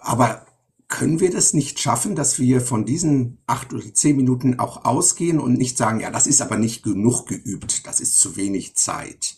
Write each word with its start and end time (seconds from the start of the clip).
aber 0.00 0.46
können 0.88 1.20
wir 1.20 1.30
das 1.30 1.54
nicht 1.54 1.78
schaffen, 1.78 2.16
dass 2.16 2.38
wir 2.38 2.60
von 2.60 2.84
diesen 2.84 3.38
acht 3.46 3.72
oder 3.72 3.94
zehn 3.94 4.16
Minuten 4.16 4.58
auch 4.58 4.84
ausgehen 4.84 5.38
und 5.38 5.56
nicht 5.56 5.78
sagen, 5.78 6.00
ja, 6.00 6.10
das 6.10 6.26
ist 6.26 6.42
aber 6.42 6.56
nicht 6.56 6.82
genug 6.82 7.26
geübt, 7.26 7.86
das 7.86 8.00
ist 8.00 8.18
zu 8.18 8.36
wenig 8.36 8.74
Zeit, 8.74 9.36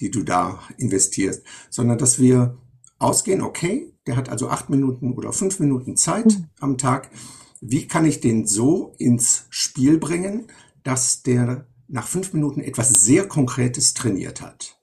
die 0.00 0.10
du 0.10 0.22
da 0.22 0.60
investierst, 0.78 1.42
sondern 1.68 1.98
dass 1.98 2.18
wir 2.18 2.56
ausgehen, 2.98 3.42
okay, 3.42 3.92
der 4.06 4.16
hat 4.16 4.30
also 4.30 4.48
acht 4.48 4.70
Minuten 4.70 5.12
oder 5.12 5.32
fünf 5.32 5.60
Minuten 5.60 5.96
Zeit 5.96 6.26
mhm. 6.26 6.46
am 6.58 6.78
Tag. 6.78 7.10
Wie 7.60 7.86
kann 7.86 8.06
ich 8.06 8.20
den 8.20 8.46
so 8.46 8.94
ins 8.98 9.44
Spiel 9.50 9.98
bringen, 9.98 10.46
dass 10.84 11.22
der 11.22 11.66
nach 11.88 12.06
fünf 12.06 12.32
Minuten 12.32 12.60
etwas 12.60 12.90
sehr 12.90 13.28
Konkretes 13.28 13.92
trainiert 13.92 14.40
hat? 14.40 14.77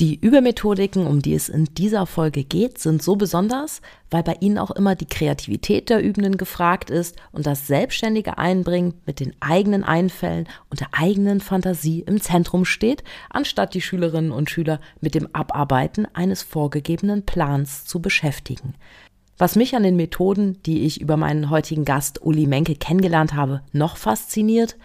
Die 0.00 0.18
Übermethodiken, 0.18 1.06
um 1.06 1.22
die 1.22 1.34
es 1.34 1.48
in 1.48 1.66
dieser 1.66 2.06
Folge 2.06 2.42
geht, 2.42 2.78
sind 2.78 3.00
so 3.00 3.14
besonders, 3.14 3.80
weil 4.10 4.24
bei 4.24 4.36
ihnen 4.40 4.58
auch 4.58 4.72
immer 4.72 4.96
die 4.96 5.06
Kreativität 5.06 5.88
der 5.88 6.02
Übenden 6.02 6.36
gefragt 6.36 6.90
ist 6.90 7.14
und 7.30 7.46
das 7.46 7.68
selbstständige 7.68 8.36
Einbringen 8.36 8.94
mit 9.06 9.20
den 9.20 9.36
eigenen 9.38 9.84
Einfällen 9.84 10.48
und 10.68 10.80
der 10.80 10.88
eigenen 10.90 11.40
Fantasie 11.40 12.00
im 12.00 12.20
Zentrum 12.20 12.64
steht, 12.64 13.04
anstatt 13.30 13.72
die 13.74 13.80
Schülerinnen 13.80 14.32
und 14.32 14.50
Schüler 14.50 14.80
mit 15.00 15.14
dem 15.14 15.28
Abarbeiten 15.32 16.08
eines 16.12 16.42
vorgegebenen 16.42 17.24
Plans 17.24 17.84
zu 17.84 18.02
beschäftigen. 18.02 18.74
Was 19.38 19.54
mich 19.54 19.76
an 19.76 19.84
den 19.84 19.96
Methoden, 19.96 20.60
die 20.64 20.86
ich 20.86 21.00
über 21.00 21.16
meinen 21.16 21.50
heutigen 21.50 21.84
Gast 21.84 22.20
Uli 22.20 22.48
Menke 22.48 22.74
kennengelernt 22.74 23.34
habe, 23.34 23.62
noch 23.72 23.96
fasziniert, 23.96 24.76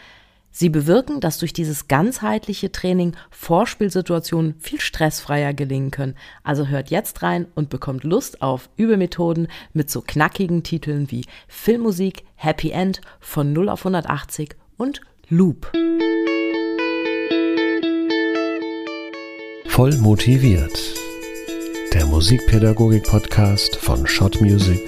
Sie 0.51 0.69
bewirken, 0.69 1.19
dass 1.19 1.37
durch 1.37 1.53
dieses 1.53 1.87
ganzheitliche 1.87 2.71
Training 2.71 3.15
Vorspielsituationen 3.29 4.55
viel 4.59 4.79
stressfreier 4.81 5.53
gelingen 5.53 5.91
können. 5.91 6.15
Also 6.43 6.67
hört 6.67 6.89
jetzt 6.89 7.21
rein 7.21 7.47
und 7.55 7.69
bekommt 7.69 8.03
Lust 8.03 8.41
auf 8.41 8.69
Übemethoden 8.75 9.47
mit 9.73 9.89
so 9.89 10.01
knackigen 10.01 10.63
Titeln 10.63 11.11
wie 11.11 11.25
Filmmusik, 11.47 12.23
Happy 12.35 12.71
End 12.71 13.01
von 13.19 13.53
0 13.53 13.69
auf 13.69 13.81
180 13.81 14.55
und 14.77 15.01
Loop. 15.29 15.71
Voll 19.67 19.95
motiviert. 19.97 20.77
Der 21.93 22.05
Musikpädagogik-Podcast 22.05 23.77
von 23.77 24.05
Schott 24.07 24.41
Music, 24.41 24.81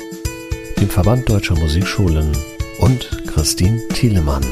dem 0.79 0.89
Verband 0.89 1.29
Deutscher 1.29 1.55
Musikschulen 1.55 2.35
und 2.79 3.09
Christine 3.27 3.87
Thielemann. 3.89 4.43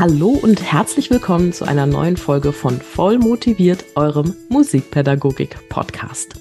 Hallo 0.00 0.30
und 0.30 0.60
herzlich 0.60 1.08
willkommen 1.10 1.52
zu 1.52 1.64
einer 1.64 1.86
neuen 1.86 2.16
Folge 2.16 2.52
von 2.52 2.80
Voll 2.80 3.18
motiviert, 3.18 3.84
eurem 3.94 4.34
Musikpädagogik-Podcast. 4.48 6.34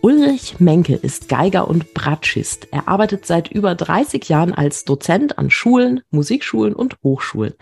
Ulrich 0.00 0.58
Menke 0.58 0.94
ist 0.94 1.28
Geiger 1.28 1.68
und 1.68 1.92
Bratschist. 1.92 2.68
Er 2.72 2.88
arbeitet 2.88 3.26
seit 3.26 3.52
über 3.52 3.74
30 3.74 4.26
Jahren 4.28 4.54
als 4.54 4.86
Dozent 4.86 5.36
an 5.36 5.50
Schulen, 5.50 6.00
Musikschulen 6.10 6.74
und 6.74 6.96
Hochschulen. 7.04 7.52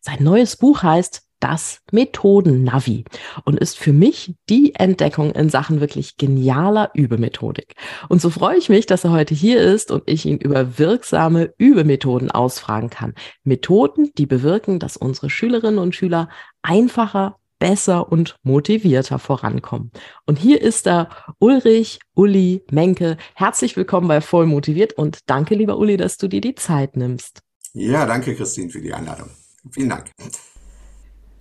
Sein 0.00 0.22
neues 0.22 0.56
Buch 0.56 0.84
heißt 0.84 1.29
das 1.40 1.80
Methoden-Navi 1.90 3.04
und 3.44 3.58
ist 3.58 3.78
für 3.78 3.92
mich 3.92 4.34
die 4.48 4.74
Entdeckung 4.74 5.32
in 5.32 5.48
Sachen 5.48 5.80
wirklich 5.80 6.16
genialer 6.16 6.90
Übemethodik. 6.94 7.74
Und 8.08 8.20
so 8.20 8.30
freue 8.30 8.58
ich 8.58 8.68
mich, 8.68 8.86
dass 8.86 9.04
er 9.04 9.10
heute 9.10 9.34
hier 9.34 9.60
ist 9.60 9.90
und 9.90 10.04
ich 10.06 10.26
ihn 10.26 10.38
über 10.38 10.78
wirksame 10.78 11.52
Übemethoden 11.58 12.30
ausfragen 12.30 12.90
kann. 12.90 13.14
Methoden, 13.42 14.10
die 14.16 14.26
bewirken, 14.26 14.78
dass 14.78 14.96
unsere 14.96 15.30
Schülerinnen 15.30 15.78
und 15.78 15.94
Schüler 15.94 16.28
einfacher, 16.62 17.36
besser 17.58 18.10
und 18.10 18.36
motivierter 18.42 19.18
vorankommen. 19.18 19.92
Und 20.26 20.38
hier 20.38 20.60
ist 20.60 20.86
er, 20.86 21.10
Ulrich, 21.38 22.00
Uli, 22.14 22.64
Menke. 22.70 23.16
Herzlich 23.34 23.76
willkommen 23.76 24.08
bei 24.08 24.20
Voll 24.20 24.46
motiviert 24.46 24.94
und 24.94 25.20
danke, 25.26 25.54
lieber 25.54 25.78
Uli, 25.78 25.96
dass 25.96 26.16
du 26.16 26.26
dir 26.26 26.40
die 26.40 26.54
Zeit 26.54 26.96
nimmst. 26.96 27.42
Ja, 27.72 28.06
danke, 28.06 28.34
Christine, 28.34 28.70
für 28.70 28.80
die 28.80 28.92
Einladung. 28.92 29.28
Vielen 29.70 29.90
Dank. 29.90 30.10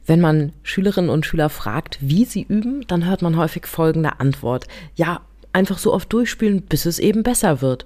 Wenn 0.09 0.22
man 0.22 0.53
Schülerinnen 0.64 1.12
und 1.12 1.28
Schüler 1.28 1.50
fragt, 1.50 2.00
wie 2.02 2.25
sie 2.25 2.42
üben, 2.42 2.81
dann 2.88 3.06
hört 3.06 3.22
man 3.22 3.38
häufig 3.38 3.68
folgende 3.68 4.20
Antwort. 4.20 4.66
Ja, 4.96 5.22
einfach 5.53 5.78
so 5.78 5.94
oft 5.94 6.12
durchspielen, 6.12 6.64
bis 6.64 6.88
es 6.88 6.97
eben 6.97 7.22
besser 7.22 7.62
wird. 7.62 7.86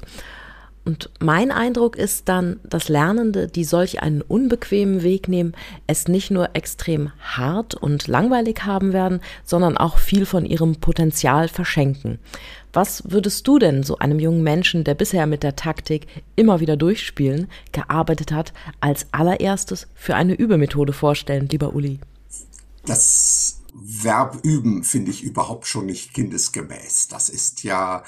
Und 0.85 1.09
mein 1.19 1.51
Eindruck 1.51 1.97
ist 1.97 2.29
dann, 2.29 2.61
dass 2.63 2.87
Lernende, 2.87 3.47
die 3.47 3.65
solch 3.65 4.01
einen 4.01 4.21
unbequemen 4.21 5.03
Weg 5.03 5.27
nehmen, 5.27 5.53
es 5.85 6.07
nicht 6.07 6.31
nur 6.31 6.55
extrem 6.55 7.11
hart 7.19 7.75
und 7.75 8.07
langweilig 8.07 8.63
haben 8.63 8.93
werden, 8.93 9.19
sondern 9.43 9.77
auch 9.77 9.97
viel 9.97 10.25
von 10.25 10.45
ihrem 10.45 10.77
Potenzial 10.77 11.49
verschenken. 11.49 12.19
Was 12.71 13.03
würdest 13.11 13.45
du 13.49 13.59
denn 13.59 13.83
so 13.83 13.97
einem 13.97 14.19
jungen 14.19 14.43
Menschen, 14.43 14.85
der 14.85 14.95
bisher 14.95 15.27
mit 15.27 15.43
der 15.43 15.57
Taktik 15.57 16.07
immer 16.37 16.61
wieder 16.61 16.77
durchspielen 16.77 17.49
gearbeitet 17.73 18.31
hat, 18.31 18.53
als 18.79 19.07
allererstes 19.11 19.87
für 19.93 20.15
eine 20.15 20.35
Übemethode 20.35 20.93
vorstellen, 20.93 21.49
lieber 21.49 21.75
Uli? 21.75 21.99
Das 22.85 23.61
Verb 23.73 24.39
üben 24.43 24.83
finde 24.83 25.11
ich 25.11 25.23
überhaupt 25.23 25.67
schon 25.67 25.85
nicht 25.87 26.13
kindesgemäß. 26.13 27.07
Das 27.07 27.29
ist 27.29 27.63
ja 27.63 28.03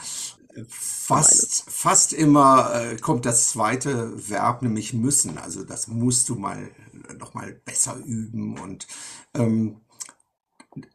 fast, 0.67 1.69
fast 1.69 2.13
immer 2.13 2.73
äh, 2.73 2.97
kommt 2.97 3.25
das 3.25 3.49
zweite 3.49 4.29
Verb, 4.29 4.61
nämlich 4.61 4.93
müssen. 4.93 5.37
Also 5.37 5.63
das 5.63 5.87
musst 5.87 6.29
du 6.29 6.35
mal 6.35 6.71
noch 7.17 7.33
mal 7.33 7.53
besser 7.53 7.97
üben 7.97 8.57
und 8.59 8.87
ähm, 9.33 9.81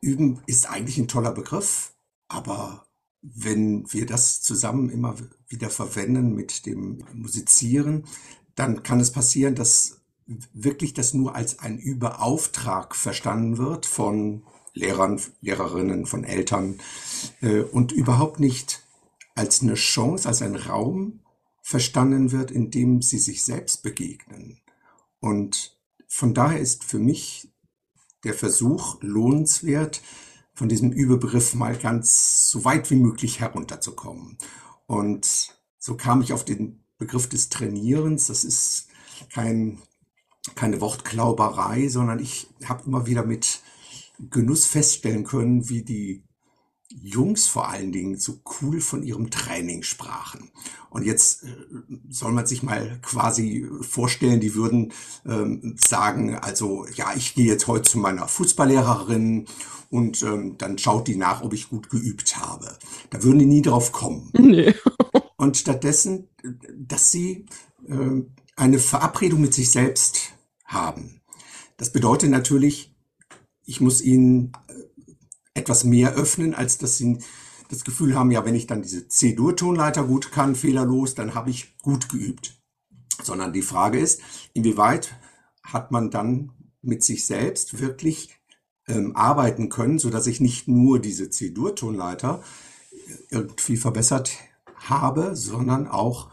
üben 0.00 0.42
ist 0.47 0.68
eigentlich 0.68 0.98
ein 0.98 1.08
toller 1.08 1.32
Begriff, 1.32 1.92
aber 2.28 2.86
wenn 3.22 3.91
wir 3.92 4.06
das 4.06 4.41
zusammen 4.41 4.88
immer 4.88 5.16
wieder 5.48 5.70
verwenden 5.70 6.34
mit 6.34 6.64
dem 6.66 7.04
Musizieren, 7.12 8.06
dann 8.54 8.82
kann 8.82 9.00
es 9.00 9.12
passieren, 9.12 9.54
dass 9.54 9.99
wirklich 10.52 10.94
das 10.94 11.14
nur 11.14 11.34
als 11.34 11.58
ein 11.58 11.78
Überauftrag 11.78 12.94
verstanden 12.94 13.58
wird 13.58 13.86
von 13.86 14.44
Lehrern, 14.74 15.20
Lehrerinnen, 15.41 16.06
von 16.06 16.24
Eltern 16.24 16.80
äh, 17.41 17.60
und 17.60 17.92
überhaupt 17.92 18.41
nicht 18.41 18.82
als 19.34 19.62
eine 19.62 19.74
Chance, 19.74 20.28
als 20.28 20.42
ein 20.42 20.54
Raum 20.54 21.20
verstanden 21.62 22.32
wird, 22.32 22.50
in 22.50 22.70
dem 22.70 23.02
sie 23.02 23.18
sich 23.18 23.44
selbst 23.44 23.82
begegnen. 23.82 24.60
Und 25.20 25.78
von 26.08 26.34
daher 26.34 26.60
ist 26.60 26.84
für 26.84 26.98
mich 26.98 27.52
der 28.24 28.34
Versuch 28.34 28.98
lohnenswert, 29.00 30.02
von 30.54 30.68
diesem 30.68 30.92
Überbegriff 30.92 31.54
mal 31.54 31.76
ganz 31.76 32.50
so 32.50 32.64
weit 32.64 32.91
wie 32.91 32.97
möglich 32.97 33.41
herunterzukommen. 33.41 34.36
Und 34.86 35.56
so 35.78 35.97
kam 35.97 36.20
ich 36.20 36.32
auf 36.32 36.44
den 36.44 36.84
Begriff 36.98 37.28
des 37.28 37.48
Trainierens. 37.48 38.26
Das 38.26 38.44
ist 38.44 38.88
kein 39.32 39.80
keine 40.54 40.80
Wortklauberei, 40.80 41.88
sondern 41.88 42.18
ich 42.18 42.48
habe 42.64 42.84
immer 42.86 43.06
wieder 43.06 43.24
mit 43.24 43.60
Genuss 44.30 44.66
feststellen 44.66 45.24
können, 45.24 45.68
wie 45.68 45.82
die 45.82 46.22
Jungs 46.92 47.46
vor 47.46 47.68
allen 47.68 47.92
Dingen 47.92 48.18
so 48.18 48.40
cool 48.60 48.80
von 48.80 49.02
ihrem 49.02 49.30
Training 49.30 49.82
sprachen. 49.82 50.50
Und 50.90 51.04
jetzt 51.04 51.44
äh, 51.44 51.48
soll 52.08 52.32
man 52.32 52.46
sich 52.46 52.64
mal 52.64 52.98
quasi 53.00 53.68
vorstellen, 53.82 54.40
die 54.40 54.56
würden 54.56 54.92
ähm, 55.24 55.76
sagen, 55.78 56.34
also 56.34 56.86
ja, 56.94 57.14
ich 57.14 57.34
gehe 57.34 57.46
jetzt 57.46 57.68
heute 57.68 57.88
zu 57.88 57.98
meiner 57.98 58.26
Fußballlehrerin 58.26 59.46
und 59.88 60.22
ähm, 60.22 60.56
dann 60.58 60.78
schaut 60.78 61.06
die 61.06 61.14
nach, 61.14 61.42
ob 61.42 61.52
ich 61.52 61.68
gut 61.68 61.90
geübt 61.90 62.36
habe. 62.36 62.76
Da 63.10 63.22
würden 63.22 63.38
die 63.38 63.46
nie 63.46 63.62
drauf 63.62 63.92
kommen. 63.92 64.32
Nee. 64.50 64.74
und 65.36 65.56
stattdessen, 65.56 66.28
dass 66.76 67.12
sie 67.12 67.46
äh, 67.86 68.22
eine 68.56 68.78
Verabredung 68.80 69.40
mit 69.40 69.54
sich 69.54 69.70
selbst 69.70 70.32
haben. 70.70 71.20
Das 71.76 71.92
bedeutet 71.92 72.31
natürlich, 72.31 72.94
ich 73.64 73.81
muss 73.81 74.03
ihnen 74.03 74.53
äh, 74.69 74.75
etwas 75.54 75.84
mehr 75.84 76.14
öffnen, 76.14 76.54
als 76.54 76.78
dass 76.78 76.97
sie 76.97 77.19
das 77.69 77.84
Gefühl 77.84 78.14
haben, 78.14 78.31
ja, 78.31 78.44
wenn 78.44 78.54
ich 78.54 78.66
dann 78.66 78.82
diese 78.82 79.06
C-Dur-Tonleiter 79.09 80.04
gut 80.04 80.33
kann, 80.33 80.56
fehlerlos, 80.56 81.15
dann 81.15 81.34
habe 81.34 81.50
ich 81.50 81.78
gut 81.78 82.09
geübt. 82.09 82.60
Sondern 83.22 83.53
die 83.53 83.62
Frage 83.62 83.98
ist, 83.98 84.21
inwieweit 84.54 85.16
hat 85.62 85.92
man 85.92 86.10
dann 86.10 86.53
mit 86.83 87.04
sich 87.04 87.27
selbst 87.27 87.80
wirklich 87.80 88.34
ähm, 88.89 89.15
arbeiten 89.15 89.68
können, 89.68 89.98
so 89.98 90.10
dass 90.10 90.27
ich 90.27 90.41
nicht 90.41 90.66
nur 90.66 90.98
diese 90.98 91.30
C-Dur-Tonleiter 91.30 92.42
äh, 92.92 92.97
irgendwie 93.30 93.77
verbessert 93.77 94.33
habe, 94.74 95.36
sondern 95.36 95.86
auch 95.86 96.30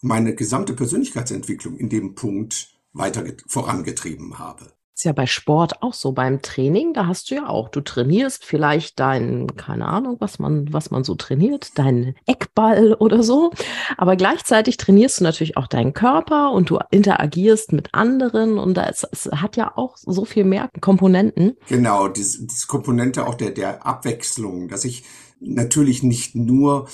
meine 0.00 0.34
gesamte 0.34 0.72
Persönlichkeitsentwicklung 0.72 1.76
in 1.76 1.88
dem 1.88 2.14
Punkt 2.14 2.75
weiter 2.96 3.24
vorangetrieben 3.46 4.38
habe. 4.38 4.76
Ist 4.96 5.04
ja 5.04 5.12
bei 5.12 5.26
Sport 5.26 5.82
auch 5.82 5.92
so. 5.92 6.12
Beim 6.12 6.40
Training, 6.40 6.94
da 6.94 7.06
hast 7.06 7.30
du 7.30 7.34
ja 7.34 7.48
auch, 7.50 7.68
du 7.68 7.82
trainierst 7.82 8.46
vielleicht 8.46 8.98
deinen, 8.98 9.54
keine 9.54 9.88
Ahnung, 9.88 10.16
was 10.20 10.38
man, 10.38 10.72
was 10.72 10.90
man 10.90 11.04
so 11.04 11.14
trainiert, 11.14 11.78
deinen 11.78 12.14
Eckball 12.24 12.94
oder 12.94 13.22
so. 13.22 13.50
Aber 13.98 14.16
gleichzeitig 14.16 14.78
trainierst 14.78 15.20
du 15.20 15.24
natürlich 15.24 15.58
auch 15.58 15.66
deinen 15.66 15.92
Körper 15.92 16.50
und 16.52 16.70
du 16.70 16.78
interagierst 16.90 17.72
mit 17.72 17.92
anderen 17.92 18.58
und 18.58 18.72
da 18.72 18.84
ist, 18.84 19.06
es 19.12 19.26
hat 19.26 19.58
ja 19.58 19.76
auch 19.76 19.98
so 19.98 20.24
viel 20.24 20.44
mehr 20.44 20.70
Komponenten. 20.80 21.58
Genau, 21.68 22.08
diese, 22.08 22.46
diese 22.46 22.66
Komponente 22.66 23.26
auch 23.26 23.34
der, 23.34 23.50
der 23.50 23.84
Abwechslung, 23.84 24.68
dass 24.68 24.86
ich 24.86 25.04
natürlich 25.40 26.02
nicht 26.02 26.34
nur 26.34 26.88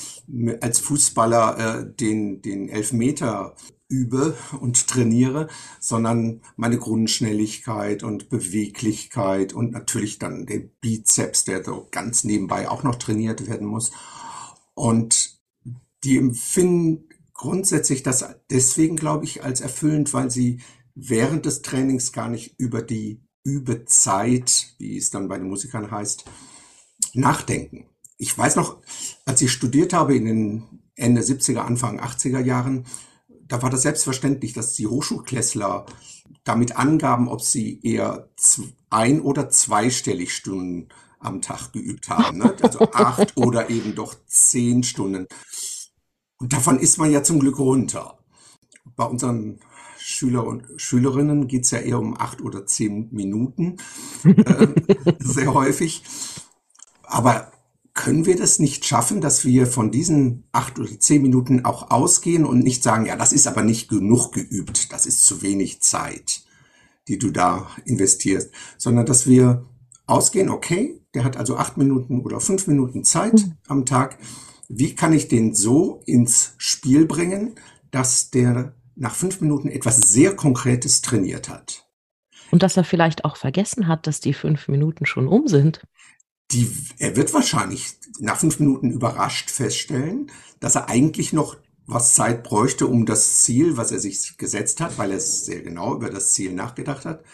als 0.60 0.80
Fußballer 0.80 1.84
äh, 1.84 1.94
den, 1.94 2.42
den 2.42 2.68
Elfmeter 2.68 3.54
übe 3.92 4.36
und 4.58 4.88
trainiere, 4.88 5.48
sondern 5.78 6.40
meine 6.56 6.78
Grundschnelligkeit 6.78 8.02
und 8.02 8.30
Beweglichkeit 8.30 9.52
und 9.52 9.72
natürlich 9.72 10.18
dann 10.18 10.46
der 10.46 10.60
Bizeps, 10.60 11.44
der 11.44 11.62
so 11.62 11.86
ganz 11.90 12.24
nebenbei 12.24 12.68
auch 12.68 12.82
noch 12.82 12.96
trainiert 12.96 13.46
werden 13.46 13.66
muss. 13.66 13.92
Und 14.74 15.38
die 16.04 16.16
empfinden 16.16 17.08
grundsätzlich 17.34 18.02
das 18.02 18.24
deswegen, 18.50 18.96
glaube 18.96 19.26
ich, 19.26 19.44
als 19.44 19.60
erfüllend, 19.60 20.12
weil 20.14 20.30
sie 20.30 20.60
während 20.94 21.44
des 21.46 21.62
Trainings 21.62 22.12
gar 22.12 22.28
nicht 22.28 22.58
über 22.58 22.82
die 22.82 23.22
Übezeit, 23.44 24.74
wie 24.78 24.96
es 24.96 25.10
dann 25.10 25.28
bei 25.28 25.38
den 25.38 25.48
Musikern 25.48 25.90
heißt, 25.90 26.24
nachdenken. 27.14 27.86
Ich 28.16 28.36
weiß 28.36 28.56
noch, 28.56 28.80
als 29.26 29.42
ich 29.42 29.52
studiert 29.52 29.92
habe 29.92 30.16
in 30.16 30.24
den 30.24 30.82
Ende 30.94 31.22
70er, 31.22 31.58
Anfang 31.58 32.00
80er 32.00 32.40
Jahren, 32.40 32.86
da 33.48 33.62
war 33.62 33.70
das 33.70 33.82
selbstverständlich, 33.82 34.52
dass 34.52 34.74
die 34.74 34.86
Hochschulklässler 34.86 35.86
damit 36.44 36.76
angaben, 36.76 37.28
ob 37.28 37.42
sie 37.42 37.80
eher 37.82 38.28
ein- 38.90 39.20
oder 39.20 39.48
zweistellig 39.48 40.34
Stunden 40.34 40.88
am 41.18 41.40
Tag 41.40 41.72
geübt 41.72 42.08
haben. 42.08 42.38
Ne? 42.38 42.54
Also 42.62 42.80
acht 42.92 43.36
oder 43.36 43.70
eben 43.70 43.94
doch 43.94 44.14
zehn 44.26 44.82
Stunden. 44.82 45.26
Und 46.38 46.52
davon 46.52 46.78
ist 46.78 46.98
man 46.98 47.10
ja 47.10 47.22
zum 47.22 47.38
Glück 47.38 47.58
runter. 47.58 48.18
Bei 48.96 49.04
unseren 49.04 49.60
Schüler 49.98 50.44
und 50.44 50.66
Schülerinnen 50.76 51.46
geht 51.46 51.62
es 51.64 51.70
ja 51.70 51.78
eher 51.78 52.00
um 52.00 52.18
acht 52.18 52.40
oder 52.40 52.66
zehn 52.66 53.08
Minuten, 53.12 53.76
äh, 54.24 54.68
sehr 55.20 55.54
häufig. 55.54 56.02
Aber 57.04 57.51
können 57.94 58.24
wir 58.24 58.36
das 58.36 58.58
nicht 58.58 58.86
schaffen, 58.86 59.20
dass 59.20 59.44
wir 59.44 59.66
von 59.66 59.90
diesen 59.90 60.44
acht 60.52 60.78
oder 60.78 60.98
zehn 60.98 61.22
Minuten 61.22 61.64
auch 61.64 61.90
ausgehen 61.90 62.44
und 62.44 62.60
nicht 62.60 62.82
sagen, 62.82 63.06
ja, 63.06 63.16
das 63.16 63.32
ist 63.32 63.46
aber 63.46 63.62
nicht 63.62 63.88
genug 63.88 64.32
geübt, 64.32 64.92
das 64.92 65.04
ist 65.04 65.24
zu 65.24 65.42
wenig 65.42 65.82
Zeit, 65.82 66.42
die 67.06 67.18
du 67.18 67.30
da 67.30 67.68
investierst, 67.84 68.50
sondern 68.78 69.04
dass 69.04 69.26
wir 69.26 69.66
ausgehen, 70.06 70.48
okay, 70.48 71.00
der 71.14 71.24
hat 71.24 71.36
also 71.36 71.56
acht 71.56 71.76
Minuten 71.76 72.20
oder 72.20 72.40
fünf 72.40 72.66
Minuten 72.66 73.04
Zeit 73.04 73.34
mhm. 73.34 73.52
am 73.68 73.86
Tag. 73.86 74.18
Wie 74.68 74.94
kann 74.94 75.12
ich 75.12 75.28
den 75.28 75.54
so 75.54 76.02
ins 76.06 76.54
Spiel 76.56 77.04
bringen, 77.04 77.56
dass 77.90 78.30
der 78.30 78.74
nach 78.94 79.14
fünf 79.14 79.42
Minuten 79.42 79.68
etwas 79.68 79.98
sehr 79.98 80.34
Konkretes 80.34 81.02
trainiert 81.02 81.50
hat? 81.50 81.86
Und 82.50 82.62
dass 82.62 82.76
er 82.76 82.84
vielleicht 82.84 83.24
auch 83.24 83.36
vergessen 83.36 83.86
hat, 83.86 84.06
dass 84.06 84.20
die 84.20 84.34
fünf 84.34 84.68
Minuten 84.68 85.04
schon 85.04 85.28
um 85.28 85.46
sind 85.48 85.82
die, 86.52 86.70
er 86.98 87.16
wird 87.16 87.32
wahrscheinlich 87.34 87.96
nach 88.18 88.38
fünf 88.38 88.60
Minuten 88.60 88.90
überrascht 88.90 89.50
feststellen, 89.50 90.30
dass 90.60 90.74
er 90.74 90.88
eigentlich 90.88 91.32
noch 91.32 91.56
was 91.86 92.14
Zeit 92.14 92.44
bräuchte, 92.44 92.86
um 92.86 93.06
das 93.06 93.42
Ziel, 93.42 93.76
was 93.76 93.90
er 93.90 93.98
sich 93.98 94.36
gesetzt 94.38 94.80
hat, 94.80 94.98
weil 94.98 95.10
er 95.10 95.20
sehr 95.20 95.62
genau 95.62 95.94
über 95.94 96.10
das 96.10 96.32
Ziel 96.32 96.52
nachgedacht 96.54 97.04
hat, 97.04 97.24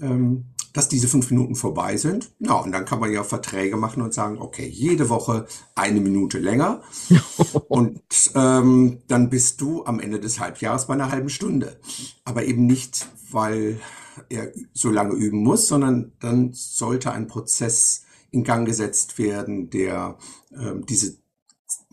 ähm, 0.00 0.46
dass 0.72 0.88
diese 0.88 1.08
fünf 1.08 1.30
Minuten 1.30 1.56
vorbei 1.56 1.96
sind. 1.96 2.30
Ja, 2.38 2.54
und 2.54 2.70
dann 2.70 2.84
kann 2.84 3.00
man 3.00 3.12
ja 3.12 3.24
Verträge 3.24 3.76
machen 3.76 4.02
und 4.02 4.14
sagen, 4.14 4.38
okay, 4.38 4.68
jede 4.68 5.08
Woche 5.08 5.46
eine 5.74 6.00
Minute 6.00 6.38
länger. 6.38 6.82
und 7.68 8.00
ähm, 8.36 8.98
dann 9.08 9.30
bist 9.30 9.60
du 9.60 9.84
am 9.84 9.98
Ende 9.98 10.20
des 10.20 10.38
Halbjahres 10.38 10.86
bei 10.86 10.94
einer 10.94 11.10
halben 11.10 11.28
Stunde. 11.28 11.80
Aber 12.24 12.44
eben 12.44 12.66
nicht, 12.66 13.08
weil 13.32 13.80
er 14.28 14.52
so 14.72 14.90
lange 14.90 15.14
üben 15.14 15.42
muss, 15.42 15.66
sondern 15.66 16.12
dann 16.20 16.52
sollte 16.52 17.10
ein 17.10 17.26
Prozess 17.26 18.04
in 18.30 18.44
Gang 18.44 18.66
gesetzt 18.66 19.18
werden, 19.18 19.70
der 19.70 20.18
ähm, 20.52 20.84
diese 20.86 21.18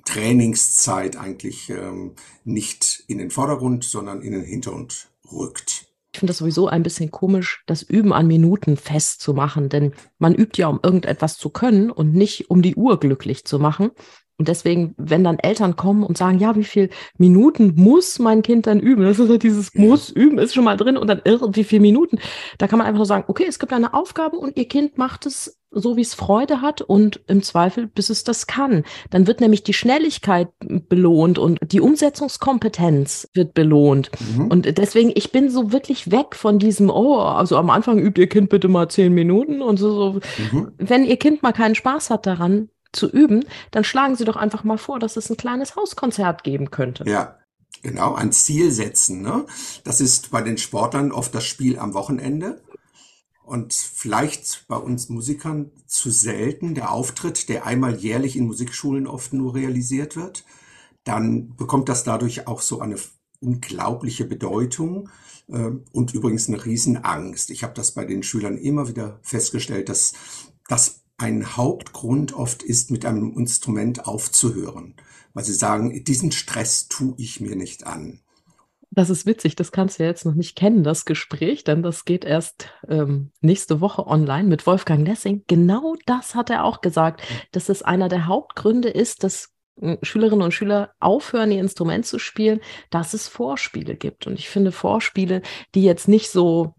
Trainingszeit 0.05 1.17
eigentlich 1.17 1.69
ähm, 1.69 2.13
nicht 2.43 3.03
in 3.07 3.17
den 3.17 3.29
Vordergrund, 3.29 3.83
sondern 3.83 4.21
in 4.21 4.31
den 4.31 4.43
Hintergrund 4.43 5.09
rückt. 5.31 5.85
Ich 6.13 6.19
finde 6.19 6.31
das 6.31 6.37
sowieso 6.37 6.67
ein 6.67 6.81
bisschen 6.81 7.11
komisch, 7.11 7.63
das 7.67 7.83
Üben 7.83 8.13
an 8.13 8.25
Minuten 8.25 8.77
festzumachen, 8.77 9.69
denn 9.69 9.93
man 10.17 10.33
übt 10.33 10.59
ja, 10.59 10.67
um 10.67 10.79
irgendetwas 10.81 11.37
zu 11.37 11.49
können 11.49 11.91
und 11.91 12.13
nicht 12.13 12.49
um 12.49 12.61
die 12.61 12.75
Uhr 12.75 12.99
glücklich 12.99 13.45
zu 13.45 13.59
machen. 13.59 13.91
Und 14.39 14.47
deswegen, 14.47 14.93
wenn 14.97 15.23
dann 15.23 15.39
Eltern 15.39 15.75
kommen 15.75 16.03
und 16.03 16.17
sagen, 16.17 16.37
ja, 16.37 16.55
wie 16.55 16.63
viel 16.63 16.89
Minuten 17.17 17.73
muss 17.75 18.19
mein 18.19 18.43
Kind 18.43 18.67
dann 18.67 18.79
üben? 18.79 19.03
Das 19.03 19.17
ist 19.17 19.29
halt 19.29 19.41
dieses 19.41 19.73
muss 19.73 20.09
üben, 20.09 20.37
ist 20.37 20.53
schon 20.53 20.63
mal 20.63 20.77
drin 20.77 20.95
und 20.95 21.07
dann 21.07 21.21
irre, 21.23 21.55
wie 21.55 21.63
viele 21.63 21.81
Minuten. 21.81 22.19
Da 22.59 22.67
kann 22.67 22.77
man 22.77 22.87
einfach 22.87 22.99
nur 22.99 23.07
sagen, 23.07 23.25
okay, 23.27 23.45
es 23.47 23.57
gibt 23.57 23.73
eine 23.73 23.95
Aufgabe 23.95 24.37
und 24.37 24.55
ihr 24.55 24.67
Kind 24.67 24.97
macht 24.97 25.25
es 25.25 25.56
so, 25.71 25.97
wie 25.97 26.01
es 26.01 26.13
Freude 26.13 26.61
hat 26.61 26.81
und 26.81 27.21
im 27.27 27.43
Zweifel, 27.43 27.87
bis 27.87 28.09
es 28.09 28.23
das 28.23 28.47
kann. 28.47 28.83
Dann 29.09 29.27
wird 29.27 29.41
nämlich 29.41 29.63
die 29.63 29.73
Schnelligkeit 29.73 30.49
belohnt 30.59 31.37
und 31.39 31.59
die 31.71 31.81
Umsetzungskompetenz 31.81 33.29
wird 33.33 33.53
belohnt. 33.53 34.11
Mhm. 34.35 34.47
Und 34.47 34.77
deswegen, 34.77 35.11
ich 35.15 35.31
bin 35.31 35.49
so 35.49 35.71
wirklich 35.71 36.11
weg 36.11 36.35
von 36.35 36.59
diesem, 36.59 36.89
oh, 36.89 37.19
also 37.19 37.57
am 37.57 37.69
Anfang 37.69 37.99
übt 37.99 38.19
ihr 38.19 38.29
Kind 38.29 38.49
bitte 38.49 38.67
mal 38.67 38.89
zehn 38.89 39.13
Minuten 39.13 39.61
und 39.61 39.77
so. 39.77 39.91
so. 40.13 40.19
Mhm. 40.51 40.71
Wenn 40.77 41.05
ihr 41.05 41.17
Kind 41.17 41.43
mal 41.43 41.53
keinen 41.53 41.75
Spaß 41.75 42.09
hat 42.09 42.25
daran, 42.25 42.69
zu 42.93 43.09
üben, 43.09 43.45
dann 43.71 43.83
schlagen 43.83 44.15
Sie 44.15 44.25
doch 44.25 44.35
einfach 44.35 44.63
mal 44.63 44.77
vor, 44.77 44.99
dass 44.99 45.17
es 45.17 45.29
ein 45.29 45.37
kleines 45.37 45.75
Hauskonzert 45.75 46.43
geben 46.43 46.71
könnte. 46.71 47.03
Ja, 47.07 47.37
genau, 47.83 48.15
ein 48.15 48.31
Ziel 48.31 48.71
setzen. 48.71 49.21
Ne? 49.21 49.45
Das 49.83 50.01
ist 50.01 50.31
bei 50.31 50.41
den 50.41 50.57
Sportlern 50.57 51.11
oft 51.11 51.35
das 51.35 51.45
Spiel 51.45 51.77
am 51.77 51.93
Wochenende. 51.93 52.61
Und 53.47 53.73
vielleicht 53.73 54.65
bei 54.67 54.75
uns 54.75 55.07
Musikern 55.07 55.71
zu 55.85 56.11
selten 56.11 56.75
der 56.75 56.91
Auftritt, 56.91 57.47
der 57.47 57.65
einmal 57.65 57.95
jährlich 57.95 58.35
in 58.35 58.45
Musikschulen 58.45 59.07
oft 59.07 59.31
nur 59.31 59.55
realisiert 59.55 60.17
wird. 60.17 60.43
Dann 61.05 61.55
bekommt 61.55 61.87
das 61.87 62.03
dadurch 62.03 62.45
auch 62.45 62.61
so 62.61 62.81
eine 62.81 62.97
unglaubliche 63.39 64.25
Bedeutung 64.25 65.07
äh, 65.47 65.71
und 65.93 66.13
übrigens 66.13 66.49
eine 66.49 66.65
Riesenangst. 66.65 67.49
Ich 67.49 67.63
habe 67.63 67.73
das 67.73 67.93
bei 67.93 68.03
den 68.03 68.21
Schülern 68.21 68.57
immer 68.57 68.89
wieder 68.89 69.17
festgestellt, 69.21 69.87
dass 69.87 70.11
das 70.67 71.05
ein 71.15 71.55
Hauptgrund 71.55 72.33
oft 72.33 72.63
ist, 72.63 72.91
mit 72.91 73.05
einem 73.05 73.37
Instrument 73.37 74.07
aufzuhören, 74.07 74.95
weil 75.33 75.45
sie 75.45 75.53
sagen, 75.53 76.03
diesen 76.03 76.33
Stress 76.33 76.89
tue 76.89 77.13
ich 77.15 77.39
mir 77.39 77.55
nicht 77.55 77.87
an. 77.87 78.19
Das 78.97 79.11
ist 79.11 79.27
witzig, 79.27 79.55
das 79.55 79.71
kannst 79.71 79.99
du 79.99 80.03
ja 80.03 80.09
jetzt 80.09 80.25
noch 80.25 80.33
nicht 80.33 80.55
kennen, 80.55 80.83
das 80.83 81.05
Gespräch, 81.05 81.63
denn 81.63 81.83
das 81.83 82.03
geht 82.03 82.25
erst 82.25 82.71
ähm, 82.89 83.29
nächste 83.41 83.79
Woche 83.79 84.07
online 84.07 84.47
mit 84.47 84.65
Wolfgang 84.65 85.07
Lessing. 85.07 85.43
Genau 85.45 85.93
das 86.07 86.33
hat 86.33 86.49
er 86.49 86.63
auch 86.63 86.81
gesagt, 86.81 87.21
dass 87.51 87.69
es 87.69 87.83
einer 87.83 88.09
der 88.09 88.25
Hauptgründe 88.25 88.89
ist, 88.89 89.23
dass 89.23 89.53
äh, 89.79 89.97
Schülerinnen 90.01 90.41
und 90.41 90.51
Schüler 90.51 90.95
aufhören, 90.99 91.51
ihr 91.51 91.59
Instrument 91.59 92.07
zu 92.07 92.17
spielen, 92.17 92.59
dass 92.89 93.13
es 93.13 93.27
Vorspiele 93.27 93.95
gibt. 93.95 94.25
Und 94.25 94.39
ich 94.39 94.49
finde 94.49 94.71
Vorspiele, 94.71 95.43
die 95.75 95.83
jetzt 95.83 96.07
nicht 96.07 96.31
so 96.31 96.73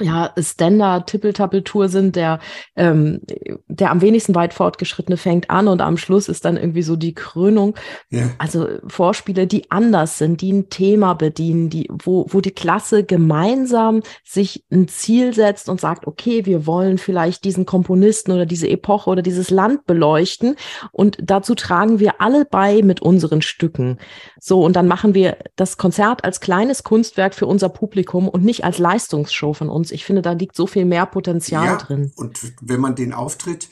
ja, 0.00 0.32
Standard 0.38 1.08
Tippeltappeltour 1.08 1.88
sind, 1.88 2.16
der, 2.16 2.40
ähm, 2.76 3.20
der 3.68 3.90
am 3.90 4.00
wenigsten 4.00 4.34
weit 4.34 4.54
fortgeschrittene 4.54 5.18
fängt 5.18 5.50
an 5.50 5.68
und 5.68 5.82
am 5.82 5.98
Schluss 5.98 6.28
ist 6.28 6.46
dann 6.46 6.56
irgendwie 6.56 6.82
so 6.82 6.96
die 6.96 7.14
Krönung. 7.14 7.76
Ja. 8.08 8.30
Also 8.38 8.68
Vorspiele, 8.86 9.46
die 9.46 9.70
anders 9.70 10.16
sind, 10.16 10.40
die 10.40 10.52
ein 10.52 10.70
Thema 10.70 11.12
bedienen, 11.12 11.68
die, 11.68 11.90
wo, 11.90 12.26
wo 12.30 12.40
die 12.40 12.52
Klasse 12.52 13.04
gemeinsam 13.04 14.02
sich 14.24 14.64
ein 14.72 14.88
Ziel 14.88 15.34
setzt 15.34 15.68
und 15.68 15.80
sagt, 15.80 16.06
okay, 16.06 16.46
wir 16.46 16.66
wollen 16.66 16.96
vielleicht 16.96 17.44
diesen 17.44 17.66
Komponisten 17.66 18.32
oder 18.32 18.46
diese 18.46 18.68
Epoche 18.68 19.10
oder 19.10 19.22
dieses 19.22 19.50
Land 19.50 19.84
beleuchten 19.86 20.56
und 20.90 21.18
dazu 21.22 21.54
tragen 21.54 22.00
wir 22.00 22.20
alle 22.20 22.46
bei 22.46 22.82
mit 22.82 23.02
unseren 23.02 23.42
Stücken. 23.42 23.98
So, 24.44 24.64
und 24.64 24.74
dann 24.74 24.88
machen 24.88 25.14
wir 25.14 25.38
das 25.54 25.76
Konzert 25.76 26.24
als 26.24 26.40
kleines 26.40 26.82
Kunstwerk 26.82 27.32
für 27.32 27.46
unser 27.46 27.68
Publikum 27.68 28.28
und 28.28 28.42
nicht 28.42 28.64
als 28.64 28.78
Leistungsshow 28.78 29.54
von 29.54 29.68
uns. 29.68 29.92
Ich 29.92 30.04
finde, 30.04 30.20
da 30.20 30.32
liegt 30.32 30.56
so 30.56 30.66
viel 30.66 30.84
mehr 30.84 31.06
Potenzial 31.06 31.64
ja, 31.64 31.76
drin. 31.76 32.10
Und 32.16 32.52
wenn 32.60 32.80
man 32.80 32.96
den 32.96 33.12
Auftritt 33.12 33.68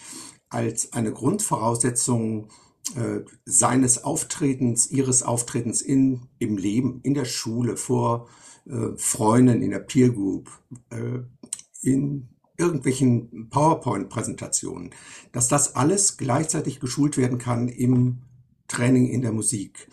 als 0.48 0.92
eine 0.92 1.10
Grundvoraussetzung 1.10 2.50
äh, 2.94 3.24
seines 3.44 4.04
Auftretens, 4.04 4.88
ihres 4.92 5.24
Auftretens 5.24 5.82
in, 5.82 6.28
im 6.38 6.56
Leben, 6.56 7.00
in 7.02 7.14
der 7.14 7.24
Schule, 7.24 7.76
vor 7.76 8.28
äh, 8.64 8.96
Freunden, 8.96 9.62
in 9.62 9.72
der 9.72 9.80
Peer 9.80 10.10
Group, 10.10 10.50
äh, 10.90 11.18
in 11.82 12.28
irgendwelchen 12.56 13.48
PowerPoint-Präsentationen, 13.50 14.90
dass 15.32 15.48
das 15.48 15.74
alles 15.74 16.16
gleichzeitig 16.16 16.78
geschult 16.78 17.16
werden 17.16 17.38
kann 17.38 17.66
im 17.66 18.22
Training 18.70 19.08
in 19.08 19.22
der 19.22 19.32
Musik. 19.32 19.88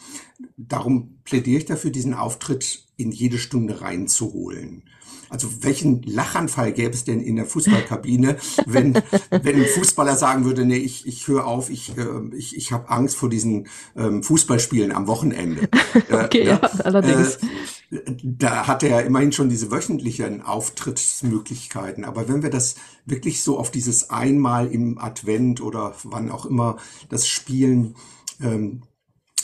Darum 0.55 1.17
plädiere 1.23 1.59
ich 1.59 1.65
dafür, 1.65 1.91
diesen 1.91 2.13
Auftritt 2.13 2.85
in 2.95 3.11
jede 3.11 3.37
Stunde 3.37 3.81
reinzuholen. 3.81 4.83
Also 5.29 5.49
welchen 5.61 6.03
Lachanfall 6.03 6.71
gäbe 6.71 6.93
es 6.93 7.03
denn 7.03 7.19
in 7.19 7.35
der 7.35 7.45
Fußballkabine, 7.45 8.37
wenn, 8.65 8.93
wenn 9.29 9.55
ein 9.55 9.65
Fußballer 9.65 10.15
sagen 10.15 10.45
würde, 10.45 10.65
nee, 10.65 10.77
ich, 10.77 11.05
ich 11.05 11.27
höre 11.27 11.45
auf, 11.45 11.69
ich, 11.69 11.97
äh, 11.97 12.35
ich, 12.35 12.55
ich 12.55 12.71
habe 12.71 12.89
Angst 12.89 13.17
vor 13.17 13.29
diesen 13.29 13.67
ähm, 13.95 14.23
Fußballspielen 14.23 14.91
am 14.91 15.07
Wochenende. 15.07 15.67
okay, 16.11 16.41
äh, 16.41 16.47
ja, 16.47 16.61
allerdings. 16.83 17.39
Äh, 17.91 17.99
da 18.21 18.67
hat 18.67 18.83
er 18.83 18.89
ja 18.89 18.99
immerhin 18.99 19.31
schon 19.31 19.49
diese 19.49 19.71
wöchentlichen 19.71 20.41
Auftrittsmöglichkeiten. 20.41 22.05
Aber 22.05 22.29
wenn 22.29 22.43
wir 22.43 22.49
das 22.49 22.75
wirklich 23.05 23.43
so 23.43 23.57
auf 23.57 23.71
dieses 23.71 24.09
einmal 24.09 24.67
im 24.67 24.97
Advent 24.97 25.61
oder 25.61 25.95
wann 26.03 26.31
auch 26.31 26.45
immer 26.45 26.77
das 27.09 27.27
spielen, 27.27 27.95
ähm, 28.41 28.83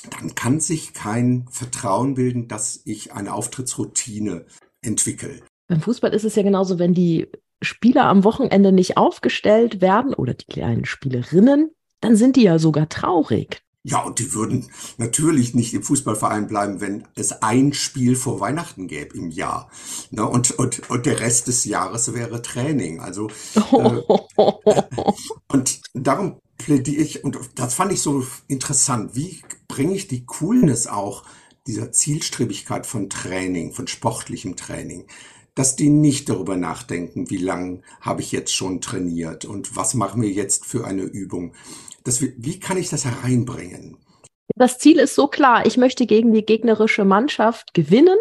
dann 0.10 0.36
kann 0.36 0.60
sich 0.60 0.94
kein 0.94 1.48
Vertrauen 1.50 2.16
bilden, 2.16 2.48
dass 2.48 2.82
ich 2.86 3.14
eine 3.14 3.34
Auftrittsroutine 3.34 4.46
entwickle. 4.82 5.42
Beim 5.68 5.82
Fußball 5.82 6.14
ist 6.14 6.26
es 6.26 6.36
ja 6.36 6.44
genauso, 6.44 6.78
wenn 6.78 6.94
die 6.94 7.30
Spieler 7.62 8.06
am 8.06 8.24
Wochenende 8.24 8.72
nicht 8.72 8.98
aufgestellt 8.98 9.82
werden 9.82 10.14
oder 10.14 10.34
die 10.34 10.46
kleinen 10.46 10.86
Spielerinnen, 10.86 11.72
dann 12.02 12.16
sind 12.18 12.36
die 12.36 12.44
ja 12.44 12.60
sogar 12.60 12.90
traurig. 12.90 13.62
Ja, 13.86 14.02
und 14.04 14.20
die 14.20 14.34
würden 14.34 14.70
natürlich 14.98 15.54
nicht 15.54 15.74
im 15.74 15.84
Fußballverein 15.84 16.48
bleiben, 16.48 16.80
wenn 16.80 17.06
es 17.16 17.42
ein 17.42 17.74
Spiel 17.74 18.16
vor 18.16 18.40
Weihnachten 18.40 18.88
gäbe 18.88 19.18
im 19.18 19.30
Jahr. 19.30 19.70
Ne? 20.10 20.26
Und, 20.26 20.52
und, 20.52 20.90
und 20.90 21.06
der 21.06 21.20
Rest 21.20 21.50
des 21.50 21.66
Jahres 21.66 22.14
wäre 22.14 22.42
Training. 22.42 23.02
Also 23.02 23.30
äh, 23.56 24.02
und 25.50 25.82
darum 25.94 26.40
plädiere 26.63 27.01
ich, 27.01 27.24
und 27.24 27.38
das 27.55 27.74
fand 27.74 27.91
ich 27.91 28.01
so 28.01 28.25
interessant, 28.48 29.15
wie 29.15 29.41
bringe 29.67 29.93
ich 29.93 30.08
die 30.08 30.25
Coolness 30.25 30.88
auch 30.88 31.24
dieser 31.67 31.91
Zielstrebigkeit 31.91 32.86
von 32.86 33.10
Training, 33.10 33.74
von 33.74 33.88
sportlichem 33.88 34.55
Training, 34.55 35.05
dass 35.55 35.75
die 35.75 35.89
nicht 35.89 36.29
darüber 36.29 36.55
nachdenken, 36.55 37.29
wie 37.29 37.38
lange 37.38 37.82
habe 38.01 38.22
ich 38.22 38.32
jetzt 38.32 38.53
schon 38.53 38.82
trainiert 38.82 39.46
und 39.46 39.75
was 39.75 39.93
machen 39.93 40.22
wir 40.22 40.29
jetzt 40.29 40.65
für 40.65 40.86
eine 40.86 41.03
Übung. 41.03 41.53
Das, 42.03 42.22
wie 42.22 42.60
kann 42.60 42.77
ich 42.77 42.89
das 42.89 43.05
hereinbringen? 43.05 43.98
Das 44.55 44.77
Ziel 44.77 45.00
ist 45.00 45.15
so 45.15 45.27
klar, 45.27 45.65
ich 45.65 45.77
möchte 45.77 46.05
gegen 46.05 46.34
die 46.34 46.46
gegnerische 46.46 47.05
Mannschaft 47.05 47.74
gewinnen 47.74 48.17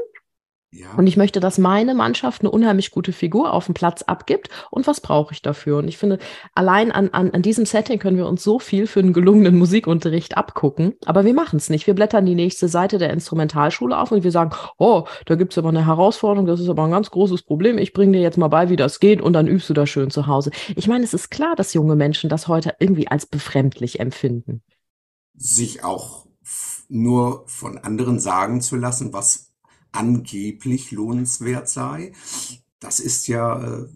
ja. 0.74 0.86
Und 0.96 1.06
ich 1.06 1.18
möchte, 1.18 1.38
dass 1.38 1.58
meine 1.58 1.94
Mannschaft 1.94 2.40
eine 2.40 2.50
unheimlich 2.50 2.92
gute 2.92 3.12
Figur 3.12 3.52
auf 3.52 3.66
dem 3.66 3.74
Platz 3.74 4.00
abgibt. 4.00 4.48
Und 4.70 4.86
was 4.86 5.02
brauche 5.02 5.34
ich 5.34 5.42
dafür? 5.42 5.76
Und 5.76 5.88
ich 5.88 5.98
finde, 5.98 6.18
allein 6.54 6.90
an, 6.90 7.10
an, 7.10 7.30
an 7.30 7.42
diesem 7.42 7.66
Setting 7.66 7.98
können 7.98 8.16
wir 8.16 8.26
uns 8.26 8.42
so 8.42 8.58
viel 8.58 8.86
für 8.86 9.00
einen 9.00 9.12
gelungenen 9.12 9.58
Musikunterricht 9.58 10.38
abgucken. 10.38 10.94
Aber 11.04 11.26
wir 11.26 11.34
machen 11.34 11.58
es 11.58 11.68
nicht. 11.68 11.86
Wir 11.86 11.94
blättern 11.94 12.24
die 12.24 12.34
nächste 12.34 12.68
Seite 12.68 12.96
der 12.96 13.10
Instrumentalschule 13.10 13.98
auf 13.98 14.12
und 14.12 14.24
wir 14.24 14.30
sagen, 14.30 14.52
oh, 14.78 15.04
da 15.26 15.34
gibt 15.34 15.52
es 15.52 15.58
aber 15.58 15.68
eine 15.68 15.84
Herausforderung, 15.84 16.46
das 16.46 16.60
ist 16.60 16.70
aber 16.70 16.84
ein 16.84 16.90
ganz 16.90 17.10
großes 17.10 17.42
Problem. 17.42 17.76
Ich 17.76 17.92
bringe 17.92 18.12
dir 18.12 18.22
jetzt 18.22 18.38
mal 18.38 18.48
bei, 18.48 18.70
wie 18.70 18.76
das 18.76 18.98
geht 18.98 19.20
und 19.20 19.34
dann 19.34 19.48
übst 19.48 19.68
du 19.68 19.74
das 19.74 19.90
schön 19.90 20.08
zu 20.08 20.26
Hause. 20.26 20.52
Ich 20.74 20.88
meine, 20.88 21.04
es 21.04 21.12
ist 21.12 21.30
klar, 21.30 21.54
dass 21.54 21.74
junge 21.74 21.96
Menschen 21.96 22.30
das 22.30 22.48
heute 22.48 22.76
irgendwie 22.78 23.08
als 23.08 23.26
befremdlich 23.26 24.00
empfinden. 24.00 24.62
Sich 25.34 25.84
auch 25.84 26.26
nur 26.88 27.44
von 27.46 27.76
anderen 27.76 28.20
sagen 28.20 28.62
zu 28.62 28.76
lassen, 28.76 29.12
was 29.12 29.51
angeblich 29.92 30.90
lohnenswert 30.90 31.68
sei. 31.68 32.12
Das 32.80 32.98
ist 32.98 33.28
ja, 33.28 33.62
äh, 33.62 33.86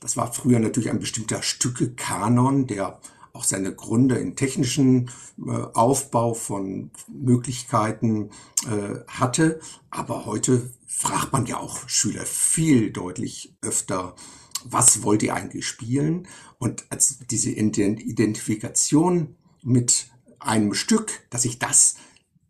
das 0.00 0.16
war 0.16 0.32
früher 0.32 0.58
natürlich 0.58 0.90
ein 0.90 0.98
bestimmter 0.98 1.42
Stücke-Kanon, 1.42 2.66
der 2.66 3.00
auch 3.32 3.44
seine 3.44 3.72
Gründe 3.74 4.16
in 4.16 4.34
technischen 4.34 5.10
äh, 5.46 5.50
Aufbau 5.50 6.34
von 6.34 6.90
Möglichkeiten 7.06 8.30
äh, 8.66 8.98
hatte. 9.06 9.60
Aber 9.90 10.26
heute 10.26 10.72
fragt 10.86 11.32
man 11.32 11.46
ja 11.46 11.58
auch 11.58 11.88
Schüler 11.88 12.26
viel 12.26 12.90
deutlich 12.90 13.54
öfter, 13.62 14.16
was 14.64 15.04
wollt 15.04 15.22
ihr 15.22 15.34
eigentlich 15.34 15.66
spielen? 15.68 16.26
Und 16.58 16.86
als 16.90 17.18
diese 17.30 17.50
Identifikation 17.50 19.36
mit 19.62 20.10
einem 20.40 20.74
Stück, 20.74 21.20
dass 21.30 21.44
ich 21.44 21.60
das 21.60 21.94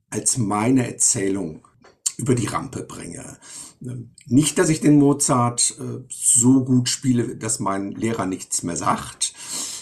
als 0.08 0.38
meine 0.38 0.86
Erzählung 0.86 1.66
über 2.18 2.34
die 2.34 2.46
Rampe 2.46 2.82
bringe. 2.82 3.38
Nicht, 4.26 4.58
dass 4.58 4.68
ich 4.68 4.80
den 4.80 4.98
Mozart 4.98 5.76
äh, 5.78 6.04
so 6.10 6.64
gut 6.64 6.88
spiele, 6.88 7.36
dass 7.36 7.60
mein 7.60 7.92
Lehrer 7.92 8.26
nichts 8.26 8.62
mehr 8.62 8.76
sagt. 8.76 9.32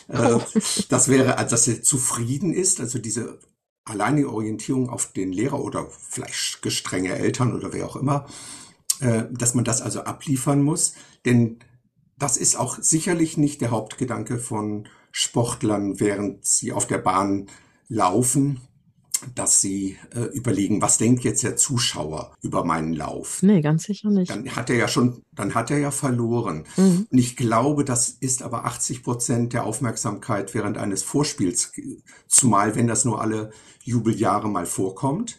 Äh. 0.08 0.38
Das 0.88 1.08
wäre, 1.08 1.38
also 1.38 1.50
dass 1.50 1.66
er 1.66 1.82
zufrieden 1.82 2.52
ist, 2.52 2.78
also 2.78 2.98
diese 2.98 3.40
alleinige 3.84 4.32
Orientierung 4.32 4.90
auf 4.90 5.12
den 5.12 5.32
Lehrer 5.32 5.60
oder 5.60 5.86
vielleicht 5.90 6.60
gestrenge 6.60 7.14
Eltern 7.14 7.54
oder 7.54 7.72
wer 7.72 7.86
auch 7.86 7.96
immer, 7.96 8.26
äh, 9.00 9.24
dass 9.30 9.54
man 9.54 9.64
das 9.64 9.80
also 9.80 10.02
abliefern 10.02 10.62
muss. 10.62 10.92
Denn 11.24 11.60
das 12.18 12.36
ist 12.36 12.56
auch 12.56 12.78
sicherlich 12.80 13.38
nicht 13.38 13.62
der 13.62 13.70
Hauptgedanke 13.70 14.38
von 14.38 14.88
Sportlern, 15.10 15.98
während 16.00 16.44
sie 16.44 16.72
auf 16.72 16.86
der 16.86 16.98
Bahn 16.98 17.46
laufen 17.88 18.60
dass 19.34 19.60
sie 19.60 19.96
äh, 20.14 20.20
überlegen, 20.34 20.82
was 20.82 20.98
denkt 20.98 21.24
jetzt 21.24 21.42
der 21.42 21.56
Zuschauer 21.56 22.34
über 22.42 22.64
meinen 22.64 22.92
Lauf? 22.92 23.42
Nee, 23.42 23.60
ganz 23.60 23.84
sicher 23.84 24.10
nicht. 24.10 24.30
Dann 24.30 24.54
hat 24.54 24.70
er 24.70 24.76
ja 24.76 24.88
schon, 24.88 25.22
dann 25.34 25.54
hat 25.54 25.70
er 25.70 25.78
ja 25.78 25.90
verloren. 25.90 26.64
Mhm. 26.76 27.06
Und 27.10 27.18
ich 27.18 27.36
glaube, 27.36 27.84
das 27.84 28.08
ist 28.08 28.42
aber 28.42 28.64
80 28.64 29.02
Prozent 29.02 29.52
der 29.52 29.64
Aufmerksamkeit 29.64 30.54
während 30.54 30.78
eines 30.78 31.02
Vorspiels, 31.02 31.72
zumal 32.28 32.76
wenn 32.76 32.86
das 32.86 33.04
nur 33.04 33.20
alle 33.20 33.50
Jubeljahre 33.82 34.48
mal 34.48 34.66
vorkommt, 34.66 35.38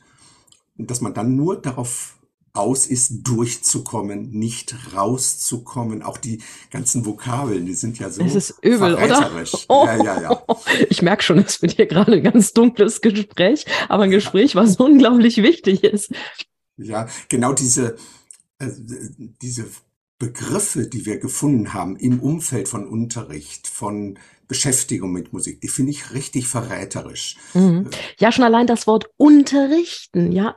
dass 0.77 1.01
man 1.01 1.13
dann 1.13 1.35
nur 1.35 1.59
darauf 1.61 2.16
aus 2.57 2.87
ist, 2.87 3.27
durchzukommen, 3.27 4.31
nicht 4.31 4.75
rauszukommen. 4.95 6.01
Auch 6.03 6.17
die 6.17 6.41
ganzen 6.71 7.05
Vokabeln, 7.05 7.65
die 7.65 7.73
sind 7.73 7.99
ja 7.99 8.09
so 8.09 8.23
es 8.23 8.35
ist 8.35 8.55
übel, 8.61 8.95
oder? 8.95 9.31
Oh. 9.69 9.85
Ja, 9.87 10.03
ja, 10.03 10.21
ja. 10.21 10.43
Ich 10.89 11.01
merke 11.01 11.23
schon, 11.23 11.39
es 11.39 11.61
wird 11.61 11.73
hier 11.73 11.85
gerade 11.85 12.13
ein 12.13 12.23
ganz 12.23 12.53
dunkles 12.53 13.01
Gespräch, 13.01 13.65
aber 13.89 14.03
ein 14.03 14.11
Gespräch, 14.11 14.55
was 14.55 14.75
unglaublich 14.79 15.37
wichtig 15.37 15.83
ist. 15.83 16.11
Ja, 16.77 17.07
genau 17.29 17.53
diese, 17.53 17.95
äh, 18.59 18.69
diese 19.41 19.65
Begriffe, 20.19 20.87
die 20.87 21.05
wir 21.05 21.19
gefunden 21.19 21.73
haben 21.73 21.95
im 21.95 22.19
Umfeld 22.19 22.67
von 22.67 22.87
Unterricht, 22.87 23.67
von 23.67 24.17
Beschäftigung 24.47 25.11
mit 25.11 25.33
Musik, 25.33 25.61
die 25.61 25.67
finde 25.67 25.91
ich 25.91 26.13
richtig 26.13 26.47
verräterisch. 26.47 27.37
Mhm. 27.53 27.89
Ja, 28.17 28.31
schon 28.31 28.45
allein 28.45 28.65
das 28.65 28.87
Wort 28.87 29.09
unterrichten, 29.17 30.31
ja, 30.31 30.55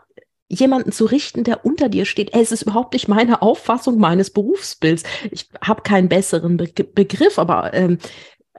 jemanden 0.50 0.92
zu 0.92 1.06
richten, 1.06 1.44
der 1.44 1.64
unter 1.64 1.88
dir 1.88 2.04
steht. 2.04 2.34
Es 2.34 2.52
ist 2.52 2.62
überhaupt 2.62 2.92
nicht 2.92 3.08
meine 3.08 3.40
Auffassung 3.40 3.98
meines 3.98 4.30
Berufsbilds. 4.30 5.04
Ich 5.30 5.48
habe 5.62 5.82
keinen 5.82 6.08
besseren 6.08 6.56
Be 6.56 6.66
Begriff, 6.66 7.38
aber 7.38 7.72
ähm, 7.72 7.98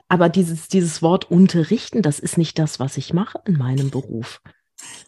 aber 0.08 0.28
dieses 0.28 0.68
dieses 0.68 1.02
Wort 1.02 1.30
unterrichten, 1.30 2.02
das 2.02 2.18
ist 2.18 2.38
nicht 2.38 2.58
das, 2.58 2.80
was 2.80 2.96
ich 2.96 3.12
mache 3.12 3.40
in 3.46 3.58
meinem 3.58 3.90
Beruf. 3.90 4.40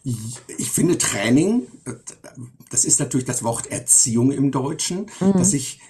Ich 0.03 0.69
finde 0.69 0.97
Training, 0.97 1.67
das 2.69 2.85
ist 2.85 2.99
natürlich 2.99 3.25
das 3.25 3.43
Wort 3.43 3.67
Erziehung 3.67 4.31
im 4.31 4.51
Deutschen, 4.51 5.07
mhm. 5.19 5.33
dass 5.33 5.53
ich 5.53 5.81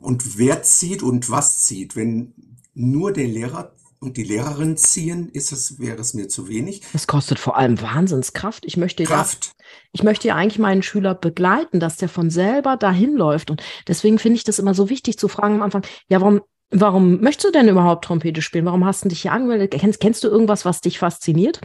und 0.00 0.38
wer 0.38 0.62
zieht 0.62 1.02
und 1.02 1.28
was 1.28 1.62
zieht. 1.62 1.96
Wenn 1.96 2.34
nur 2.74 3.12
der 3.12 3.26
Lehrer 3.26 3.75
und 4.00 4.16
die 4.16 4.22
Lehrerin 4.22 4.76
ziehen, 4.76 5.28
ist 5.30 5.52
es, 5.52 5.78
wäre 5.78 5.98
es 6.00 6.14
mir 6.14 6.28
zu 6.28 6.48
wenig. 6.48 6.82
Es 6.92 7.06
kostet 7.06 7.38
vor 7.38 7.56
allem 7.56 7.80
Wahnsinnskraft. 7.80 8.64
Ich 8.66 8.76
möchte 8.76 9.04
Kraft. 9.04 9.46
Ja, 9.46 9.64
ich 9.92 10.02
möchte 10.02 10.28
ja 10.28 10.34
eigentlich 10.34 10.58
meinen 10.58 10.82
Schüler 10.82 11.14
begleiten, 11.14 11.80
dass 11.80 11.96
der 11.96 12.08
von 12.08 12.30
selber 12.30 12.76
dahin 12.76 13.14
läuft. 13.16 13.50
Und 13.50 13.62
deswegen 13.88 14.18
finde 14.18 14.36
ich 14.36 14.44
das 14.44 14.58
immer 14.58 14.74
so 14.74 14.88
wichtig 14.90 15.18
zu 15.18 15.28
fragen 15.28 15.56
am 15.56 15.62
Anfang, 15.62 15.82
ja, 16.08 16.20
warum, 16.20 16.42
warum 16.70 17.20
möchtest 17.20 17.46
du 17.46 17.52
denn 17.52 17.68
überhaupt 17.68 18.04
Trompete 18.04 18.42
spielen? 18.42 18.64
Warum 18.64 18.84
hast 18.84 19.04
du 19.04 19.08
dich 19.08 19.22
hier 19.22 19.32
angemeldet? 19.32 19.72
Kennst, 19.72 20.00
kennst 20.00 20.24
du 20.24 20.28
irgendwas, 20.28 20.64
was 20.64 20.80
dich 20.80 20.98
fasziniert? 20.98 21.60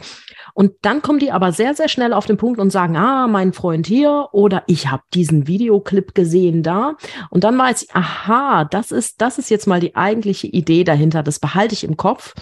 Und 0.54 0.72
dann 0.82 1.02
kommen 1.02 1.18
die 1.18 1.32
aber 1.32 1.52
sehr, 1.52 1.74
sehr 1.74 1.88
schnell 1.88 2.12
auf 2.12 2.26
den 2.26 2.36
Punkt 2.36 2.60
und 2.60 2.70
sagen, 2.70 2.96
ah, 2.96 3.26
mein 3.26 3.52
Freund 3.52 3.86
hier 3.86 4.28
oder 4.32 4.62
ich 4.66 4.90
habe 4.90 5.02
diesen 5.14 5.46
Videoclip 5.46 6.14
gesehen 6.14 6.62
da. 6.62 6.96
Und 7.30 7.44
dann 7.44 7.58
weiß 7.58 7.82
ich, 7.82 7.94
aha, 7.94 8.64
das 8.64 8.92
ist, 8.92 9.20
das 9.20 9.38
ist 9.38 9.50
jetzt 9.50 9.66
mal 9.66 9.80
die 9.80 9.96
eigentliche 9.96 10.46
Idee 10.46 10.84
dahinter. 10.84 11.22
Das 11.22 11.38
behalte 11.38 11.74
ich 11.74 11.84
im 11.84 11.96
Kopf. 11.96 12.34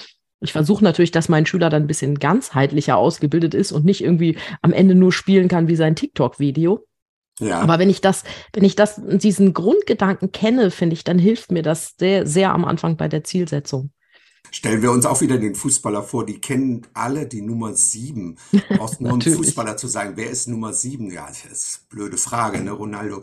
Ich 0.42 0.52
versuche 0.52 0.82
natürlich, 0.82 1.10
dass 1.10 1.28
mein 1.28 1.46
Schüler 1.46 1.68
dann 1.68 1.84
ein 1.84 1.88
bisschen 1.88 2.18
ganzheitlicher 2.18 2.96
ausgebildet 2.96 3.54
ist 3.54 3.72
und 3.72 3.84
nicht 3.84 4.02
irgendwie 4.02 4.38
am 4.62 4.72
Ende 4.72 4.94
nur 4.94 5.12
spielen 5.12 5.48
kann 5.48 5.68
wie 5.68 5.76
sein 5.76 5.96
TikTok-Video. 5.96 6.86
Ja. 7.40 7.60
Aber 7.60 7.78
wenn 7.78 7.90
ich 7.90 8.00
das, 8.00 8.22
wenn 8.52 8.64
ich 8.64 8.76
das, 8.76 9.00
diesen 9.04 9.54
Grundgedanken 9.54 10.30
kenne, 10.32 10.70
finde 10.70 10.94
ich, 10.94 11.04
dann 11.04 11.18
hilft 11.18 11.50
mir 11.50 11.62
das 11.62 11.94
sehr, 11.98 12.26
sehr 12.26 12.52
am 12.52 12.64
Anfang 12.64 12.96
bei 12.96 13.08
der 13.08 13.24
Zielsetzung. 13.24 13.90
Stellen 14.52 14.82
wir 14.82 14.90
uns 14.90 15.06
auch 15.06 15.20
wieder 15.20 15.38
den 15.38 15.54
Fußballer 15.54 16.02
vor, 16.02 16.26
die 16.26 16.40
kennen 16.40 16.86
alle 16.92 17.26
die 17.26 17.42
Nummer 17.42 17.74
sieben. 17.74 18.36
Du 18.52 18.60
brauchst 18.76 19.00
nur 19.00 19.12
ein 19.12 19.22
Fußballer 19.22 19.76
zu 19.76 19.86
sein. 19.86 20.12
Wer 20.16 20.30
ist 20.30 20.48
Nummer 20.48 20.72
sieben? 20.72 21.10
Ja, 21.10 21.26
das 21.28 21.44
ist 21.44 21.80
eine 21.90 22.00
blöde 22.00 22.16
Frage, 22.16 22.60
ne, 22.60 22.72
Ronaldo. 22.72 23.22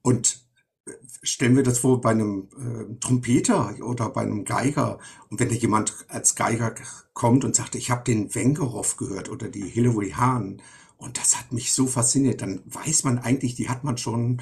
Und 0.00 0.40
äh, 0.86 0.92
stellen 1.22 1.56
wir 1.56 1.62
das 1.62 1.78
vor 1.78 2.00
bei 2.00 2.10
einem 2.10 2.48
äh, 2.56 2.98
Trompeter 3.00 3.74
oder 3.82 4.08
bei 4.10 4.22
einem 4.22 4.44
Geiger. 4.44 4.98
Und 5.28 5.40
wenn 5.40 5.50
da 5.50 5.54
jemand 5.54 5.94
als 6.08 6.34
Geiger 6.34 6.74
kommt 7.12 7.44
und 7.44 7.54
sagt, 7.54 7.74
ich 7.74 7.90
habe 7.90 8.04
den 8.04 8.34
Wengerow 8.34 8.96
gehört 8.96 9.28
oder 9.28 9.48
die 9.48 9.68
Hillary 9.68 10.12
Hahn, 10.12 10.62
und 11.02 11.18
das 11.18 11.36
hat 11.36 11.52
mich 11.52 11.72
so 11.72 11.86
fasziniert, 11.86 12.42
dann 12.42 12.62
weiß 12.66 13.04
man 13.04 13.18
eigentlich, 13.18 13.56
die 13.56 13.68
hat 13.68 13.82
man 13.82 13.98
schon 13.98 14.40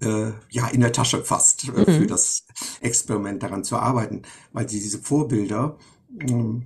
äh, 0.00 0.32
ja 0.50 0.68
in 0.68 0.80
der 0.80 0.92
Tasche 0.92 1.24
fast 1.24 1.68
äh, 1.68 1.70
mhm. 1.70 1.84
für 1.84 2.06
das 2.06 2.44
Experiment 2.80 3.42
daran 3.42 3.64
zu 3.64 3.76
arbeiten, 3.76 4.22
weil 4.52 4.66
die, 4.66 4.80
diese 4.80 4.98
Vorbilder, 4.98 5.78
äh, 6.18 6.60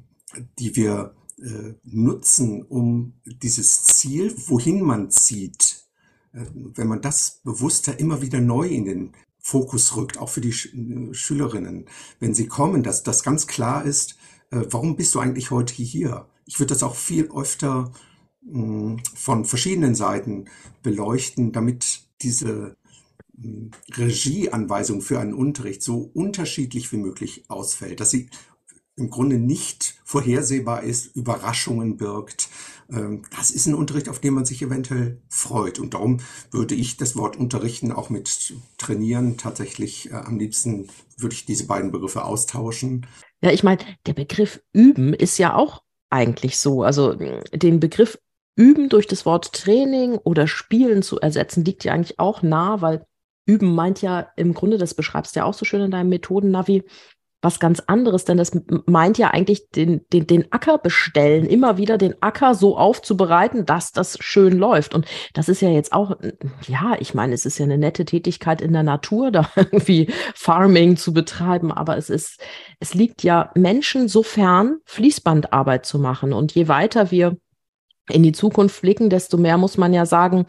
die 0.59 0.77
wir 0.77 1.15
äh, 1.41 1.75
nutzen, 1.85 2.65
um 2.65 3.15
dieses 3.25 3.85
Ziel, 3.85 4.35
wohin 4.49 4.83
man 4.83 5.11
zieht, 5.11 5.87
äh, 6.33 6.45
wenn 6.53 6.89
man 6.89 7.01
das 7.01 7.41
bewusster 7.45 7.99
immer 8.01 8.21
wieder 8.23 8.41
neu 8.41 8.67
in 8.67 8.85
den 8.87 9.13
Fokus 9.39 9.97
rückt, 9.97 10.19
auch 10.19 10.29
für 10.29 10.41
die 10.41 10.53
Sch 10.53 10.75
Schülerinnen, 11.13 11.87
wenn 12.19 12.35
sie 12.35 12.49
kommen, 12.49 12.83
dass 12.83 13.05
das 13.05 13.23
ganz 13.23 13.47
klar 13.47 13.85
ist, 13.85 14.17
äh, 14.51 14.63
warum 14.71 14.97
bist 14.97 15.15
du 15.15 15.21
eigentlich 15.21 15.53
heute 15.53 15.75
hier? 15.75 16.27
Ich 16.45 16.59
würde 16.59 16.75
das 16.75 16.83
auch 16.83 16.97
viel 16.97 17.31
öfter 17.31 17.93
von 19.15 19.45
verschiedenen 19.45 19.95
Seiten 19.95 20.47
beleuchten, 20.83 21.53
damit 21.53 22.01
diese 22.23 22.77
hm, 23.39 23.71
Regieanweisung 23.97 25.01
für 25.01 25.21
einen 25.21 25.35
Unterricht 25.35 25.83
so 25.83 26.11
unterschiedlich 26.15 26.93
wie 26.93 26.97
möglich 26.97 27.45
ausfällt, 27.49 28.01
dass 28.01 28.11
sie 28.11 28.31
im 28.97 29.11
Grunde 29.11 29.39
nicht 29.39 29.95
vorhersehbar 30.05 30.83
ist, 30.83 31.15
Überraschungen 31.15 31.97
birgt. 31.97 32.49
Ähm, 32.91 33.23
das 33.37 33.51
ist 33.51 33.67
ein 33.67 33.75
Unterricht, 33.75 34.09
auf 34.09 34.19
den 34.19 34.35
man 34.35 34.45
sich 34.45 34.61
eventuell 34.61 35.21
freut. 35.29 35.79
Und 35.79 35.95
darum 35.95 36.19
würde 36.51 36.75
ich 36.75 36.97
das 36.97 37.17
Wort 37.17 37.37
unterrichten 37.37 37.93
auch 37.93 38.11
mit 38.11 38.55
trainieren 38.77 39.37
tatsächlich 39.37 40.11
äh, 40.11 40.15
am 40.15 40.39
liebsten 40.39 40.89
würde 41.17 41.35
ich 41.35 41.47
diese 41.47 41.67
beiden 41.67 41.93
Begriffe 41.93 42.25
austauschen. 42.25 43.07
Ja, 43.41 43.53
ich 43.53 43.63
meine, 43.63 43.79
der 44.07 44.15
Begriff 44.15 44.61
üben 44.73 45.15
ist 45.15 45.39
ja 45.39 45.55
auch 45.55 45.83
eigentlich 46.11 46.59
so. 46.59 46.83
Also 46.83 47.15
den 47.15 47.81
Begriff 47.81 48.19
üben 48.59 48.89
durch 48.89 49.07
das 49.07 49.25
Wort 49.25 49.53
Training 49.53 50.17
oder 50.17 50.49
Spielen 50.49 51.03
zu 51.03 51.21
ersetzen, 51.21 51.65
liegt 51.65 51.85
ja 51.85 51.93
eigentlich 51.93 52.19
auch 52.19 52.43
nah, 52.43 52.83
weil 52.83 53.07
üben 53.47 53.75
meint 53.75 54.03
ja 54.03 54.29
im 54.37 54.53
Grunde, 54.53 54.79
das 54.79 54.95
beschreibst 54.95 55.35
du 55.35 55.41
ja 55.41 55.47
auch 55.47 55.55
so 55.55 55.65
schön 55.65 55.81
in 55.81 55.91
deinem 55.93 56.11
Methoden-Navi, 56.11 56.83
was 57.41 57.61
ganz 57.61 57.79
anderes, 57.87 58.25
denn 58.25 58.37
das 58.37 58.51
meint 58.87 59.17
ja 59.17 59.29
eigentlich 59.31 59.71
den, 59.71 60.01
den, 60.13 60.27
den 60.27 60.51
Acker 60.51 60.79
bestellen, 60.79 61.47
immer 61.47 61.77
wieder 61.77 61.97
den 61.97 62.21
Acker 62.21 62.57
so 62.57 62.77
aufzubereiten, 62.77 63.65
dass 63.65 63.93
das 63.93 64.19
schön 64.21 64.59
läuft. 64.59 64.93
Und 64.93 65.07
das 65.35 65.49
ist 65.49 65.63
ja 65.63 65.69
jetzt 65.69 65.93
auch, 65.93 66.17
ja, 66.67 66.97
ich 66.99 67.15
meine, 67.15 67.35
es 67.35 67.47
ist 67.47 67.59
ja 67.59 67.65
eine 67.65 67.79
nette 67.79 68.05
Tätigkeit 68.05 68.61
in 68.61 68.73
der 68.73 68.83
Natur, 68.83 69.31
da 69.31 69.49
irgendwie 69.55 70.09
Farming 70.35 70.97
zu 70.97 71.13
betreiben, 71.13 71.71
aber 71.71 71.97
es 71.97 72.11
ist, 72.11 72.41
es 72.81 72.95
liegt 72.95 73.23
ja 73.23 73.53
Menschen 73.55 74.09
so 74.09 74.25
fern, 74.25 74.79
Fließbandarbeit 74.85 75.87
zu 75.87 76.01
machen. 76.01 76.33
Und 76.33 76.57
je 76.57 76.67
weiter 76.67 77.13
wir 77.13 77.37
in 78.09 78.23
die 78.23 78.33
Zukunft 78.33 78.81
blicken, 78.83 79.11
desto 79.11 79.37
mehr 79.37 79.59
muss 79.59 79.77
man 79.77 79.93
ja 79.93 80.07
sagen, 80.07 80.47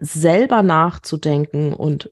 selber 0.00 0.62
nachzudenken 0.62 1.72
und 1.72 2.10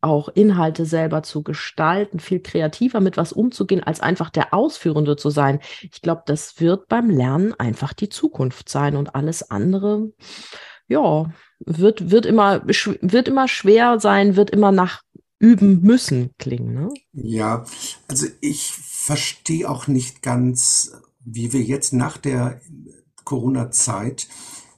auch 0.00 0.28
Inhalte 0.28 0.86
selber 0.86 1.22
zu 1.22 1.42
gestalten, 1.42 2.20
viel 2.20 2.40
kreativer 2.40 3.00
mit 3.00 3.16
was 3.16 3.32
umzugehen, 3.32 3.82
als 3.82 4.00
einfach 4.00 4.30
der 4.30 4.54
Ausführende 4.54 5.16
zu 5.16 5.30
sein. 5.30 5.58
Ich 5.82 6.02
glaube, 6.02 6.22
das 6.26 6.60
wird 6.60 6.88
beim 6.88 7.10
Lernen 7.10 7.52
einfach 7.58 7.92
die 7.92 8.08
Zukunft 8.08 8.68
sein 8.68 8.96
und 8.96 9.14
alles 9.14 9.50
andere, 9.50 10.12
ja, 10.86 11.30
wird, 11.58 12.10
wird 12.10 12.26
immer, 12.26 12.62
wird 12.64 13.28
immer 13.28 13.48
schwer 13.48 13.98
sein, 13.98 14.36
wird 14.36 14.50
immer 14.50 14.70
nach 14.70 15.02
üben 15.40 15.82
müssen 15.82 16.30
klingen. 16.38 16.74
Ne? 16.74 16.88
Ja, 17.12 17.64
also 18.08 18.26
ich 18.40 18.72
verstehe 18.72 19.68
auch 19.68 19.86
nicht 19.86 20.22
ganz, 20.22 20.92
wie 21.24 21.52
wir 21.52 21.62
jetzt 21.62 21.92
nach 21.92 22.16
der 22.16 22.60
Corona-Zeit 23.28 24.26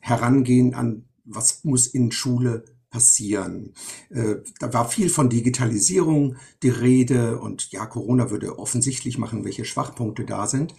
herangehen 0.00 0.74
an, 0.74 1.04
was 1.24 1.62
muss 1.62 1.86
in 1.86 2.10
Schule 2.10 2.64
passieren. 2.90 3.74
Äh, 4.08 4.36
da 4.58 4.72
war 4.72 4.88
viel 4.88 5.08
von 5.08 5.30
Digitalisierung 5.30 6.36
die 6.64 6.70
Rede 6.70 7.38
und 7.38 7.70
ja, 7.70 7.86
Corona 7.86 8.30
würde 8.30 8.58
offensichtlich 8.58 9.18
machen, 9.18 9.44
welche 9.44 9.64
Schwachpunkte 9.64 10.24
da 10.24 10.48
sind. 10.48 10.74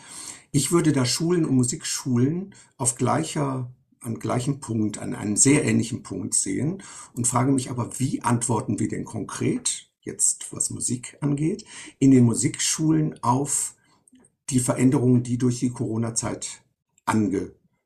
Ich 0.51 0.73
würde 0.73 0.91
da 0.91 1.05
Schulen 1.05 1.45
und 1.45 1.55
Musikschulen 1.55 2.53
auf 2.75 2.95
gleicher 2.95 3.71
an 4.01 4.19
gleichen 4.19 4.59
Punkt, 4.59 4.97
an 4.97 5.15
einem 5.15 5.37
sehr 5.37 5.63
ähnlichen 5.63 6.03
Punkt 6.03 6.33
sehen 6.33 6.83
und 7.13 7.27
frage 7.27 7.51
mich 7.51 7.69
aber, 7.69 7.99
wie 7.99 8.21
antworten 8.21 8.79
wir 8.79 8.89
denn 8.89 9.05
konkret, 9.05 9.89
jetzt 10.01 10.51
was 10.51 10.71
Musik 10.71 11.17
angeht, 11.21 11.63
in 11.99 12.11
den 12.11 12.25
Musikschulen 12.25 13.23
auf 13.23 13.75
die 14.49 14.59
Veränderungen, 14.59 15.23
die 15.23 15.37
durch 15.37 15.59
die 15.59 15.69
Corona-Zeit 15.69 16.63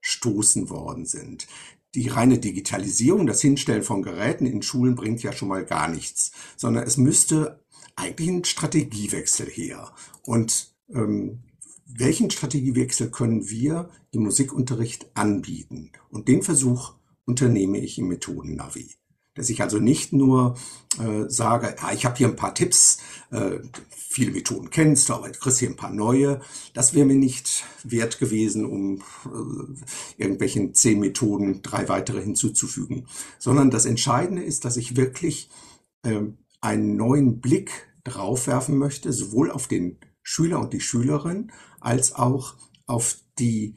angestoßen 0.06 0.70
worden 0.70 1.06
sind 1.06 1.48
die 1.96 2.10
reine 2.10 2.38
Digitalisierung, 2.40 3.26
das 3.26 3.40
Hinstellen 3.40 3.82
von 3.82 4.02
Geräten 4.02 4.46
in 4.46 4.62
Schulen 4.62 4.96
bringt 4.96 5.24
ja 5.24 5.32
schon 5.32 5.48
mal 5.48 5.66
gar 5.66 5.88
nichts, 5.88 6.34
sondern 6.58 6.84
es 6.84 6.98
müsste 6.98 7.64
eigentlich 7.96 8.30
ein 8.30 8.44
Strategiewechsel 8.44 9.48
her. 9.48 9.94
Und 10.24 10.76
ähm, 10.90 11.40
welchen 11.86 12.30
Strategiewechsel 12.30 13.12
können 13.12 13.50
wir 13.50 13.90
im 14.12 14.24
Musikunterricht 14.24 15.10
anbieten? 15.14 15.94
Und 16.10 16.28
den 16.28 16.42
Versuch 16.42 16.96
unternehme 17.24 17.78
ich 17.78 17.98
im 17.98 18.10
Methoden-Navi 18.10 18.90
dass 19.36 19.50
ich 19.50 19.62
also 19.62 19.80
nicht 19.80 20.14
nur 20.14 20.58
äh, 20.98 21.30
sage, 21.30 21.76
ja, 21.80 21.92
ich 21.92 22.06
habe 22.06 22.16
hier 22.16 22.28
ein 22.28 22.36
paar 22.36 22.56
Tipps, 22.56 22.98
äh, 23.32 23.60
viele 23.90 24.32
Methoden 24.32 24.70
kennst 24.70 25.10
du, 25.10 25.14
aber 25.14 25.30
du 25.30 25.38
kriegst 25.38 25.60
hier 25.60 25.70
ein 25.70 25.76
paar 25.76 25.92
neue. 25.92 26.40
Das 26.74 26.94
wäre 26.94 27.06
mir 27.06 27.18
nicht 27.18 27.66
wert 27.84 28.18
gewesen, 28.18 28.66
um 28.66 29.02
äh, 29.26 30.22
irgendwelchen 30.22 30.74
zehn 30.74 31.00
Methoden 31.00 31.62
drei 31.62 31.90
weitere 31.90 32.22
hinzuzufügen. 32.22 33.08
Sondern 33.38 33.72
das 33.72 33.86
Entscheidende 33.86 34.42
ist, 34.42 34.64
dass 34.64 34.78
ich 34.78 34.96
wirklich 34.96 35.50
äh, 36.04 36.22
einen 36.62 36.96
neuen 36.96 37.42
Blick 37.42 37.72
drauf 38.06 38.48
werfen 38.48 38.78
möchte, 38.78 39.12
sowohl 39.12 39.52
auf 39.52 39.68
den 39.68 39.98
Schüler 40.24 40.60
und 40.60 40.72
die 40.72 40.80
Schülerin, 40.80 41.52
als 41.82 42.16
auch 42.16 42.56
auf 42.86 43.18
die 43.38 43.76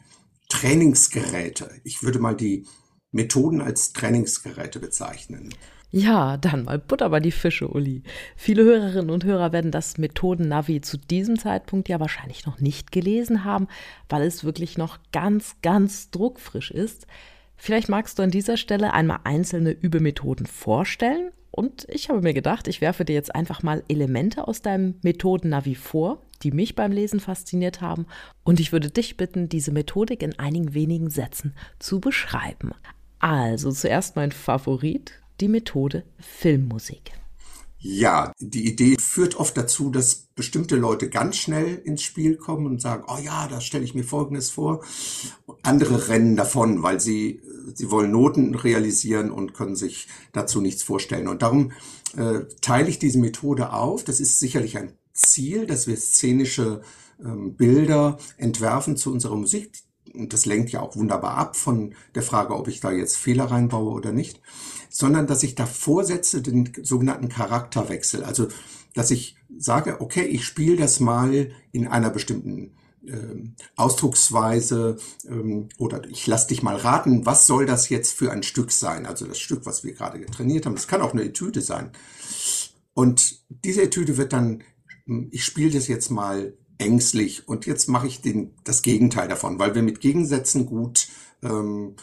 Trainingsgeräte. 0.48 1.70
Ich 1.82 2.02
würde 2.02 2.20
mal 2.20 2.36
die 2.36 2.66
Methoden 3.12 3.60
als 3.60 3.92
Trainingsgeräte 3.92 4.80
bezeichnen. 4.80 5.50
Ja, 5.90 6.36
dann 6.36 6.64
mal 6.64 6.78
Butter 6.78 7.08
bei 7.08 7.18
die 7.18 7.30
Fische, 7.30 7.66
Uli. 7.66 8.02
Viele 8.36 8.62
Hörerinnen 8.62 9.08
und 9.08 9.24
Hörer 9.24 9.52
werden 9.52 9.70
das 9.70 9.96
Methoden-Navi 9.96 10.82
zu 10.82 10.98
diesem 10.98 11.38
Zeitpunkt 11.38 11.88
ja 11.88 11.98
wahrscheinlich 11.98 12.44
noch 12.44 12.60
nicht 12.60 12.92
gelesen 12.92 13.44
haben, 13.44 13.68
weil 14.10 14.22
es 14.22 14.44
wirklich 14.44 14.76
noch 14.76 14.98
ganz, 15.12 15.56
ganz 15.62 16.10
druckfrisch 16.10 16.70
ist. 16.70 17.06
Vielleicht 17.56 17.88
magst 17.88 18.18
du 18.18 18.22
an 18.22 18.30
dieser 18.30 18.58
Stelle 18.58 18.92
einmal 18.92 19.20
einzelne 19.24 19.70
Übemethoden 19.70 20.44
vorstellen. 20.44 21.30
Und 21.50 21.86
ich 21.88 22.10
habe 22.10 22.20
mir 22.20 22.34
gedacht, 22.34 22.68
ich 22.68 22.82
werfe 22.82 23.06
dir 23.06 23.14
jetzt 23.14 23.34
einfach 23.34 23.62
mal 23.62 23.82
Elemente 23.88 24.46
aus 24.46 24.60
deinem 24.60 24.96
Methoden-Navi 25.00 25.74
vor, 25.74 26.22
die 26.42 26.52
mich 26.52 26.74
beim 26.74 26.92
Lesen 26.92 27.18
fasziniert 27.18 27.80
haben. 27.80 28.06
Und 28.44 28.60
ich 28.60 28.72
würde 28.72 28.90
dich 28.90 29.16
bitten, 29.16 29.48
diese 29.48 29.72
Methodik 29.72 30.22
in 30.22 30.38
einigen 30.38 30.74
wenigen 30.74 31.08
Sätzen 31.08 31.54
zu 31.78 31.98
beschreiben. 31.98 32.72
Also 33.20 33.72
zuerst 33.72 34.16
mein 34.16 34.32
Favorit, 34.32 35.12
die 35.40 35.48
Methode 35.48 36.04
Filmmusik. 36.18 37.12
Ja, 37.80 38.32
die 38.40 38.66
Idee 38.66 38.96
führt 38.98 39.36
oft 39.36 39.56
dazu, 39.56 39.90
dass 39.90 40.26
bestimmte 40.34 40.74
Leute 40.74 41.08
ganz 41.08 41.36
schnell 41.36 41.76
ins 41.76 42.02
Spiel 42.02 42.36
kommen 42.36 42.66
und 42.66 42.80
sagen, 42.80 43.04
oh 43.06 43.18
ja, 43.22 43.46
da 43.46 43.60
stelle 43.60 43.84
ich 43.84 43.94
mir 43.94 44.02
Folgendes 44.02 44.50
vor. 44.50 44.84
Andere 45.62 46.08
rennen 46.08 46.34
davon, 46.34 46.82
weil 46.82 47.00
sie, 47.00 47.40
sie 47.74 47.90
wollen 47.90 48.10
Noten 48.10 48.56
realisieren 48.56 49.30
und 49.30 49.54
können 49.54 49.76
sich 49.76 50.08
dazu 50.32 50.60
nichts 50.60 50.82
vorstellen. 50.82 51.28
Und 51.28 51.42
darum 51.42 51.70
äh, 52.16 52.40
teile 52.60 52.88
ich 52.88 52.98
diese 52.98 53.18
Methode 53.18 53.72
auf. 53.72 54.02
Das 54.02 54.18
ist 54.18 54.40
sicherlich 54.40 54.76
ein 54.76 54.94
Ziel, 55.12 55.66
dass 55.66 55.86
wir 55.86 55.96
szenische 55.96 56.82
ähm, 57.24 57.54
Bilder 57.54 58.18
entwerfen 58.38 58.96
zu 58.96 59.12
unserer 59.12 59.36
Musik 59.36 59.70
und 60.14 60.32
das 60.32 60.46
lenkt 60.46 60.70
ja 60.70 60.80
auch 60.80 60.96
wunderbar 60.96 61.36
ab 61.36 61.56
von 61.56 61.94
der 62.14 62.22
Frage, 62.22 62.54
ob 62.54 62.68
ich 62.68 62.80
da 62.80 62.90
jetzt 62.90 63.16
Fehler 63.16 63.44
reinbaue 63.44 63.92
oder 63.92 64.12
nicht, 64.12 64.40
sondern 64.90 65.26
dass 65.26 65.42
ich 65.42 65.54
davor 65.54 66.04
setze 66.04 66.42
den 66.42 66.72
sogenannten 66.82 67.28
Charakterwechsel. 67.28 68.24
Also, 68.24 68.48
dass 68.94 69.10
ich 69.10 69.36
sage, 69.56 70.00
okay, 70.00 70.24
ich 70.24 70.44
spiele 70.44 70.76
das 70.76 71.00
mal 71.00 71.50
in 71.72 71.86
einer 71.86 72.10
bestimmten 72.10 72.72
ähm, 73.06 73.54
Ausdrucksweise 73.76 74.98
ähm, 75.28 75.68
oder 75.78 76.04
ich 76.08 76.26
lass 76.26 76.46
dich 76.46 76.62
mal 76.62 76.76
raten, 76.76 77.26
was 77.26 77.46
soll 77.46 77.64
das 77.64 77.88
jetzt 77.88 78.12
für 78.12 78.32
ein 78.32 78.42
Stück 78.42 78.72
sein? 78.72 79.06
Also 79.06 79.26
das 79.26 79.38
Stück, 79.38 79.66
was 79.66 79.84
wir 79.84 79.94
gerade 79.94 80.18
getrainiert 80.18 80.66
haben, 80.66 80.74
das 80.74 80.88
kann 80.88 81.00
auch 81.00 81.12
eine 81.12 81.22
Etüde 81.22 81.60
sein. 81.60 81.92
Und 82.94 83.40
diese 83.48 83.82
Etüde 83.82 84.16
wird 84.16 84.32
dann, 84.32 84.62
ich 85.30 85.44
spiele 85.44 85.70
das 85.70 85.86
jetzt 85.88 86.10
mal 86.10 86.54
ängstlich 86.78 87.48
und 87.48 87.66
jetzt 87.66 87.88
mache 87.88 88.06
ich 88.06 88.20
den, 88.20 88.54
das 88.64 88.82
Gegenteil 88.82 89.28
davon, 89.28 89.58
weil 89.58 89.74
wir 89.74 89.82
mit 89.82 90.00
Gegensätzen 90.00 90.66
gut 90.66 91.08
ähm, 91.42 91.96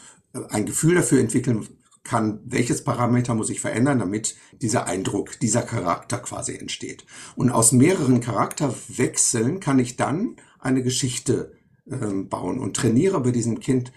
ein 0.50 0.66
Gefühl 0.66 0.94
dafür 0.94 1.20
entwickeln 1.20 1.66
kann, 2.04 2.40
welches 2.44 2.84
Parameter 2.84 3.34
muss 3.34 3.50
ich 3.50 3.60
verändern, 3.60 3.98
damit 3.98 4.36
dieser 4.62 4.86
Eindruck, 4.86 5.40
dieser 5.40 5.62
Charakter 5.62 6.18
quasi 6.18 6.56
entsteht. 6.56 7.04
Und 7.34 7.50
aus 7.50 7.72
mehreren 7.72 8.20
Charakterwechseln 8.20 9.60
kann 9.60 9.78
ich 9.78 9.96
dann 9.96 10.36
eine 10.60 10.82
Geschichte 10.82 11.52
ähm, 11.90 12.28
bauen 12.28 12.58
und 12.58 12.76
trainiere 12.76 13.20
bei 13.20 13.32
diesem 13.32 13.60
Kind 13.60 13.92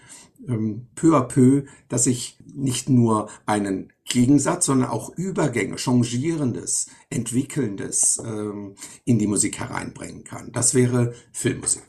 ähm, 0.46 0.88
peu 0.94 1.16
à 1.16 1.22
peu, 1.22 1.64
dass 1.88 2.06
ich 2.06 2.38
nicht 2.52 2.88
nur 2.88 3.28
einen 3.46 3.92
Gegensatz, 4.10 4.66
sondern 4.66 4.90
auch 4.90 5.16
Übergänge, 5.16 5.78
Changierendes, 5.78 6.88
Entwickelndes 7.08 8.20
ähm, 8.22 8.74
in 9.04 9.18
die 9.18 9.26
Musik 9.26 9.58
hereinbringen 9.58 10.24
kann. 10.24 10.52
Das 10.52 10.74
wäre 10.74 11.14
Filmmusik. 11.32 11.84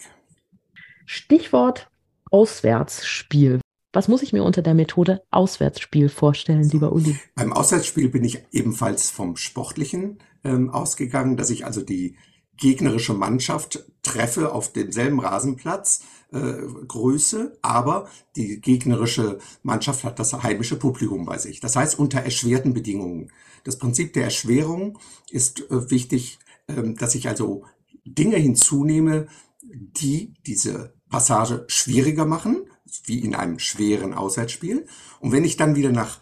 Stichwort 1.06 1.90
Auswärtsspiel. 2.32 3.60
Was 3.92 4.08
muss 4.08 4.22
ich 4.22 4.32
mir 4.32 4.44
unter 4.44 4.62
der 4.62 4.74
Methode 4.74 5.22
Auswärtsspiel 5.32 6.08
vorstellen, 6.08 6.64
lieber 6.64 6.94
Uli? 6.94 7.20
Beim 7.36 7.52
Auswärtsspiel 7.52 8.08
bin 8.08 8.24
ich 8.24 8.46
ebenfalls 8.52 9.10
vom 9.10 9.36
Sportlichen 9.36 10.20
ähm, 10.46 10.70
ausgegangen, 10.70 11.36
dass 11.36 11.50
ich 11.50 11.66
also 11.66 11.82
die 11.82 12.16
gegnerische 12.56 13.14
Mannschaft 13.14 13.84
treffe 14.04 14.54
auf 14.54 14.72
demselben 14.72 15.20
Rasenplatz, 15.20 16.04
äh, 16.32 16.62
Größe, 16.88 17.58
aber 17.62 18.08
die 18.36 18.62
gegnerische 18.62 19.40
Mannschaft 19.64 20.04
hat 20.04 20.20
das 20.20 20.34
heimische 20.44 20.78
Publikum 20.78 21.26
bei 21.26 21.38
sich. 21.38 21.60
Das 21.60 21.76
heißt 21.76 22.00
unter 22.00 22.20
erschwerten 22.20 22.74
Bedingungen. 22.74 23.32
Das 23.64 23.78
Prinzip 23.78 24.14
der 24.14 24.26
Erschwerung 24.26 24.98
ist 25.30 25.70
äh, 25.70 25.92
wichtig, 25.92 26.40
äh, 26.68 26.94
dass 26.94 27.16
ich 27.16 27.28
also 27.28 27.66
Dinge 28.06 28.38
hinzunehme, 28.38 29.28
die 29.64 30.34
diese 30.46 30.94
Passage 31.10 31.66
schwieriger 31.68 32.26
machen, 32.26 32.66
wie 33.06 33.20
in 33.20 33.36
einem 33.36 33.60
schweren 33.60 34.14
Auswärtsspiel. 34.14 34.86
Und 35.20 35.32
wenn 35.32 35.44
ich 35.44 35.58
dann 35.58 35.76
wieder 35.76 35.92
nach 35.92 36.20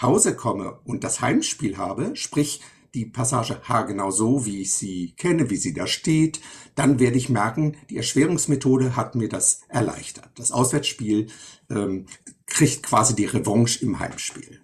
Hause 0.00 0.34
komme 0.34 0.80
und 0.84 1.04
das 1.04 1.20
Heimspiel 1.20 1.76
habe, 1.78 2.16
sprich 2.16 2.60
die 2.94 3.06
Passage 3.06 3.60
haargenau 3.64 4.10
so, 4.10 4.44
wie 4.46 4.60
ich 4.60 4.74
sie 4.74 5.14
kenne, 5.16 5.50
wie 5.50 5.56
sie 5.56 5.74
da 5.74 5.86
steht, 5.86 6.40
dann 6.74 6.98
werde 6.98 7.16
ich 7.16 7.28
merken, 7.28 7.76
die 7.90 7.96
Erschwerungsmethode 7.96 8.96
hat 8.96 9.14
mir 9.14 9.28
das 9.28 9.62
erleichtert. 9.68 10.30
Das 10.36 10.52
Auswärtsspiel 10.52 11.28
ähm, 11.70 12.06
kriegt 12.46 12.82
quasi 12.82 13.14
die 13.14 13.24
Revanche 13.24 13.82
im 13.84 13.98
Heimspiel. 13.98 14.60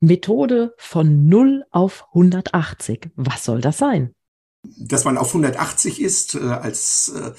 Methode 0.00 0.74
von 0.76 1.26
0 1.26 1.64
auf 1.70 2.06
180. 2.08 3.10
Was 3.16 3.44
soll 3.44 3.60
das 3.60 3.78
sein? 3.78 4.12
Dass 4.76 5.04
man 5.04 5.18
auf 5.18 5.28
180 5.28 6.00
ist, 6.00 6.34
äh, 6.34 6.40
als 6.40 7.10
äh, 7.10 7.32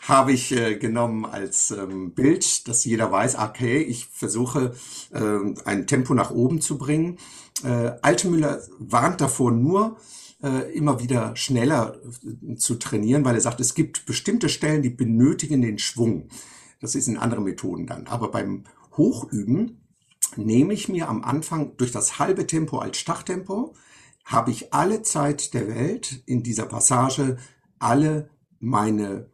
habe 0.00 0.32
ich 0.32 0.52
äh, 0.52 0.76
genommen 0.76 1.24
als 1.24 1.70
ähm, 1.70 2.12
Bild, 2.12 2.66
dass 2.68 2.84
jeder 2.84 3.10
weiß, 3.12 3.36
okay, 3.38 3.78
ich 3.78 4.06
versuche 4.06 4.74
äh, 5.12 5.20
ein 5.64 5.86
Tempo 5.86 6.14
nach 6.14 6.30
oben 6.30 6.60
zu 6.60 6.78
bringen. 6.78 7.18
Äh, 7.64 7.92
Altemüller 8.02 8.62
warnt 8.78 9.20
davor 9.20 9.52
nur, 9.52 9.96
äh, 10.42 10.72
immer 10.72 11.00
wieder 11.00 11.36
schneller 11.36 11.96
äh, 12.24 12.56
zu 12.56 12.74
trainieren, 12.76 13.24
weil 13.24 13.34
er 13.34 13.40
sagt, 13.40 13.60
es 13.60 13.74
gibt 13.74 14.06
bestimmte 14.06 14.48
Stellen, 14.48 14.82
die 14.82 14.90
benötigen 14.90 15.62
den 15.62 15.78
Schwung. 15.78 16.28
Das 16.80 16.94
ist 16.94 17.06
in 17.06 17.16
anderen 17.16 17.44
Methoden 17.44 17.86
dann. 17.86 18.06
Aber 18.06 18.30
beim 18.30 18.64
Hochüben 18.96 19.80
nehme 20.36 20.74
ich 20.74 20.88
mir 20.88 21.08
am 21.08 21.22
Anfang 21.22 21.76
durch 21.76 21.92
das 21.92 22.18
halbe 22.18 22.46
Tempo 22.46 22.78
als 22.78 22.98
Starttempo, 22.98 23.74
habe 24.24 24.50
ich 24.50 24.72
alle 24.72 25.02
Zeit 25.02 25.54
der 25.54 25.68
Welt 25.68 26.22
in 26.26 26.42
dieser 26.42 26.66
Passage 26.66 27.38
alle 27.78 28.30
meine 28.60 29.26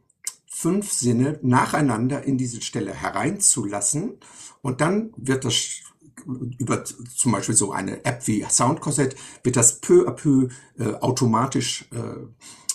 fünf 0.47 0.93
Sinne 0.93 1.39
nacheinander 1.43 2.25
in 2.25 2.39
diese 2.39 2.63
Stelle 2.63 2.93
hereinzulassen. 2.93 4.19
Und 4.63 4.81
dann 4.81 5.13
wird 5.17 5.45
das 5.45 5.83
über 6.59 6.85
zum 6.85 7.33
Beispiel 7.33 7.55
so 7.55 7.73
eine 7.73 8.05
App 8.05 8.27
wie 8.27 8.45
Soundkorsett 8.49 9.15
wird 9.45 9.57
das 9.57 9.81
peu 9.81 10.09
à 10.09 10.11
peu 10.11 10.49
äh, 10.79 10.95
automatisch 10.95 11.89
äh, 11.93 12.27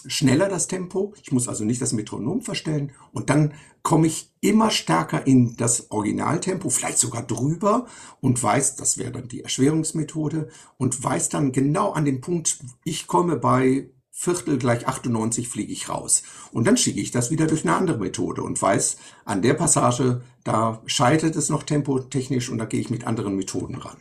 schneller 0.08 0.50
das 0.50 0.68
Tempo. 0.68 1.14
Ich 1.22 1.32
muss 1.32 1.48
also 1.48 1.64
nicht 1.64 1.82
das 1.82 1.94
Metronom 1.94 2.42
verstellen 2.42 2.92
und 3.12 3.30
dann 3.30 3.54
komme 3.82 4.08
ich 4.08 4.32
immer 4.42 4.72
stärker 4.72 5.28
in 5.28 5.56
das 5.58 5.92
Originaltempo, 5.92 6.70
vielleicht 6.70 6.98
sogar 6.98 7.24
drüber 7.24 7.88
und 8.22 8.42
weiß, 8.42 8.76
das 8.76 8.98
wäre 8.98 9.12
dann 9.12 9.28
die 9.28 9.42
Erschwerungsmethode 9.42 10.50
und 10.78 11.04
weiß 11.04 11.30
dann 11.30 11.52
genau 11.52 11.92
an 11.92 12.06
dem 12.06 12.22
Punkt, 12.22 12.60
ich 12.84 13.08
komme 13.08 13.38
bei 13.38 13.90
Viertel 14.16 14.60
gleich 14.60 14.88
98 14.88 15.50
fliege 15.50 15.74
ich 15.74 15.90
raus. 15.90 16.22
Und 16.52 16.68
dann 16.68 16.78
schicke 16.78 17.02
ich 17.02 17.10
das 17.10 17.32
wieder 17.32 17.48
durch 17.48 17.66
eine 17.66 17.76
andere 17.76 17.98
Methode 17.98 18.44
und 18.44 18.62
weiß, 18.62 18.98
an 19.26 19.42
der 19.42 19.56
Passage, 19.56 20.22
da 20.44 20.84
scheitert 20.86 21.36
es 21.36 21.50
noch 21.50 21.64
tempotechnisch 21.64 22.50
und 22.50 22.60
da 22.60 22.66
gehe 22.66 22.80
ich 22.80 22.92
mit 22.92 23.08
anderen 23.08 23.36
Methoden 23.36 23.76
ran. 23.76 23.98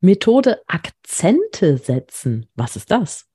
Methode 0.00 0.62
Akzente 0.66 1.78
setzen. 1.78 2.46
Was 2.56 2.74
ist 2.74 2.90
das? 2.90 3.26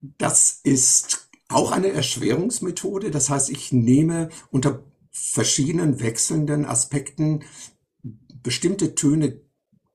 Das 0.00 0.60
ist 0.62 1.30
auch 1.48 1.72
eine 1.72 1.88
Erschwerungsmethode. 1.88 3.10
Das 3.10 3.28
heißt, 3.28 3.50
ich 3.50 3.72
nehme 3.72 4.30
unter 4.50 4.84
verschiedenen 5.10 6.00
wechselnden 6.00 6.64
Aspekten 6.64 7.44
bestimmte 8.42 8.94
Töne 8.94 9.40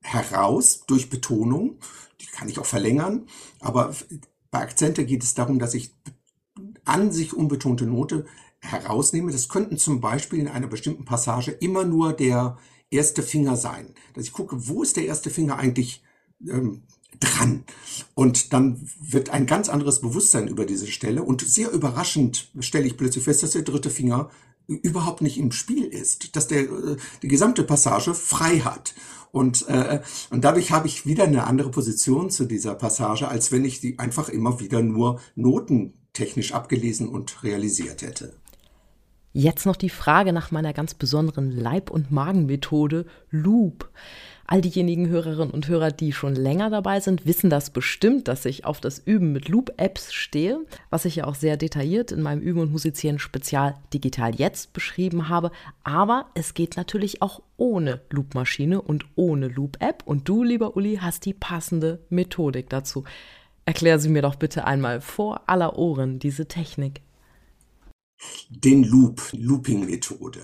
heraus 0.02 0.84
durch 0.86 1.10
Betonung. 1.10 1.78
Die 2.20 2.26
kann 2.26 2.48
ich 2.48 2.58
auch 2.58 2.66
verlängern. 2.66 3.26
Aber 3.60 3.94
bei 4.50 4.60
Akzente 4.60 5.04
geht 5.04 5.22
es 5.22 5.34
darum, 5.34 5.58
dass 5.58 5.74
ich 5.74 5.94
an 6.84 7.10
sich 7.10 7.34
unbetonte 7.34 7.86
Note 7.86 8.26
herausnehme. 8.60 9.32
Das 9.32 9.48
könnten 9.48 9.78
zum 9.78 10.00
Beispiel 10.00 10.38
in 10.38 10.48
einer 10.48 10.68
bestimmten 10.68 11.04
Passage 11.04 11.50
immer 11.50 11.84
nur 11.84 12.12
der 12.12 12.58
erste 12.90 13.22
Finger 13.22 13.56
sein. 13.56 13.94
Dass 14.14 14.24
ich 14.24 14.32
gucke, 14.32 14.68
wo 14.68 14.82
ist 14.82 14.96
der 14.96 15.06
erste 15.06 15.30
Finger 15.30 15.56
eigentlich 15.56 16.02
ähm, 16.48 16.84
dran. 17.20 17.64
Und 18.14 18.52
dann 18.52 18.88
wird 19.00 19.30
ein 19.30 19.46
ganz 19.46 19.68
anderes 19.68 20.00
Bewusstsein 20.00 20.48
über 20.48 20.66
diese 20.66 20.86
Stelle. 20.86 21.22
Und 21.22 21.42
sehr 21.42 21.70
überraschend 21.70 22.50
stelle 22.60 22.86
ich 22.86 22.96
plötzlich 22.96 23.24
fest, 23.24 23.42
dass 23.42 23.50
der 23.50 23.62
dritte 23.62 23.90
Finger 23.90 24.30
überhaupt 24.68 25.22
nicht 25.22 25.38
im 25.38 25.52
Spiel 25.52 25.84
ist, 25.84 26.34
dass 26.34 26.48
der 26.48 26.62
äh, 26.62 26.96
die 27.22 27.28
gesamte 27.28 27.62
Passage 27.62 28.14
frei 28.14 28.60
hat. 28.60 28.94
Und, 29.32 29.68
äh, 29.68 30.00
und 30.30 30.44
dadurch 30.44 30.72
habe 30.72 30.86
ich 30.86 31.06
wieder 31.06 31.24
eine 31.24 31.46
andere 31.46 31.70
Position 31.70 32.30
zu 32.30 32.46
dieser 32.46 32.74
Passage, 32.74 33.28
als 33.28 33.52
wenn 33.52 33.64
ich 33.64 33.80
die 33.80 33.98
einfach 33.98 34.28
immer 34.28 34.60
wieder 34.60 34.82
nur 34.82 35.20
notentechnisch 35.34 36.52
abgelesen 36.52 37.08
und 37.08 37.42
realisiert 37.42 38.02
hätte. 38.02 38.32
Jetzt 39.32 39.66
noch 39.66 39.76
die 39.76 39.90
Frage 39.90 40.32
nach 40.32 40.50
meiner 40.50 40.72
ganz 40.72 40.94
besonderen 40.94 41.50
Leib- 41.50 41.90
und 41.90 42.10
Magenmethode 42.10 43.04
Loop. 43.30 43.90
All 44.48 44.60
diejenigen 44.60 45.08
Hörerinnen 45.08 45.50
und 45.50 45.66
Hörer, 45.66 45.90
die 45.90 46.12
schon 46.12 46.36
länger 46.36 46.70
dabei 46.70 47.00
sind, 47.00 47.26
wissen 47.26 47.50
das 47.50 47.70
bestimmt, 47.70 48.28
dass 48.28 48.44
ich 48.44 48.64
auf 48.64 48.80
das 48.80 49.00
Üben 49.00 49.32
mit 49.32 49.48
Loop-Apps 49.48 50.12
stehe, 50.12 50.60
was 50.88 51.04
ich 51.04 51.16
ja 51.16 51.24
auch 51.24 51.34
sehr 51.34 51.56
detailliert 51.56 52.12
in 52.12 52.22
meinem 52.22 52.40
Üben 52.40 52.60
und 52.60 52.70
Musizieren 52.70 53.18
Spezial 53.18 53.74
Digital 53.92 54.36
Jetzt 54.36 54.72
beschrieben 54.72 55.28
habe. 55.28 55.50
Aber 55.82 56.26
es 56.34 56.54
geht 56.54 56.76
natürlich 56.76 57.22
auch 57.22 57.42
ohne 57.56 58.00
Loop-Maschine 58.10 58.80
und 58.80 59.04
ohne 59.16 59.48
Loop-App. 59.48 60.04
Und 60.06 60.28
du, 60.28 60.44
lieber 60.44 60.76
Uli, 60.76 60.98
hast 61.00 61.24
die 61.24 61.34
passende 61.34 62.04
Methodik 62.08 62.70
dazu. 62.70 63.02
Erklär 63.64 63.98
sie 63.98 64.10
mir 64.10 64.22
doch 64.22 64.36
bitte 64.36 64.64
einmal 64.64 65.00
vor 65.00 65.48
aller 65.48 65.76
Ohren, 65.76 66.20
diese 66.20 66.46
Technik. 66.46 67.00
Den 68.48 68.84
Loop, 68.84 69.22
Looping-Methode. 69.32 70.40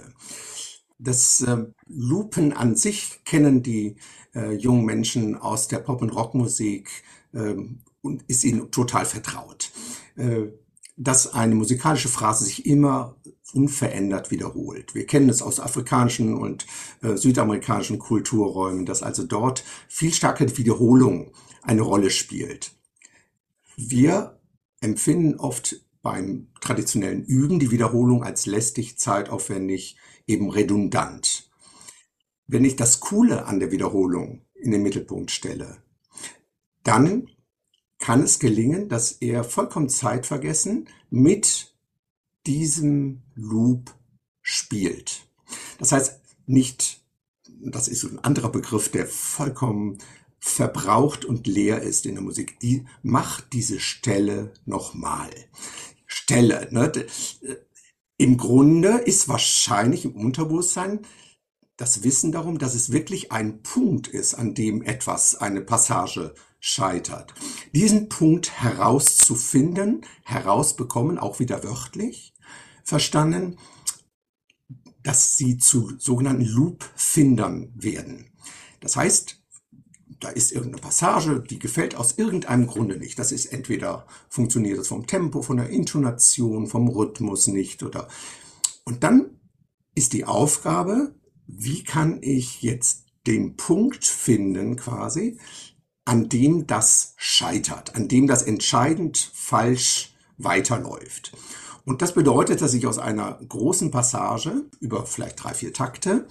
Das 1.02 1.40
äh, 1.42 1.64
Lupen 1.86 2.52
an 2.52 2.76
sich 2.76 3.24
kennen 3.24 3.62
die 3.62 3.96
äh, 4.34 4.52
jungen 4.52 4.84
Menschen 4.84 5.36
aus 5.36 5.66
der 5.68 5.78
Pop- 5.78 6.02
und 6.02 6.10
Rockmusik 6.10 6.90
äh, 7.32 7.54
und 8.02 8.22
ist 8.28 8.44
ihnen 8.44 8.70
total 8.70 9.04
vertraut. 9.04 9.72
Äh, 10.16 10.48
dass 10.96 11.32
eine 11.32 11.54
musikalische 11.54 12.08
Phrase 12.08 12.44
sich 12.44 12.66
immer 12.66 13.16
unverändert 13.54 14.30
wiederholt. 14.30 14.94
Wir 14.94 15.06
kennen 15.06 15.28
es 15.28 15.42
aus 15.42 15.58
afrikanischen 15.58 16.34
und 16.36 16.66
äh, 17.02 17.16
südamerikanischen 17.16 17.98
Kulturräumen, 17.98 18.86
dass 18.86 19.02
also 19.02 19.24
dort 19.24 19.64
viel 19.88 20.12
stärker 20.12 20.56
Wiederholung 20.56 21.32
eine 21.62 21.82
Rolle 21.82 22.10
spielt. 22.10 22.72
Wir 23.76 24.38
empfinden 24.80 25.38
oft 25.38 25.84
beim 26.02 26.48
traditionellen 26.60 27.24
Üben 27.24 27.58
die 27.58 27.70
Wiederholung 27.70 28.22
als 28.22 28.46
lästig, 28.46 28.98
zeitaufwendig, 28.98 29.96
eben 30.26 30.50
redundant. 30.50 31.50
Wenn 32.46 32.64
ich 32.64 32.76
das 32.76 33.00
Coole 33.00 33.46
an 33.46 33.61
der 33.61 33.70
Wiederholung 33.70 34.42
in 34.54 34.70
den 34.70 34.82
Mittelpunkt 34.82 35.30
stelle, 35.30 35.82
dann 36.82 37.28
kann 37.98 38.22
es 38.22 38.38
gelingen, 38.38 38.88
dass 38.88 39.12
er 39.12 39.44
vollkommen 39.44 39.88
zeitvergessen 39.88 40.88
mit 41.11 41.72
diesem 42.46 43.22
Loop 43.35 43.94
spielt. 44.40 45.26
Das 45.78 45.92
heißt, 45.92 46.20
nicht, 46.46 47.00
das 47.61 47.88
ist 47.88 48.04
ein 48.04 48.18
anderer 48.18 48.50
Begriff, 48.50 48.90
der 48.90 49.06
vollkommen 49.06 49.98
verbraucht 50.38 51.24
und 51.24 51.46
leer 51.46 51.82
ist 51.82 52.04
in 52.04 52.16
der 52.16 52.24
Musik. 52.24 52.58
Die 52.58 52.85
macht 53.02 53.52
diese 53.52 53.78
Stelle 53.78 54.52
nochmal. 54.66 55.30
Stelle, 56.04 56.66
ne? 56.72 56.90
Im 58.22 58.37
Grunde 58.37 58.98
ist 58.98 59.28
wahrscheinlich 59.28 60.04
im 60.04 60.14
Unterbewusstsein 60.14 61.00
das 61.76 62.04
Wissen 62.04 62.30
darum, 62.30 62.58
dass 62.58 62.76
es 62.76 62.92
wirklich 62.92 63.32
ein 63.32 63.64
Punkt 63.64 64.06
ist, 64.06 64.35
an 64.35 64.54
dem 64.54 64.80
etwas, 64.85 65.35
eine 65.35 65.61
Passage 65.61 66.32
scheitert. 66.61 67.35
Diesen 67.74 68.08
Punkt 68.08 68.62
herauszufinden, 68.62 70.02
herausbekommen, 70.22 71.18
auch 71.18 71.40
wieder 71.40 71.64
wörtlich 71.64 72.32
verstanden, 72.85 73.58
dass 75.02 75.37
sie 75.37 75.58
zu 75.58 75.98
sogenannten 75.98 76.44
Loop-Findern 76.44 77.72
werden. 77.74 78.30
Das 78.78 78.94
heißt, 78.94 79.41
da 80.22 80.28
ist 80.28 80.52
irgendeine 80.52 80.82
Passage, 80.82 81.40
die 81.40 81.58
gefällt 81.58 81.96
aus 81.96 82.18
irgendeinem 82.18 82.66
Grunde 82.66 82.96
nicht. 82.96 83.18
Das 83.18 83.32
ist 83.32 83.46
entweder 83.46 84.06
funktioniert 84.28 84.78
es 84.78 84.88
vom 84.88 85.06
Tempo, 85.06 85.42
von 85.42 85.56
der 85.56 85.68
Intonation, 85.68 86.66
vom 86.66 86.88
Rhythmus 86.88 87.48
nicht 87.48 87.82
oder. 87.82 88.08
Und 88.85 89.02
dann 89.02 89.40
ist 89.94 90.12
die 90.12 90.24
Aufgabe, 90.24 91.14
wie 91.46 91.85
kann 91.85 92.18
ich 92.22 92.62
jetzt 92.62 93.06
den 93.26 93.56
Punkt 93.56 94.04
finden 94.04 94.76
quasi, 94.76 95.38
an 96.04 96.28
dem 96.28 96.66
das 96.66 97.14
scheitert, 97.16 97.94
an 97.94 98.08
dem 98.08 98.26
das 98.26 98.42
entscheidend 98.42 99.18
falsch 99.35 100.14
weiterläuft. 100.38 101.32
Und 101.85 102.02
das 102.02 102.14
bedeutet, 102.14 102.61
dass 102.61 102.74
ich 102.74 102.87
aus 102.87 102.98
einer 102.98 103.40
großen 103.48 103.90
Passage 103.90 104.64
über 104.80 105.04
vielleicht 105.04 105.42
drei, 105.42 105.54
vier 105.54 105.72
Takte 105.72 106.26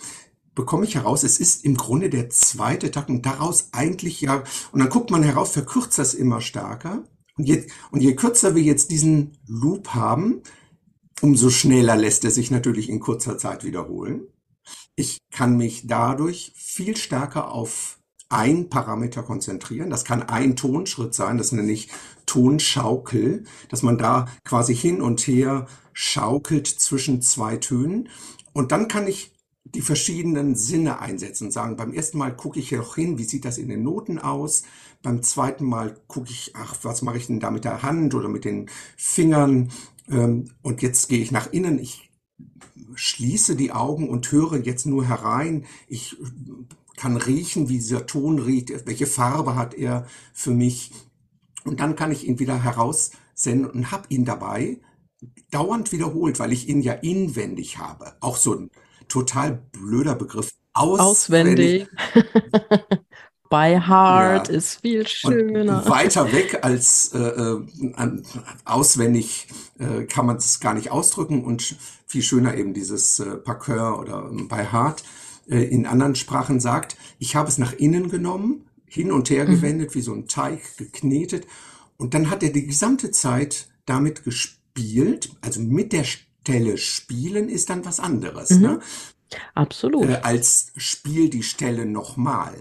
bekomme 0.56 0.86
ich 0.86 0.96
heraus, 0.96 1.24
es 1.24 1.40
ist 1.40 1.64
im 1.66 1.76
Grunde 1.76 2.10
der 2.10 2.30
zweite 2.30 2.92
Takt 2.92 3.10
und 3.10 3.26
daraus 3.26 3.70
eigentlich 3.72 4.22
ja, 4.22 4.44
und 4.72 4.80
dann 4.80 4.90
guckt 4.90 5.12
man 5.12 5.24
heraus, 5.24 5.52
verkürzt 5.52 5.98
das 5.98 6.14
immer 6.14 6.42
stärker. 6.42 7.04
Und 7.38 7.48
je, 7.48 7.68
und 7.92 8.02
je 8.02 8.16
kürzer 8.16 8.56
wir 8.56 8.64
jetzt 8.64 8.92
diesen 8.92 9.38
Loop 9.48 9.90
haben, 9.90 10.42
umso 11.22 11.50
schneller 11.50 11.96
lässt 11.96 12.26
er 12.26 12.32
sich 12.32 12.52
natürlich 12.52 12.90
in 12.90 13.00
kurzer 13.00 13.38
Zeit 13.38 13.64
wiederholen. 13.64 14.28
Ich 14.96 15.20
kann 15.32 15.56
mich 15.58 15.88
dadurch 15.88 16.54
viel 16.56 16.98
stärker 16.98 17.52
auf 17.52 18.00
ein 18.30 18.70
Parameter 18.70 19.24
konzentrieren. 19.24 19.90
Das 19.90 20.06
kann 20.06 20.24
ein 20.24 20.56
Tonschritt 20.56 21.14
sein, 21.14 21.38
das 21.38 21.52
nenne 21.52 21.72
ich 21.72 21.90
Tonschaukel, 22.26 23.44
dass 23.70 23.84
man 23.84 23.98
da 23.98 24.28
quasi 24.46 24.76
hin 24.76 25.02
und 25.02 25.22
her 25.22 25.68
schaukelt 25.94 26.68
zwischen 26.68 27.22
zwei 27.22 27.58
Tönen. 27.58 28.10
Und 28.54 28.72
dann 28.72 28.88
kann 28.88 29.08
ich 29.08 29.34
die 29.64 29.82
verschiedenen 29.82 30.56
Sinne 30.56 31.00
einsetzen 31.00 31.46
und 31.46 31.52
sagen, 31.52 31.76
beim 31.76 31.94
ersten 31.94 32.18
Mal 32.18 32.36
gucke 32.36 32.60
ich 32.60 32.70
hier 32.70 32.80
noch 32.80 32.96
hin, 32.96 33.18
wie 33.18 33.24
sieht 33.24 33.46
das 33.46 33.58
in 33.58 33.70
den 33.70 33.84
Noten 33.84 34.20
aus? 34.20 34.64
Beim 35.02 35.22
zweiten 35.24 35.66
Mal 35.66 36.00
gucke 36.08 36.30
ich, 36.30 36.54
ach, 36.56 36.78
was 36.82 37.02
mache 37.02 37.18
ich 37.18 37.28
denn 37.28 37.40
da 37.40 37.52
mit 37.52 37.64
der 37.64 37.84
Hand 37.84 38.16
oder 38.16 38.28
mit 38.28 38.44
den 38.44 38.70
Fingern? 38.98 39.72
Ähm, 40.10 40.52
und 40.62 40.82
jetzt 40.82 41.10
gehe 41.10 41.22
ich 41.22 41.32
nach 41.32 41.52
innen, 41.52 41.80
ich 41.80 42.12
schließe 42.96 43.56
die 43.56 43.72
Augen 43.72 44.10
und 44.10 44.32
höre 44.32 44.58
jetzt 44.58 44.86
nur 44.86 45.06
herein. 45.06 45.66
Ich 45.88 46.18
kann 46.98 47.16
riechen, 47.18 47.70
wie 47.70 47.78
dieser 47.78 48.06
Ton 48.06 48.40
riecht, 48.40 48.86
welche 48.86 49.08
Farbe 49.08 49.56
hat 49.56 49.74
er 49.74 50.08
für 50.34 50.52
mich. 50.52 50.92
Und 51.64 51.80
dann 51.80 51.96
kann 51.96 52.12
ich 52.12 52.28
ihn 52.28 52.40
wieder 52.40 52.64
heraussenden 52.64 53.70
und 53.70 53.92
habe 53.92 54.08
ihn 54.10 54.26
dabei 54.26 54.80
dauernd 55.52 55.92
wiederholt, 55.92 56.40
weil 56.40 56.52
ich 56.52 56.68
ihn 56.68 56.82
ja 56.82 56.94
inwendig 56.94 57.78
habe. 57.78 58.16
Auch 58.22 58.38
so 58.38 58.56
ein 58.56 58.72
total 59.12 59.62
blöder 59.72 60.16
Begriff. 60.16 60.52
Auswendig. 60.74 61.88
auswendig. 61.88 62.38
By 63.50 63.82
Heart 63.86 64.48
ja. 64.48 64.54
ist 64.54 64.80
viel 64.80 65.06
schöner. 65.06 65.84
Und 65.84 65.90
weiter 65.90 66.32
weg 66.32 66.60
als 66.62 67.12
äh, 67.14 67.20
äh, 67.20 68.24
auswendig 68.64 69.48
äh, 69.78 70.06
kann 70.06 70.26
man 70.26 70.38
es 70.38 70.62
gar 70.62 70.74
nicht 70.74 70.90
ausdrücken 70.90 71.44
und 71.44 71.76
viel 72.08 72.22
schöner 72.22 72.56
eben 72.56 72.74
dieses 72.74 73.20
äh, 73.20 73.36
Par 73.36 73.60
oder 74.00 74.30
ähm, 74.32 74.48
By 74.48 74.64
Heart 74.72 75.04
äh, 75.50 75.64
in 75.64 75.86
anderen 75.86 76.16
Sprachen 76.16 76.62
sagt. 76.62 76.96
Ich 77.20 77.36
habe 77.36 77.50
es 77.50 77.58
nach 77.58 77.74
innen 77.74 78.10
genommen, 78.10 78.70
hin 78.86 79.12
und 79.12 79.30
her 79.30 79.46
mhm. 79.46 79.56
gewendet, 79.56 79.96
wie 79.96 80.02
so 80.02 80.14
ein 80.14 80.28
Teig 80.28 80.78
geknetet 80.78 81.46
und 82.02 82.16
dann 82.16 82.32
hat 82.32 82.42
er 82.42 82.50
die 82.50 82.66
gesamte 82.66 83.12
Zeit 83.12 83.68
damit 83.86 84.24
gespielt, 84.24 85.36
also 85.42 85.62
mit 85.62 85.94
der 85.94 86.04
Stelle 86.42 86.78
spielen 86.78 87.50
ist 87.50 87.70
dann 87.70 87.86
was 87.86 88.00
anderes. 88.00 88.50
Mhm. 88.52 88.62
Ne? 88.62 88.80
Absolut. 89.54 90.10
Äh, 90.10 90.22
als 90.24 90.72
Spiel 90.76 91.30
die 91.30 91.44
Stelle 91.44 91.86
nochmal. 91.86 92.56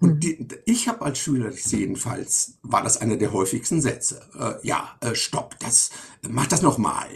Und 0.00 0.14
mhm. 0.14 0.20
die, 0.20 0.48
ich 0.66 0.88
habe 0.88 1.02
als 1.04 1.18
Schüler 1.18 1.50
jedenfalls, 1.52 2.58
war 2.62 2.82
das 2.82 2.98
einer 2.98 3.16
der 3.16 3.32
häufigsten 3.32 3.80
Sätze. 3.80 4.20
Äh, 4.38 4.66
ja, 4.66 4.96
äh, 5.00 5.14
stopp, 5.14 5.58
das, 5.58 5.90
mach 6.28 6.46
das 6.46 6.62
nochmal. 6.62 7.08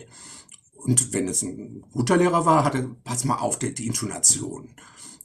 Und 0.75 1.13
wenn 1.13 1.29
es 1.29 1.43
ein 1.43 1.85
guter 1.93 2.17
Lehrer 2.17 2.47
war, 2.47 2.65
hatte, 2.65 2.97
pass 3.05 3.25
mal 3.25 3.37
auf, 3.37 3.59
die, 3.59 3.75
die 3.75 3.87
Intonation. 3.87 4.75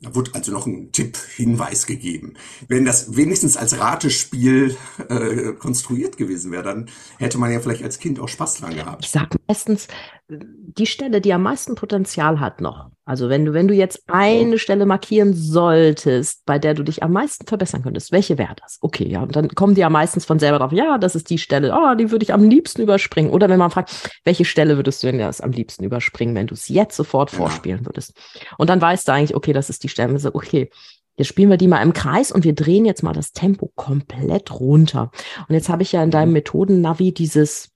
Da 0.01 0.15
wurde 0.15 0.31
also 0.33 0.51
noch 0.51 0.65
ein 0.65 0.91
Tipp, 0.91 1.15
Hinweis 1.35 1.85
gegeben. 1.85 2.33
Wenn 2.67 2.85
das 2.85 3.15
wenigstens 3.15 3.55
als 3.55 3.79
Ratespiel 3.79 4.75
äh, 5.09 5.53
konstruiert 5.53 6.17
gewesen 6.17 6.51
wäre, 6.51 6.63
dann 6.63 6.89
hätte 7.19 7.37
man 7.37 7.51
ja 7.51 7.59
vielleicht 7.59 7.83
als 7.83 7.99
Kind 7.99 8.19
auch 8.19 8.27
Spaß 8.27 8.55
dran 8.55 8.73
gehabt. 8.73 9.05
Ich 9.05 9.11
sage 9.11 9.37
meistens, 9.47 9.87
die 10.31 10.85
Stelle, 10.85 11.21
die 11.21 11.33
am 11.33 11.43
meisten 11.43 11.75
Potenzial 11.75 12.39
hat 12.39 12.61
noch. 12.61 12.89
Also 13.03 13.27
wenn 13.29 13.45
du, 13.45 13.53
wenn 13.53 13.67
du 13.67 13.73
jetzt 13.73 14.03
eine 14.07 14.57
Stelle 14.57 14.85
markieren 14.85 15.33
solltest, 15.33 16.45
bei 16.45 16.59
der 16.59 16.73
du 16.73 16.83
dich 16.83 17.03
am 17.03 17.11
meisten 17.11 17.45
verbessern 17.45 17.83
könntest, 17.83 18.11
welche 18.11 18.37
wäre 18.37 18.55
das? 18.55 18.77
Okay, 18.81 19.07
ja, 19.07 19.21
und 19.21 19.35
dann 19.35 19.49
kommen 19.49 19.75
die 19.75 19.81
ja 19.81 19.89
meistens 19.89 20.25
von 20.25 20.39
selber 20.39 20.59
drauf, 20.59 20.71
ja, 20.71 20.97
das 20.97 21.15
ist 21.15 21.29
die 21.29 21.37
Stelle, 21.37 21.73
oh, 21.73 21.95
die 21.95 22.11
würde 22.11 22.23
ich 22.23 22.33
am 22.33 22.47
liebsten 22.47 22.81
überspringen. 22.81 23.31
Oder 23.31 23.49
wenn 23.49 23.59
man 23.59 23.71
fragt, 23.71 24.11
welche 24.23 24.45
Stelle 24.45 24.77
würdest 24.77 25.03
du 25.03 25.07
denn 25.07 25.19
das 25.19 25.41
am 25.41 25.51
liebsten 25.51 25.83
überspringen, 25.83 26.35
wenn 26.35 26.47
du 26.47 26.53
es 26.53 26.69
jetzt 26.69 26.95
sofort 26.95 27.31
vorspielen 27.31 27.85
würdest? 27.85 28.13
Und 28.57 28.69
dann 28.69 28.81
weißt 28.81 29.07
du 29.07 29.11
eigentlich, 29.11 29.35
okay, 29.35 29.53
das 29.53 29.69
ist 29.69 29.83
die 29.83 29.89
Stelle. 29.89 30.17
So, 30.19 30.33
okay, 30.33 30.69
Jetzt 31.17 31.27
spielen 31.27 31.49
wir 31.49 31.57
die 31.57 31.67
mal 31.67 31.83
im 31.83 31.93
Kreis 31.93 32.31
und 32.31 32.45
wir 32.45 32.55
drehen 32.55 32.85
jetzt 32.85 33.03
mal 33.03 33.13
das 33.13 33.33
Tempo 33.33 33.69
komplett 33.75 34.49
runter. 34.59 35.11
Und 35.47 35.53
jetzt 35.53 35.67
habe 35.67 35.83
ich 35.83 35.91
ja 35.91 36.01
in 36.01 36.09
deinem 36.09 36.29
mhm. 36.29 36.35
Methoden-Navi 36.35 37.13
dieses 37.13 37.71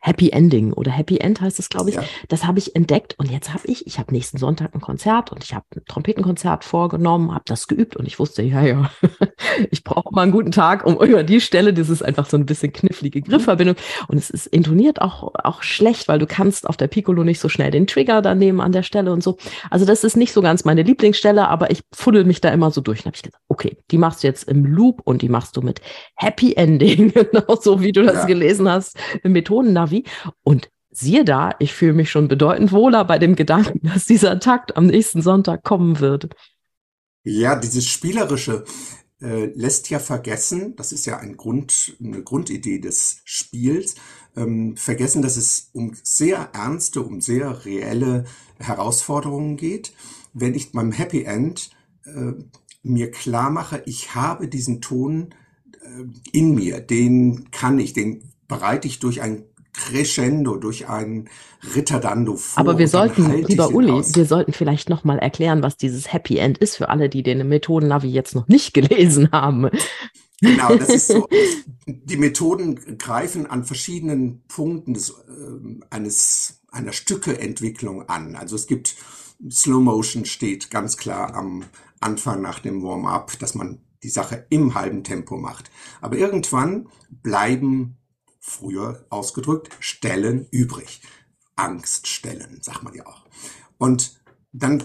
Happy 0.00 0.30
Ending 0.30 0.72
oder 0.72 0.90
Happy 0.90 1.18
End 1.18 1.40
heißt 1.40 1.58
es, 1.58 1.68
glaube 1.68 1.90
ich. 1.90 1.96
Ja. 1.96 2.04
Das 2.28 2.46
habe 2.46 2.58
ich 2.58 2.76
entdeckt 2.76 3.14
und 3.18 3.30
jetzt 3.30 3.52
habe 3.52 3.66
ich, 3.66 3.86
ich 3.86 3.98
habe 3.98 4.12
nächsten 4.12 4.38
Sonntag 4.38 4.74
ein 4.74 4.80
Konzert 4.80 5.32
und 5.32 5.42
ich 5.42 5.54
habe 5.54 5.64
ein 5.74 5.84
Trompetenkonzert 5.86 6.64
vorgenommen, 6.64 7.32
habe 7.32 7.44
das 7.46 7.66
geübt 7.68 7.96
und 7.96 8.06
ich 8.06 8.18
wusste, 8.18 8.42
ja, 8.42 8.62
ja, 8.62 8.90
ich 9.70 9.84
brauche 9.84 10.14
mal 10.14 10.22
einen 10.22 10.32
guten 10.32 10.52
Tag, 10.52 10.84
um 10.84 11.02
über 11.02 11.22
die 11.22 11.40
Stelle, 11.40 11.72
das 11.72 11.88
ist 11.88 12.02
einfach 12.02 12.28
so 12.28 12.36
ein 12.36 12.46
bisschen 12.46 12.72
knifflige 12.72 13.22
Griffverbindung 13.22 13.76
und 14.08 14.18
es 14.18 14.30
ist 14.30 14.46
intoniert 14.46 15.00
auch, 15.00 15.34
auch 15.42 15.62
schlecht, 15.62 16.06
weil 16.06 16.18
du 16.18 16.26
kannst 16.26 16.68
auf 16.68 16.76
der 16.76 16.88
Piccolo 16.88 17.24
nicht 17.24 17.40
so 17.40 17.48
schnell 17.48 17.70
den 17.70 17.86
Trigger 17.86 18.22
da 18.22 18.34
nehmen 18.34 18.60
an 18.60 18.72
der 18.72 18.82
Stelle 18.82 19.12
und 19.12 19.22
so. 19.22 19.38
Also 19.70 19.84
das 19.84 20.04
ist 20.04 20.16
nicht 20.16 20.32
so 20.32 20.42
ganz 20.42 20.64
meine 20.64 20.82
Lieblingsstelle, 20.82 21.48
aber 21.48 21.70
ich 21.70 21.82
fuddel 21.92 22.24
mich 22.24 22.40
da 22.40 22.50
immer 22.50 22.70
so 22.70 22.80
durch 22.80 23.00
und 23.00 23.06
habe 23.06 23.16
ich 23.16 23.22
gesagt, 23.22 23.42
okay, 23.48 23.78
die 23.90 23.98
machst 23.98 24.22
du 24.22 24.26
jetzt 24.26 24.44
im 24.44 24.64
Loop 24.64 25.00
und 25.04 25.22
die 25.22 25.28
machst 25.28 25.56
du 25.56 25.62
mit 25.62 25.80
Happy 26.14 26.54
Ending, 26.54 27.12
genau 27.14 27.56
so 27.56 27.80
wie 27.80 27.92
du 27.92 28.02
das 28.02 28.16
ja. 28.16 28.24
gelesen 28.26 28.68
hast, 28.68 28.96
Methoden 29.22 29.77
Navi. 29.78 30.04
Und 30.42 30.70
siehe 30.90 31.24
da, 31.24 31.54
ich 31.58 31.72
fühle 31.72 31.92
mich 31.92 32.10
schon 32.10 32.28
bedeutend 32.28 32.72
wohler 32.72 33.04
bei 33.04 33.18
dem 33.18 33.36
Gedanken, 33.36 33.80
dass 33.86 34.06
dieser 34.06 34.40
Takt 34.40 34.76
am 34.76 34.86
nächsten 34.86 35.22
Sonntag 35.22 35.62
kommen 35.62 36.00
wird. 36.00 36.34
Ja, 37.24 37.56
dieses 37.56 37.86
Spielerische 37.86 38.64
äh, 39.20 39.46
lässt 39.46 39.90
ja 39.90 39.98
vergessen, 39.98 40.76
das 40.76 40.92
ist 40.92 41.06
ja 41.06 41.18
ein 41.18 41.36
Grund, 41.36 41.96
eine 42.02 42.22
Grundidee 42.22 42.78
des 42.78 43.20
Spiels, 43.24 43.96
ähm, 44.36 44.76
vergessen, 44.76 45.22
dass 45.22 45.36
es 45.36 45.70
um 45.72 45.92
sehr 46.02 46.50
ernste, 46.52 47.02
um 47.02 47.20
sehr 47.20 47.64
reelle 47.64 48.24
Herausforderungen 48.58 49.56
geht. 49.56 49.92
Wenn 50.32 50.54
ich 50.54 50.72
beim 50.72 50.92
Happy 50.92 51.24
End 51.24 51.70
äh, 52.04 52.32
mir 52.82 53.10
klar 53.10 53.50
mache, 53.50 53.82
ich 53.86 54.14
habe 54.14 54.48
diesen 54.48 54.80
Ton 54.80 55.34
äh, 55.82 56.04
in 56.32 56.54
mir, 56.54 56.80
den 56.80 57.50
kann 57.50 57.78
ich, 57.78 57.92
den 57.92 58.32
bereite 58.46 58.88
ich 58.88 58.98
durch 59.00 59.20
ein 59.20 59.44
Crescendo, 59.78 60.56
durch 60.56 60.88
einen 60.88 61.28
Ritterdando 61.74 62.36
vor. 62.36 62.60
Aber 62.60 62.78
wir 62.78 62.88
sollten, 62.88 63.44
lieber 63.44 63.70
Uli, 63.70 63.92
aus. 63.92 64.14
wir 64.14 64.26
sollten 64.26 64.52
vielleicht 64.52 64.90
nochmal 64.90 65.18
erklären, 65.18 65.62
was 65.62 65.76
dieses 65.76 66.12
Happy 66.12 66.38
End 66.38 66.58
ist 66.58 66.76
für 66.76 66.88
alle, 66.88 67.08
die 67.08 67.22
den 67.22 67.48
Methoden-Navi 67.48 68.08
jetzt 68.08 68.34
noch 68.34 68.48
nicht 68.48 68.74
gelesen 68.74 69.30
haben. 69.32 69.70
Genau, 70.40 70.74
das 70.76 70.88
ist 70.88 71.08
so. 71.08 71.28
Die 71.86 72.16
Methoden 72.16 72.98
greifen 72.98 73.46
an 73.46 73.64
verschiedenen 73.64 74.42
Punkten 74.46 74.94
des, 74.94 75.10
äh, 75.10 75.84
eines, 75.90 76.60
einer 76.70 76.92
Stückeentwicklung 76.92 78.08
an. 78.08 78.36
Also 78.36 78.56
es 78.56 78.66
gibt 78.66 78.96
Slow 79.50 79.80
Motion 79.80 80.24
steht 80.24 80.70
ganz 80.70 80.96
klar 80.96 81.34
am 81.34 81.64
Anfang 82.00 82.42
nach 82.42 82.58
dem 82.58 82.82
Warm-up, 82.82 83.38
dass 83.38 83.54
man 83.54 83.80
die 84.02 84.10
Sache 84.10 84.46
im 84.50 84.74
halben 84.74 85.02
Tempo 85.02 85.36
macht. 85.36 85.70
Aber 86.00 86.16
irgendwann 86.16 86.88
bleiben 87.10 87.96
früher 88.48 89.06
ausgedrückt, 89.10 89.76
Stellen 89.80 90.46
übrig. 90.50 91.02
Angststellen, 91.56 92.60
sagt 92.62 92.82
man 92.82 92.94
ja 92.94 93.06
auch. 93.06 93.26
Und 93.78 94.20
dann, 94.52 94.82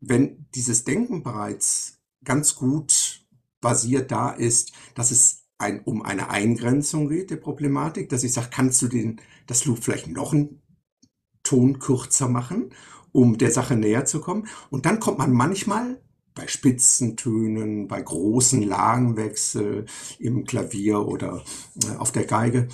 wenn 0.00 0.46
dieses 0.54 0.84
Denken 0.84 1.22
bereits 1.22 1.98
ganz 2.24 2.54
gut 2.54 3.24
basiert 3.60 4.10
da 4.12 4.30
ist, 4.30 4.72
dass 4.94 5.10
es 5.10 5.44
ein, 5.58 5.82
um 5.84 6.02
eine 6.02 6.30
Eingrenzung 6.30 7.08
geht 7.08 7.30
der 7.30 7.36
Problematik, 7.36 8.08
dass 8.08 8.24
ich 8.24 8.32
sage, 8.32 8.48
kannst 8.50 8.82
du 8.82 8.88
den, 8.88 9.20
das 9.46 9.64
Loop 9.64 9.82
vielleicht 9.82 10.06
noch 10.06 10.32
einen 10.32 10.62
Ton 11.42 11.78
kürzer 11.78 12.28
machen, 12.28 12.74
um 13.12 13.38
der 13.38 13.50
Sache 13.50 13.76
näher 13.76 14.04
zu 14.04 14.20
kommen? 14.20 14.46
Und 14.70 14.86
dann 14.86 15.00
kommt 15.00 15.18
man 15.18 15.32
manchmal 15.32 16.00
bei 16.36 16.46
Spitzentönen, 16.46 17.88
bei 17.88 18.00
großen 18.00 18.62
Lagenwechsel 18.62 19.86
im 20.20 20.44
Klavier 20.44 21.00
oder 21.08 21.42
äh, 21.82 21.96
auf 21.96 22.12
der 22.12 22.24
Geige, 22.24 22.68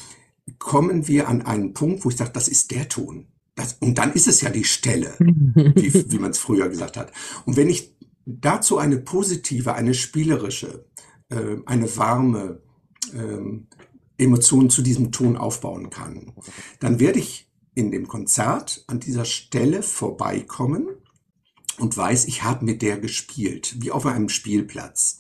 kommen 0.59 1.09
wir 1.09 1.29
an 1.29 1.43
einen 1.43 1.73
Punkt, 1.73 2.05
wo 2.05 2.11
ich 2.11 2.17
sage, 2.17 2.33
das 2.35 2.49
ist 2.49 2.73
der 2.73 2.89
Ton. 2.91 3.29
Das, 3.55 3.75
und 3.81 3.97
dann 3.97 4.13
ist 4.13 4.29
es 4.29 4.41
ja 4.41 4.51
die 4.51 4.65
Stelle, 4.65 5.15
wie, 5.19 6.13
wie 6.13 6.19
man 6.19 6.33
es 6.33 6.39
früher 6.39 6.69
gesagt 6.69 6.97
hat. 6.97 7.13
Und 7.47 7.57
wenn 7.57 7.71
ich 7.71 7.97
dazu 8.27 8.79
eine 8.79 8.99
positive, 8.99 9.75
eine 9.75 9.95
spielerische, 9.95 10.87
äh, 11.29 11.57
eine 11.65 11.97
warme 11.97 12.61
äh, 13.15 14.23
Emotion 14.23 14.71
zu 14.71 14.83
diesem 14.83 15.13
Ton 15.13 15.37
aufbauen 15.37 15.89
kann, 15.91 16.33
dann 16.81 16.99
werde 16.99 17.21
ich 17.21 17.49
in 17.75 17.91
dem 17.91 18.09
Konzert 18.09 18.85
an 18.89 19.01
dieser 19.01 19.25
Stelle 19.25 19.83
vorbeikommen 19.83 20.89
und 21.83 21.97
weiß, 21.97 22.27
ich 22.27 22.45
habe 22.45 22.65
mit 22.65 22.81
der 22.81 22.97
gespielt, 22.97 23.75
wie 23.81 23.91
auf 23.91 24.07
einem 24.07 24.29
Spielplatz. 24.29 25.19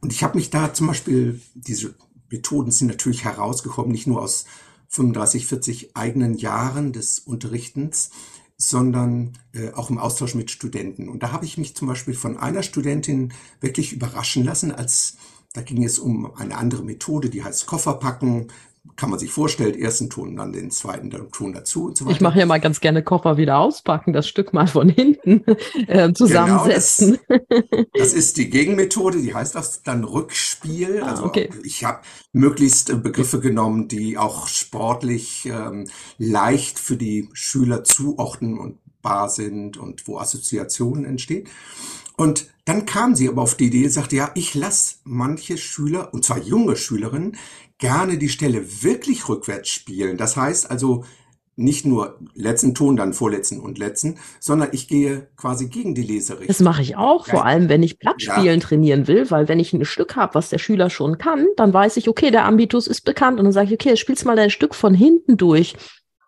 Und 0.00 0.12
ich 0.12 0.24
habe 0.24 0.36
mich 0.36 0.50
da 0.50 0.74
zum 0.74 0.88
Beispiel, 0.88 1.40
diese 1.54 1.94
Methoden 2.28 2.72
sind 2.72 2.88
natürlich 2.88 3.22
herausgekommen, 3.22 3.92
nicht 3.92 4.08
nur 4.08 4.20
aus 4.20 4.44
35, 4.88 5.46
40 5.46 5.96
eigenen 5.96 6.34
Jahren 6.34 6.92
des 6.92 7.20
Unterrichtens, 7.20 8.10
sondern 8.56 9.38
äh, 9.52 9.70
auch 9.74 9.90
im 9.90 9.98
Austausch 9.98 10.34
mit 10.34 10.50
Studenten. 10.50 11.08
Und 11.08 11.22
da 11.22 11.30
habe 11.30 11.44
ich 11.44 11.56
mich 11.56 11.76
zum 11.76 11.86
Beispiel 11.86 12.14
von 12.14 12.36
einer 12.36 12.64
Studentin 12.64 13.32
wirklich 13.60 13.92
überraschen 13.92 14.42
lassen, 14.42 14.72
als 14.72 15.18
da 15.52 15.62
ging 15.62 15.84
es 15.84 16.00
um 16.00 16.34
eine 16.34 16.56
andere 16.56 16.82
Methode, 16.82 17.30
die 17.30 17.44
heißt 17.44 17.66
Kofferpacken 17.66 18.48
kann 18.96 19.10
man 19.10 19.18
sich 19.18 19.30
vorstellen, 19.30 19.78
ersten 19.78 20.10
Ton, 20.10 20.36
dann 20.36 20.52
den 20.52 20.70
zweiten 20.70 21.10
Ton 21.30 21.52
dazu 21.52 21.86
und 21.86 21.96
so 21.96 22.04
weiter. 22.04 22.16
Ich 22.16 22.20
mache 22.20 22.38
ja 22.40 22.46
mal 22.46 22.60
ganz 22.60 22.80
gerne 22.80 23.02
Koffer 23.02 23.36
wieder 23.36 23.58
auspacken, 23.58 24.12
das 24.12 24.28
Stück 24.28 24.52
mal 24.52 24.66
von 24.66 24.88
hinten 24.88 25.44
äh, 25.86 26.12
zusammensetzen. 26.12 27.18
Genau, 27.28 27.42
das, 27.48 27.86
das, 27.94 28.12
ist 28.12 28.36
die 28.36 28.50
Gegenmethode, 28.50 29.20
die 29.20 29.34
heißt 29.34 29.54
das 29.54 29.82
dann 29.82 30.04
Rückspiel. 30.04 31.02
Ah, 31.02 31.10
also 31.10 31.24
okay. 31.24 31.48
ich 31.62 31.84
habe 31.84 32.00
möglichst 32.32 32.90
äh, 32.90 32.96
Begriffe 32.96 33.40
genommen, 33.40 33.88
die 33.88 34.18
auch 34.18 34.48
sportlich 34.48 35.46
ähm, 35.46 35.88
leicht 36.18 36.78
für 36.78 36.96
die 36.96 37.28
Schüler 37.32 37.84
zuordnenbar 37.84 39.28
sind 39.28 39.76
und 39.76 40.06
wo 40.08 40.18
Assoziationen 40.18 41.04
entstehen. 41.04 41.48
Und 42.16 42.48
dann 42.64 42.84
kam 42.86 43.14
sie 43.14 43.28
aber 43.28 43.42
auf 43.42 43.56
die 43.56 43.66
Idee, 43.66 43.88
sagte, 43.88 44.16
ja, 44.16 44.30
ich 44.34 44.54
lasse 44.54 44.96
manche 45.04 45.56
Schüler, 45.56 46.12
und 46.12 46.24
zwar 46.24 46.38
junge 46.38 46.76
Schülerinnen, 46.76 47.36
gerne 47.82 48.16
die 48.16 48.28
Stelle 48.28 48.84
wirklich 48.84 49.28
rückwärts 49.28 49.68
spielen. 49.68 50.16
Das 50.16 50.36
heißt 50.36 50.70
also 50.70 51.04
nicht 51.56 51.84
nur 51.84 52.20
letzten 52.32 52.76
Ton, 52.76 52.96
dann 52.96 53.12
vorletzten 53.12 53.58
und 53.58 53.76
letzten, 53.76 54.18
sondern 54.38 54.68
ich 54.70 54.86
gehe 54.86 55.28
quasi 55.36 55.68
gegen 55.68 55.94
die 55.94 56.02
Leserichtung. 56.02 56.46
Das 56.46 56.60
mache 56.60 56.80
ich 56.80 56.96
auch, 56.96 57.26
vor 57.26 57.44
allem 57.44 57.68
wenn 57.68 57.82
ich 57.82 57.98
Blattspielen 57.98 58.60
ja. 58.60 58.66
trainieren 58.66 59.08
will, 59.08 59.30
weil 59.32 59.48
wenn 59.48 59.58
ich 59.58 59.72
ein 59.72 59.84
Stück 59.84 60.14
habe, 60.14 60.36
was 60.36 60.48
der 60.48 60.58
Schüler 60.58 60.90
schon 60.90 61.18
kann, 61.18 61.44
dann 61.56 61.74
weiß 61.74 61.96
ich, 61.96 62.08
okay, 62.08 62.30
der 62.30 62.44
Ambitus 62.44 62.86
ist 62.86 63.00
bekannt 63.02 63.40
und 63.40 63.46
dann 63.46 63.52
sage 63.52 63.66
ich, 63.66 63.74
okay, 63.74 63.96
spielst 63.96 64.24
mal 64.24 64.36
dein 64.36 64.50
Stück 64.50 64.76
von 64.76 64.94
hinten 64.94 65.36
durch. 65.36 65.74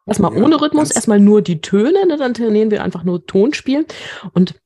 Erstmal 0.07 0.37
ja, 0.37 0.43
ohne 0.43 0.61
Rhythmus, 0.61 0.91
erstmal 0.91 1.21
nur 1.21 1.41
die 1.41 1.61
Töne, 1.61 2.05
ne, 2.07 2.17
dann 2.19 2.35
trainieren 2.35 2.73
wir 2.73 2.83
einfach 2.83 3.05
nur 3.05 3.25
Tonspiel 3.25 3.87
und 4.33 4.57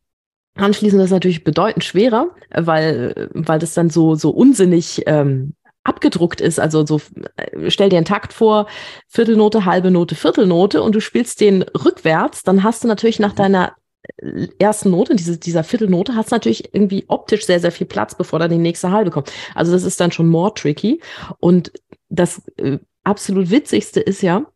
Anschließend 0.59 1.01
ist 1.01 1.07
es 1.07 1.13
natürlich 1.13 1.45
bedeutend 1.45 1.85
schwerer, 1.85 2.35
weil, 2.51 3.31
weil 3.33 3.61
das 3.61 3.75
dann 3.75 3.91
so, 3.91 4.17
so 4.17 4.31
unsinnig 4.31 5.05
ähm, 5.07 5.55
abgedruckt 5.89 6.41
ist. 6.41 6.61
Also 6.61 6.87
so, 6.87 7.01
äh, 7.37 7.71
stell 7.71 7.89
dir 7.89 7.97
einen 7.97 8.05
Takt 8.05 8.33
vor, 8.33 8.67
Viertelnote, 9.09 9.65
halbe 9.65 9.91
Note, 9.91 10.15
Viertelnote 10.15 10.83
und 10.83 10.95
du 10.95 11.01
spielst 11.01 11.41
den 11.41 11.63
rückwärts, 11.63 12.43
dann 12.43 12.63
hast 12.63 12.85
du 12.85 12.89
natürlich 12.89 13.19
nach 13.19 13.33
mhm. 13.33 13.37
deiner 13.37 13.73
äh, 14.19 14.49
ersten 14.59 14.91
Note, 14.91 15.17
diese, 15.17 15.39
dieser 15.39 15.65
Viertelnote, 15.65 16.15
hast 16.15 16.31
natürlich 16.31 16.75
irgendwie 16.75 17.05
optisch 17.09 17.47
sehr, 17.47 17.61
sehr 17.61 17.73
viel 17.73 17.87
Platz, 17.87 18.15
bevor 18.15 18.39
dann 18.39 18.51
die 18.51 18.59
nächste 18.59 18.93
halbe 18.93 19.11
kommt. 19.11 19.33
Also 19.55 19.73
das 19.73 19.83
ist 19.83 20.01
dann 20.01 20.13
schon 20.13 20.29
more 20.29 20.53
tricky. 20.55 21.01
Und 21.41 21.73
das 22.09 22.43
äh, 22.57 22.79
absolut 23.03 23.51
witzigste 23.51 24.01
ist 24.01 24.23
ja, 24.23 24.47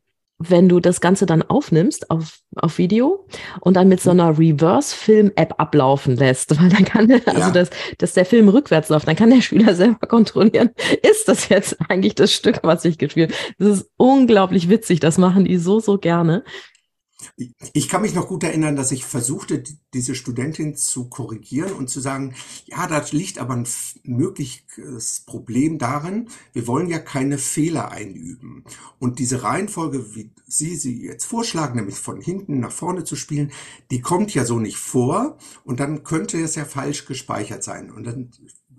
wenn 0.48 0.68
du 0.68 0.80
das 0.80 1.00
Ganze 1.00 1.26
dann 1.26 1.42
aufnimmst 1.42 2.10
auf, 2.10 2.38
auf 2.56 2.78
Video 2.78 3.26
und 3.60 3.74
dann 3.76 3.88
mit 3.88 4.00
so 4.00 4.10
einer 4.10 4.38
Reverse-Film-App 4.38 5.54
ablaufen 5.58 6.16
lässt, 6.16 6.58
weil 6.60 6.68
dann 6.68 6.84
kann, 6.84 7.08
der, 7.08 7.20
also 7.26 7.40
ja. 7.40 7.50
dass, 7.50 7.70
dass 7.98 8.14
der 8.14 8.24
Film 8.24 8.48
rückwärts 8.48 8.88
läuft, 8.88 9.08
dann 9.08 9.16
kann 9.16 9.30
der 9.30 9.42
Schüler 9.42 9.74
selber 9.74 10.06
kontrollieren, 10.06 10.70
ist 11.10 11.28
das 11.28 11.48
jetzt 11.48 11.76
eigentlich 11.88 12.14
das 12.14 12.32
Stück, 12.32 12.60
was 12.62 12.84
ich 12.84 12.98
gespielt 12.98 13.32
habe. 13.32 13.54
Das 13.58 13.78
ist 13.78 13.90
unglaublich 13.96 14.68
witzig, 14.68 15.00
das 15.00 15.18
machen 15.18 15.44
die 15.44 15.56
so, 15.56 15.80
so 15.80 15.98
gerne. 15.98 16.44
Ich 17.72 17.88
kann 17.88 18.02
mich 18.02 18.14
noch 18.14 18.28
gut 18.28 18.44
erinnern, 18.44 18.76
dass 18.76 18.92
ich 18.92 19.04
versuchte, 19.04 19.62
diese 19.94 20.14
Studentin 20.14 20.76
zu 20.76 21.08
korrigieren 21.08 21.72
und 21.72 21.88
zu 21.88 22.00
sagen, 22.00 22.34
ja, 22.66 22.86
da 22.86 23.04
liegt 23.10 23.38
aber 23.38 23.54
ein 23.54 23.68
mögliches 24.02 25.20
Problem 25.26 25.78
darin, 25.78 26.28
wir 26.52 26.66
wollen 26.66 26.88
ja 26.88 26.98
keine 26.98 27.38
Fehler 27.38 27.90
einüben. 27.90 28.64
Und 28.98 29.18
diese 29.18 29.42
Reihenfolge, 29.42 30.14
wie 30.14 30.30
Sie 30.46 30.76
sie 30.76 31.02
jetzt 31.02 31.24
vorschlagen, 31.24 31.76
nämlich 31.76 31.96
von 31.96 32.20
hinten 32.20 32.60
nach 32.60 32.72
vorne 32.72 33.04
zu 33.04 33.16
spielen, 33.16 33.52
die 33.90 34.00
kommt 34.00 34.34
ja 34.34 34.44
so 34.44 34.58
nicht 34.58 34.76
vor 34.76 35.38
und 35.64 35.80
dann 35.80 36.04
könnte 36.04 36.38
es 36.40 36.56
ja 36.56 36.66
falsch 36.66 37.06
gespeichert 37.06 37.64
sein. 37.64 37.90
Und 37.90 38.04
dann 38.04 38.30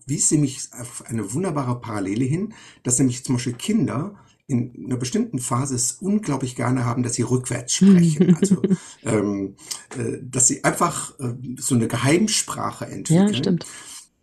wies 0.06 0.30
sie 0.30 0.38
mich 0.38 0.70
auf 0.80 1.04
eine 1.08 1.34
wunderbare 1.34 1.80
Parallele 1.80 2.26
hin, 2.26 2.54
dass 2.84 3.00
nämlich 3.00 3.24
zum 3.24 3.36
Beispiel 3.36 3.54
Kinder 3.54 4.16
in 4.48 4.86
einer 4.86 4.98
bestimmten 4.98 5.40
Phase 5.40 5.76
es 5.76 5.94
unglaublich 5.94 6.56
gerne 6.56 6.86
haben, 6.86 7.04
dass 7.04 7.14
sie 7.14 7.22
rückwärts 7.22 7.76
sprechen. 7.76 8.38
Also, 8.42 8.62
ähm, 9.04 9.56
äh, 9.98 10.18
dass 10.22 10.48
sie 10.48 10.64
einfach 10.64 11.18
äh, 11.20 11.34
so 11.58 11.76
eine 11.76 11.88
Geheimsprache 11.88 12.86
entwickeln. 12.86 13.28
Ja, 13.30 13.34
stimmt. 13.34 13.66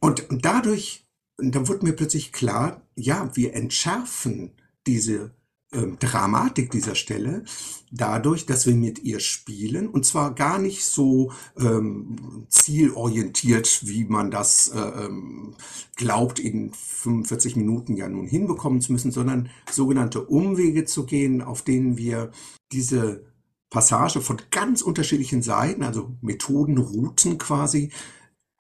Und, 0.01 0.29
und 0.31 0.45
dadurch, 0.45 1.07
und 1.39 1.55
dann 1.55 1.69
wurde 1.69 1.87
mir 1.87 1.93
plötzlich 1.93 2.33
klar, 2.33 2.87
ja, 2.97 3.35
wir 3.35 3.55
entschärfen 3.55 4.53
diese 4.87 5.35
Dramatik 5.71 6.71
dieser 6.71 6.97
Stelle 6.97 7.45
dadurch, 7.93 8.47
dass 8.47 8.67
wir 8.67 8.75
mit 8.75 9.01
ihr 9.01 9.21
spielen 9.21 9.89
und 9.89 10.05
zwar 10.05 10.35
gar 10.35 10.59
nicht 10.59 10.85
so 10.85 11.33
ähm, 11.59 12.47
zielorientiert, 12.49 13.87
wie 13.87 14.05
man 14.05 14.31
das 14.31 14.69
äh, 14.69 14.79
ähm, 14.79 15.55
glaubt, 15.97 16.39
in 16.39 16.73
45 16.73 17.57
Minuten 17.57 17.97
ja 17.97 18.09
nun 18.09 18.27
hinbekommen 18.27 18.81
zu 18.81 18.93
müssen, 18.93 19.13
sondern 19.13 19.51
sogenannte 19.71 20.25
Umwege 20.25 20.85
zu 20.85 21.07
gehen, 21.07 21.43
auf 21.43 21.63
denen 21.63 21.97
wir 21.97 22.31
diese 22.73 23.25
Passage 23.71 24.21
von 24.21 24.41
ganz 24.51 24.83
unterschiedlichen 24.83 25.43
Seiten, 25.43 25.85
also 25.85 26.17
Methoden, 26.21 26.79
Routen 26.79 27.39
quasi, 27.39 27.91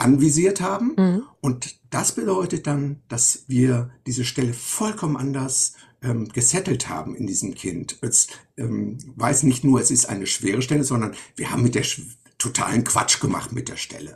anvisiert 0.00 0.60
haben. 0.60 0.94
Mhm. 0.96 1.22
Und 1.40 1.76
das 1.90 2.14
bedeutet 2.14 2.66
dann, 2.66 3.00
dass 3.08 3.44
wir 3.48 3.90
diese 4.06 4.24
Stelle 4.24 4.52
vollkommen 4.52 5.16
anders 5.16 5.74
ähm, 6.02 6.28
gesettelt 6.28 6.88
haben 6.88 7.14
in 7.14 7.26
diesem 7.26 7.54
Kind. 7.54 7.98
Es 8.00 8.28
ähm, 8.56 8.98
weiß 9.16 9.42
nicht 9.42 9.64
nur, 9.64 9.80
es 9.80 9.90
ist 9.90 10.08
eine 10.08 10.26
schwere 10.26 10.62
Stelle, 10.62 10.84
sondern 10.84 11.14
wir 11.36 11.50
haben 11.50 11.62
mit 11.62 11.74
der 11.74 11.84
totalen 12.38 12.84
Quatsch 12.84 13.20
gemacht 13.20 13.52
mit 13.52 13.68
der 13.68 13.76
Stelle. 13.76 14.14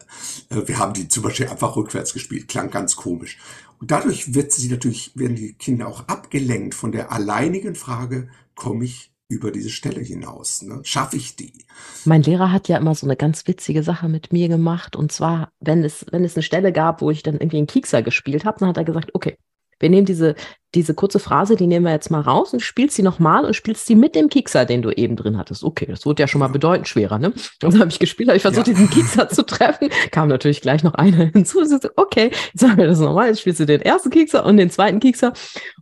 Äh, 0.51 0.67
wir 0.67 0.79
haben 0.79 0.95
die 0.95 1.09
zum 1.09 1.23
Beispiel 1.23 1.49
einfach 1.49 1.77
rückwärts 1.77 2.13
gespielt, 2.13 2.49
klang 2.49 2.71
ganz 2.71 2.97
komisch. 2.97 3.39
Und 3.79 3.91
dadurch 3.91 4.35
wird 4.35 4.53
sie 4.53 4.69
natürlich, 4.69 5.13
werden 5.15 5.37
die 5.37 5.55
Kinder 5.55 5.89
auch 5.89 6.09
abgelenkt 6.09 6.75
von 6.75 6.93
der 6.93 7.13
alleinigen 7.13 7.75
Frage, 7.75 8.29
komme 8.55 8.85
ich 8.85 9.14
über 9.29 9.51
diese 9.51 9.71
Stelle 9.71 10.01
hinaus. 10.01 10.63
Ne? 10.63 10.81
Schaffe 10.83 11.17
ich 11.17 11.37
die? 11.37 11.65
Mein 12.05 12.23
Lehrer 12.23 12.53
hat 12.53 12.69
ja 12.69 12.77
immer 12.77 12.95
so 12.95 13.07
eine 13.07 13.17
ganz 13.17 13.47
witzige 13.47 13.83
Sache 13.83 14.09
mit 14.09 14.33
mir 14.33 14.49
gemacht. 14.49 14.97
Und 14.97 15.13
zwar, 15.13 15.51
wenn 15.61 15.83
es, 15.85 16.07
wenn 16.11 16.25
es 16.25 16.37
eine 16.37 16.43
Stelle 16.43 16.73
gab, 16.73 17.01
wo 17.01 17.11
ich 17.11 17.23
dann 17.23 17.35
irgendwie 17.35 17.59
einen 17.59 17.67
Kiekser 17.67 18.03
gespielt 18.03 18.45
habe, 18.45 18.59
dann 18.61 18.69
hat 18.69 18.77
er 18.77 18.85
gesagt, 18.85 19.15
okay, 19.15 19.39
wir 19.81 19.91
nehmen 19.91 20.07
diese, 20.07 20.35
diese 20.75 20.95
kurze 20.95 21.19
Phrase, 21.19 21.57
die 21.57 21.67
nehmen 21.67 21.85
wir 21.85 21.93
jetzt 21.93 22.11
mal 22.11 22.21
raus 22.21 22.53
und 22.53 22.61
spielst 22.61 22.97
sie 22.97 23.03
nochmal 23.03 23.45
und 23.45 23.55
spielst 23.55 23.87
sie 23.87 23.95
mit 23.95 24.15
dem 24.15 24.29
Kiekser, 24.29 24.65
den 24.65 24.83
du 24.83 24.91
eben 24.91 25.17
drin 25.17 25.37
hattest. 25.37 25.65
Okay, 25.65 25.87
das 25.87 26.07
wurde 26.07 26.23
ja 26.23 26.29
schon 26.29 26.39
mal 26.39 26.49
bedeutend 26.49 26.89
schwerer, 26.89 27.19
ne? 27.19 27.33
Und 27.63 27.75
dann 27.75 27.81
habe 27.81 27.91
ich 27.91 27.99
gespielt, 27.99 28.29
habe 28.29 28.37
ich 28.37 28.43
versucht, 28.43 28.67
ja. 28.67 28.73
diesen 28.73 28.91
Kiekser 28.91 29.29
zu 29.29 29.45
treffen. 29.45 29.89
Kam 30.11 30.29
natürlich 30.29 30.61
gleich 30.61 30.83
noch 30.85 30.95
einer 30.95 31.31
hinzu. 31.33 31.61
Okay, 31.97 32.31
jetzt 32.33 32.61
sagen 32.61 32.77
wir 32.77 32.87
das 32.87 32.99
nochmal. 32.99 33.29
Jetzt 33.29 33.41
spielst 33.41 33.61
du 33.61 33.67
den 33.67 33.83
ersten 33.83 34.11
Kiekser 34.11 34.45
und 34.45 34.57
den 34.57 34.71
zweiten 34.71 35.01
Kiekser. 35.01 35.33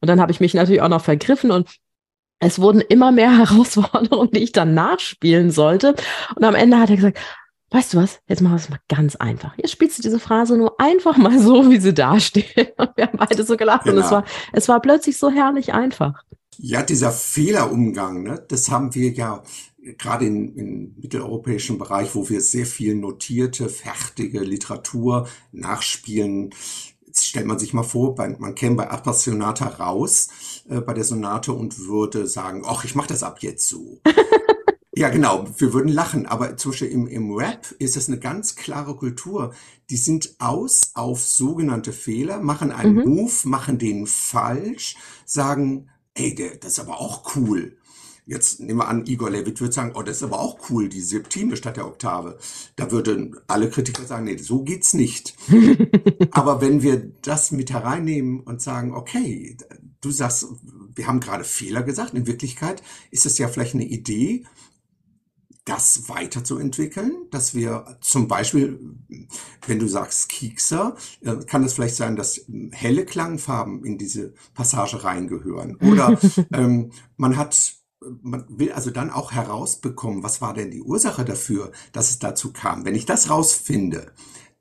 Und 0.00 0.08
dann 0.08 0.20
habe 0.20 0.32
ich 0.32 0.40
mich 0.40 0.54
natürlich 0.54 0.82
auch 0.82 0.88
noch 0.88 1.04
vergriffen 1.04 1.50
und 1.50 1.68
es 2.42 2.58
wurden 2.58 2.80
immer 2.80 3.12
mehr 3.12 3.38
Herausforderungen, 3.38 4.30
die 4.32 4.40
ich 4.40 4.52
dann 4.52 4.74
nachspielen 4.74 5.50
sollte. 5.50 5.94
Und 6.34 6.44
am 6.44 6.54
Ende 6.54 6.78
hat 6.78 6.90
er 6.90 6.96
gesagt, 6.96 7.18
weißt 7.70 7.94
du 7.94 7.98
was, 7.98 8.20
jetzt 8.26 8.42
machen 8.42 8.52
wir 8.52 8.56
es 8.56 8.68
mal 8.68 8.80
ganz 8.88 9.16
einfach. 9.16 9.56
Jetzt 9.56 9.70
spielst 9.70 9.98
du 9.98 10.02
diese 10.02 10.18
Phrase 10.18 10.56
nur 10.56 10.78
einfach 10.78 11.16
mal 11.16 11.38
so, 11.38 11.70
wie 11.70 11.80
sie 11.80 11.94
da 11.94 12.20
steht. 12.20 12.74
Und 12.76 12.90
wir 12.96 13.06
haben 13.06 13.18
beide 13.18 13.44
so 13.44 13.56
gelacht 13.56 13.84
genau. 13.84 13.96
und 13.96 14.02
es 14.02 14.10
genau. 14.10 14.22
war, 14.22 14.28
es 14.52 14.68
war 14.68 14.80
plötzlich 14.80 15.16
so 15.16 15.30
herrlich 15.30 15.72
einfach. 15.72 16.22
Ja, 16.58 16.82
dieser 16.82 17.12
Fehlerumgang, 17.12 18.24
ne, 18.24 18.44
das 18.48 18.70
haben 18.70 18.94
wir 18.94 19.10
ja 19.10 19.42
gerade 19.98 20.26
in, 20.26 20.54
im 20.54 20.94
mitteleuropäischen 21.00 21.78
Bereich, 21.78 22.14
wo 22.14 22.28
wir 22.28 22.40
sehr 22.40 22.66
viel 22.66 22.94
notierte, 22.94 23.68
fertige 23.68 24.40
Literatur 24.40 25.28
nachspielen. 25.50 26.50
Jetzt 27.12 27.26
stellt 27.26 27.44
man 27.44 27.58
sich 27.58 27.74
mal 27.74 27.82
vor, 27.82 28.14
bei, 28.14 28.34
man 28.38 28.54
käme 28.54 28.76
bei 28.76 28.88
Appassionata 28.88 29.66
raus, 29.66 30.28
äh, 30.66 30.80
bei 30.80 30.94
der 30.94 31.04
Sonate 31.04 31.52
und 31.52 31.86
würde 31.86 32.26
sagen, 32.26 32.62
ach, 32.64 32.86
ich 32.86 32.94
mache 32.94 33.08
das 33.08 33.22
ab 33.22 33.40
jetzt 33.42 33.68
so. 33.68 34.00
Ja, 34.94 35.08
genau. 35.08 35.46
Wir 35.56 35.72
würden 35.72 35.90
lachen. 35.90 36.26
Aber 36.26 36.58
zum 36.58 36.70
Beispiel 36.70 36.88
im, 36.88 37.06
im 37.06 37.32
Rap 37.32 37.74
ist 37.78 37.96
das 37.96 38.08
eine 38.08 38.18
ganz 38.18 38.56
klare 38.56 38.94
Kultur. 38.94 39.54
Die 39.88 39.96
sind 39.96 40.34
aus 40.38 40.90
auf 40.92 41.24
sogenannte 41.24 41.94
Fehler, 41.94 42.42
machen 42.42 42.70
einen 42.70 42.96
mhm. 42.96 43.08
Move, 43.08 43.32
machen 43.44 43.78
den 43.78 44.06
falsch, 44.06 44.96
sagen, 45.24 45.88
ey, 46.12 46.34
der, 46.34 46.56
das 46.56 46.72
ist 46.72 46.78
aber 46.78 47.00
auch 47.00 47.34
cool. 47.36 47.78
Jetzt 48.24 48.60
nehmen 48.60 48.78
wir 48.78 48.88
an, 48.88 49.04
Igor 49.06 49.30
Levit 49.30 49.60
würde 49.60 49.74
sagen, 49.74 49.92
oh, 49.94 50.02
das 50.02 50.18
ist 50.18 50.22
aber 50.22 50.38
auch 50.38 50.70
cool, 50.70 50.88
die 50.88 51.00
Septime 51.00 51.56
statt 51.56 51.76
der 51.76 51.86
Oktave. 51.86 52.38
Da 52.76 52.92
würden 52.92 53.36
alle 53.48 53.68
Kritiker 53.68 54.04
sagen, 54.04 54.24
nee, 54.24 54.36
so 54.36 54.62
geht's 54.62 54.94
nicht. 54.94 55.34
aber 56.30 56.60
wenn 56.60 56.82
wir 56.82 57.12
das 57.22 57.50
mit 57.50 57.72
hereinnehmen 57.72 58.40
und 58.40 58.62
sagen, 58.62 58.94
okay, 58.94 59.56
du 60.00 60.10
sagst, 60.12 60.46
wir 60.94 61.06
haben 61.08 61.20
gerade 61.20 61.42
Fehler 61.42 61.82
gesagt, 61.82 62.14
in 62.14 62.26
Wirklichkeit 62.28 62.82
ist 63.10 63.26
das 63.26 63.38
ja 63.38 63.48
vielleicht 63.48 63.74
eine 63.74 63.86
Idee, 63.86 64.44
das 65.64 66.08
weiterzuentwickeln, 66.08 67.28
dass 67.30 67.54
wir 67.54 67.98
zum 68.00 68.26
Beispiel, 68.26 68.80
wenn 69.66 69.78
du 69.78 69.86
sagst 69.86 70.28
Kiekser, 70.28 70.96
äh, 71.20 71.36
kann 71.46 71.62
es 71.62 71.74
vielleicht 71.74 71.94
sein, 71.94 72.16
dass 72.16 72.44
helle 72.72 73.04
Klangfarben 73.04 73.84
in 73.84 73.96
diese 73.96 74.34
Passage 74.54 75.04
reingehören. 75.04 75.76
Oder 75.76 76.18
ähm, 76.52 76.90
man 77.16 77.36
hat 77.36 77.81
man 78.22 78.44
will 78.48 78.72
also 78.72 78.90
dann 78.90 79.10
auch 79.10 79.32
herausbekommen, 79.32 80.22
was 80.22 80.40
war 80.40 80.54
denn 80.54 80.70
die 80.70 80.82
Ursache 80.82 81.24
dafür, 81.24 81.72
dass 81.92 82.10
es 82.10 82.18
dazu 82.18 82.52
kam. 82.52 82.84
Wenn 82.84 82.94
ich 82.94 83.06
das 83.06 83.30
rausfinde, 83.30 84.12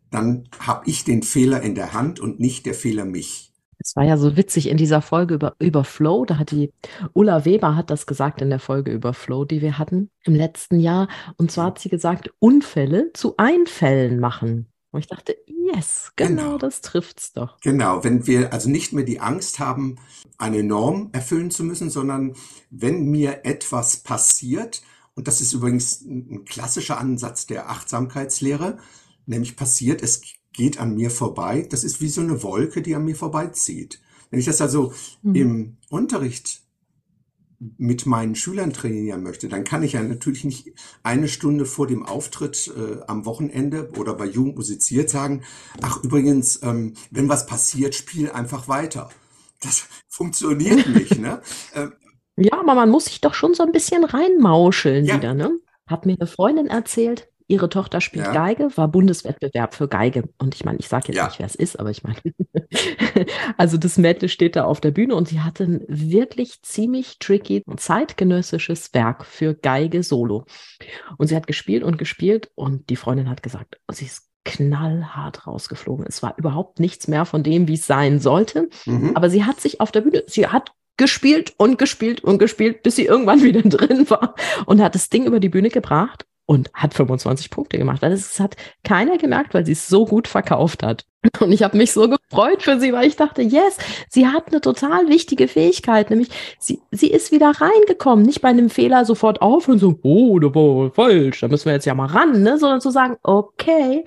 dann 0.10 0.48
habe 0.60 0.90
ich 0.90 1.04
den 1.04 1.24
Fehler 1.24 1.62
in 1.62 1.76
der 1.76 1.94
Hand 1.94 2.20
und 2.20 2.40
nicht 2.40 2.66
der 2.66 2.74
Fehler 2.74 3.06
mich. 3.06 3.52
Es 3.84 3.96
war 3.96 4.04
ja 4.04 4.18
so 4.18 4.38
witzig 4.38 4.70
in 4.70 4.78
dieser 4.78 5.02
Folge 5.02 5.34
über, 5.34 5.56
über 5.60 5.84
Flow. 5.84 6.26
Da 6.26 6.38
hat 6.38 6.52
die 6.52 6.72
Ulla 7.14 7.46
Weber 7.46 7.76
hat 7.76 7.90
das 7.90 8.06
gesagt 8.06 8.42
in 8.42 8.50
der 8.50 8.60
Folge 8.60 8.92
über 8.92 9.14
Flow, 9.14 9.44
die 9.44 9.62
wir 9.62 9.80
hatten 9.80 10.12
im 10.24 10.36
letzten 10.36 10.80
Jahr. 10.80 11.08
Und 11.38 11.52
zwar 11.52 11.68
hat 11.68 11.80
sie 11.80 11.90
gesagt, 11.90 12.32
Unfälle 12.40 13.12
zu 13.14 13.36
Einfällen 13.38 14.20
machen. 14.20 14.71
Und 14.92 15.00
ich 15.00 15.08
dachte, 15.08 15.38
yes, 15.46 16.12
genau, 16.16 16.44
genau. 16.44 16.58
das 16.58 16.82
trifft's 16.82 17.32
doch. 17.32 17.60
Genau, 17.62 18.04
wenn 18.04 18.28
wir 18.28 18.52
also 18.52 18.70
nicht 18.70 18.92
mehr 18.92 19.06
die 19.06 19.22
Angst 19.22 19.60
haben, 19.60 19.98
eine 20.38 20.64
Norm 20.64 21.10
erfüllen 21.14 21.50
zu 21.50 21.64
müssen, 21.64 21.90
sondern 21.90 22.36
wenn 22.70 23.06
mir 23.06 23.46
etwas 23.46 23.98
passiert, 23.98 24.82
und 25.16 25.28
das 25.28 25.40
ist 25.40 25.54
übrigens 25.54 26.02
ein 26.02 26.46
klassischer 26.46 27.00
Ansatz 27.00 27.48
der 27.48 27.70
Achtsamkeitslehre, 27.70 28.78
nämlich 29.26 29.56
passiert, 29.56 30.02
es 30.02 30.22
geht 30.54 30.80
an 30.80 30.96
mir 30.96 31.10
vorbei. 31.10 31.68
Das 31.70 31.84
ist 31.84 32.02
wie 32.02 32.10
so 32.10 32.22
eine 32.22 32.44
Wolke, 32.44 32.82
die 32.82 32.96
an 32.96 33.06
mir 33.06 33.16
vorbeizieht. 33.16 34.02
Wenn 34.30 34.40
ich 34.40 34.46
das 34.46 34.62
also 34.62 34.94
mhm. 35.22 35.36
im 35.36 35.78
Unterricht 35.90 36.61
mit 37.78 38.08
meinen 38.08 38.36
Schülern 38.36 38.74
trainieren 38.74 39.22
möchte, 39.22 39.48
dann 39.48 39.64
kann 39.64 39.84
ich 39.84 39.94
ja 39.94 40.02
natürlich 40.02 40.44
nicht 40.44 40.74
eine 41.04 41.28
Stunde 41.28 41.66
vor 41.66 41.86
dem 41.86 42.04
Auftritt 42.04 42.72
äh, 42.76 43.02
am 43.08 43.26
Wochenende 43.26 43.92
oder 43.98 44.16
bei 44.16 44.26
Jugend 44.26 44.56
musiziert 44.56 45.10
sagen, 45.10 45.44
ach 45.82 46.04
übrigens, 46.04 46.62
ähm, 46.64 46.96
wenn 47.12 47.30
was 47.30 47.46
passiert, 47.46 47.94
spiel 47.94 48.32
einfach 48.32 48.68
weiter. 48.68 49.10
Das 49.62 49.88
funktioniert 50.08 50.88
nicht, 50.88 51.20
ne? 51.20 51.42
Ähm, 51.74 51.94
ja, 52.38 52.54
aber 52.60 52.76
man 52.76 52.90
muss 52.90 53.06
sich 53.06 53.22
doch 53.22 53.34
schon 53.34 53.54
so 53.54 53.62
ein 53.62 53.72
bisschen 53.72 54.04
reinmauscheln 54.04 55.06
ja. 55.06 55.16
wieder, 55.16 55.34
ne? 55.34 55.60
Hat 55.86 56.06
mir 56.06 56.16
eine 56.20 56.28
Freundin 56.28 56.68
erzählt, 56.68 57.31
Ihre 57.52 57.68
Tochter 57.68 58.00
spielt 58.00 58.28
ja. 58.28 58.32
Geige, 58.32 58.70
war 58.78 58.88
Bundeswettbewerb 58.88 59.76
für 59.76 59.90
Geige. 59.90 60.30
Und 60.38 60.56
ich 60.56 60.64
meine, 60.64 60.80
ich 60.80 60.88
sage 60.88 61.08
jetzt 61.10 61.18
ja. 61.18 61.26
nicht, 61.26 61.40
wer 61.40 61.46
es 61.46 61.56
ist, 61.56 61.78
aber 61.78 61.90
ich 61.90 62.02
meine, 62.02 62.16
also 63.58 63.76
das 63.76 63.98
Mädel 63.98 64.30
steht 64.30 64.56
da 64.56 64.64
auf 64.64 64.80
der 64.80 64.92
Bühne 64.92 65.16
und 65.16 65.28
sie 65.28 65.42
hatte 65.42 65.66
ein 65.66 65.82
wirklich 65.90 66.62
ziemlich 66.62 67.20
tricky 67.20 67.62
zeitgenössisches 67.76 68.94
Werk 68.94 69.26
für 69.26 69.54
Geige 69.54 70.02
Solo. 70.02 70.46
Und 71.18 71.28
sie 71.28 71.36
hat 71.36 71.46
gespielt 71.46 71.84
und 71.84 71.98
gespielt 71.98 72.50
und 72.56 72.90
die 72.90 72.96
Freundin 72.96 73.30
hat 73.30 73.44
gesagt, 73.44 73.82
sie 73.92 74.06
ist 74.06 74.30
knallhart 74.46 75.46
rausgeflogen. 75.46 76.06
Es 76.08 76.24
war 76.24 76.36
überhaupt 76.38 76.80
nichts 76.80 77.10
mehr 77.10 77.26
von 77.26 77.44
dem, 77.44 77.68
wie 77.68 77.74
es 77.74 77.86
sein 77.86 78.20
sollte. 78.20 78.70
Mhm. 78.86 79.12
Aber 79.14 79.30
sie 79.30 79.44
hat 79.44 79.60
sich 79.60 79.82
auf 79.82 79.92
der 79.92 80.02
Bühne, 80.02 80.24
sie 80.28 80.48
hat 80.48 80.72
gespielt 80.96 81.54
und 81.58 81.78
gespielt 81.78 82.24
und 82.24 82.38
gespielt, 82.38 82.82
bis 82.82 82.96
sie 82.96 83.06
irgendwann 83.06 83.44
wieder 83.44 83.62
drin 83.62 84.10
war 84.10 84.36
und 84.66 84.82
hat 84.82 84.96
das 84.96 85.10
Ding 85.10 85.26
über 85.26 85.42
die 85.42 85.50
Bühne 85.50 85.70
gebracht 85.70 86.26
und 86.52 86.70
hat 86.74 86.94
25 86.94 87.50
Punkte 87.50 87.78
gemacht. 87.78 88.04
Also 88.04 88.18
das 88.18 88.38
hat 88.42 88.58
keiner 88.84 89.18
gemerkt, 89.18 89.54
weil 89.54 89.66
sie 89.66 89.72
es 89.72 89.88
so 89.88 90.06
gut 90.06 90.28
verkauft 90.28 90.84
hat. 90.84 91.06
Und 91.40 91.54
ich 91.54 91.64
habe 91.64 91.78
mich 91.78 91.94
so 91.94 92.10
gefreut 92.10 92.62
für 92.62 92.78
sie, 92.78 92.92
weil 92.92 93.08
ich 93.08 93.16
dachte, 93.16 93.42
yes, 93.42 93.78
sie 94.10 94.28
hat 94.28 94.50
eine 94.50 94.60
total 94.60 95.08
wichtige 95.08 95.48
Fähigkeit, 95.48 96.10
nämlich 96.10 96.28
sie, 96.60 96.82
sie 96.92 97.10
ist 97.10 97.32
wieder 97.32 97.52
reingekommen, 97.52 98.26
nicht 98.26 98.42
bei 98.42 98.50
einem 98.50 98.70
Fehler 98.70 99.06
sofort 99.06 99.42
auf 99.42 99.70
und 99.70 99.80
so, 99.80 99.98
oh, 100.04 100.40
da 100.40 100.54
war 100.54 100.92
falsch, 100.92 101.40
da 101.40 101.48
müssen 101.48 101.68
wir 101.68 101.74
jetzt 101.74 101.86
ja 101.86 101.94
mal 101.94 102.08
ran, 102.08 102.42
ne? 102.44 102.58
sondern 102.58 102.82
zu 102.82 102.90
sagen, 102.90 103.16
okay, 103.24 104.04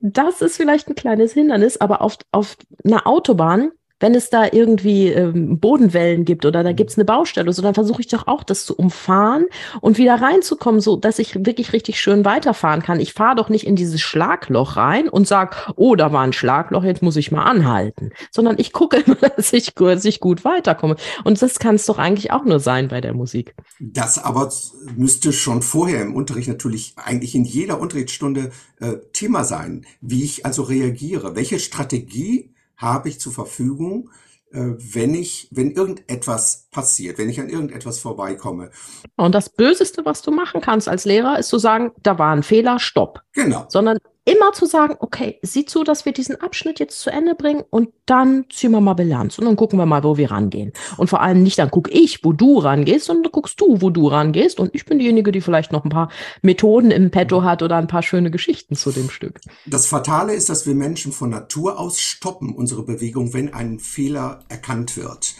das 0.00 0.40
ist 0.40 0.56
vielleicht 0.56 0.88
ein 0.88 0.94
kleines 0.94 1.34
Hindernis, 1.34 1.78
aber 1.78 2.00
auf, 2.00 2.16
auf 2.32 2.56
einer 2.84 3.06
Autobahn 3.06 3.72
wenn 4.00 4.14
es 4.14 4.30
da 4.30 4.46
irgendwie 4.50 5.08
ähm, 5.08 5.60
Bodenwellen 5.60 6.24
gibt 6.24 6.44
oder 6.44 6.62
da 6.62 6.72
gibt 6.72 6.90
es 6.90 6.98
eine 6.98 7.04
Baustelle, 7.04 7.52
so 7.52 7.62
dann 7.62 7.74
versuche 7.74 8.00
ich 8.00 8.08
doch 8.08 8.26
auch, 8.26 8.42
das 8.42 8.64
zu 8.64 8.74
umfahren 8.74 9.46
und 9.80 9.98
wieder 9.98 10.20
reinzukommen, 10.20 10.80
so 10.80 10.96
dass 10.96 11.18
ich 11.18 11.34
wirklich 11.44 11.72
richtig 11.72 12.00
schön 12.00 12.24
weiterfahren 12.24 12.82
kann. 12.82 12.98
Ich 12.98 13.12
fahre 13.12 13.36
doch 13.36 13.48
nicht 13.48 13.66
in 13.66 13.76
dieses 13.76 14.00
Schlagloch 14.00 14.76
rein 14.76 15.08
und 15.08 15.28
sage, 15.28 15.56
oh, 15.76 15.94
da 15.94 16.12
war 16.12 16.22
ein 16.22 16.32
Schlagloch, 16.32 16.82
jetzt 16.82 17.02
muss 17.02 17.16
ich 17.16 17.30
mal 17.30 17.44
anhalten, 17.44 18.10
sondern 18.30 18.56
ich 18.58 18.72
gucke 18.72 18.96
immer, 19.06 19.16
dass 19.16 19.52
ich, 19.52 19.74
dass 19.74 20.04
ich 20.04 20.20
gut 20.20 20.44
weiterkomme. 20.44 20.96
Und 21.24 21.40
das 21.40 21.58
kann 21.58 21.74
es 21.74 21.86
doch 21.86 21.98
eigentlich 21.98 22.32
auch 22.32 22.44
nur 22.44 22.60
sein 22.60 22.88
bei 22.88 23.00
der 23.00 23.14
Musik. 23.14 23.54
Das 23.78 24.18
aber 24.18 24.50
müsste 24.96 25.32
schon 25.32 25.62
vorher 25.62 26.00
im 26.02 26.14
Unterricht 26.14 26.48
natürlich 26.48 26.94
eigentlich 26.96 27.34
in 27.34 27.44
jeder 27.44 27.80
Unterrichtsstunde 27.80 28.50
äh, 28.80 28.94
Thema 29.12 29.44
sein, 29.44 29.84
wie 30.00 30.24
ich 30.24 30.46
also 30.46 30.62
reagiere, 30.62 31.36
welche 31.36 31.58
Strategie 31.58 32.50
habe 32.80 33.08
ich 33.08 33.20
zur 33.20 33.32
Verfügung, 33.32 34.10
äh, 34.52 34.72
wenn 34.76 35.14
ich, 35.14 35.48
wenn 35.50 35.72
irgendetwas 35.72 36.68
passiert, 36.70 37.18
wenn 37.18 37.28
ich 37.28 37.40
an 37.40 37.48
irgendetwas 37.48 37.98
vorbeikomme. 38.00 38.70
Und 39.16 39.34
das 39.34 39.50
Böseste, 39.50 40.04
was 40.04 40.22
du 40.22 40.30
machen 40.30 40.60
kannst 40.60 40.88
als 40.88 41.04
Lehrer, 41.04 41.38
ist 41.38 41.48
zu 41.48 41.58
sagen, 41.58 41.92
da 42.02 42.18
war 42.18 42.34
ein 42.34 42.42
Fehler, 42.42 42.78
stopp. 42.78 43.22
Genau. 43.32 43.66
Sondern 43.68 43.98
immer 44.30 44.52
zu 44.52 44.66
sagen, 44.66 44.96
okay, 45.00 45.38
sieh 45.42 45.64
zu, 45.64 45.84
dass 45.84 46.04
wir 46.04 46.12
diesen 46.12 46.40
Abschnitt 46.40 46.78
jetzt 46.78 47.00
zu 47.00 47.10
Ende 47.10 47.34
bringen 47.34 47.64
und 47.70 47.90
dann 48.06 48.44
ziehen 48.50 48.72
wir 48.72 48.80
mal 48.80 48.94
Bilanz 48.94 49.38
und 49.38 49.44
dann 49.44 49.56
gucken 49.56 49.78
wir 49.78 49.86
mal, 49.86 50.04
wo 50.04 50.16
wir 50.16 50.30
rangehen. 50.30 50.72
Und 50.96 51.08
vor 51.08 51.20
allem 51.20 51.42
nicht 51.42 51.58
dann 51.58 51.70
gucke 51.70 51.90
ich, 51.90 52.24
wo 52.24 52.32
du 52.32 52.58
rangehst, 52.58 53.06
sondern 53.06 53.24
dann 53.24 53.32
guckst 53.32 53.60
du, 53.60 53.80
wo 53.80 53.90
du 53.90 54.08
rangehst 54.08 54.60
und 54.60 54.74
ich 54.74 54.84
bin 54.84 54.98
diejenige, 54.98 55.32
die 55.32 55.40
vielleicht 55.40 55.72
noch 55.72 55.84
ein 55.84 55.90
paar 55.90 56.10
Methoden 56.42 56.90
im 56.90 57.10
Petto 57.10 57.42
hat 57.42 57.62
oder 57.62 57.76
ein 57.76 57.88
paar 57.88 58.02
schöne 58.02 58.30
Geschichten 58.30 58.76
zu 58.76 58.92
dem 58.92 59.10
Stück. 59.10 59.40
Das 59.66 59.86
Fatale 59.86 60.34
ist, 60.34 60.48
dass 60.48 60.66
wir 60.66 60.74
Menschen 60.74 61.12
von 61.12 61.30
Natur 61.30 61.78
aus 61.78 62.00
stoppen 62.00 62.54
unsere 62.54 62.82
Bewegung, 62.82 63.34
wenn 63.34 63.52
ein 63.52 63.78
Fehler 63.78 64.40
erkannt 64.48 64.96
wird. 64.96 65.34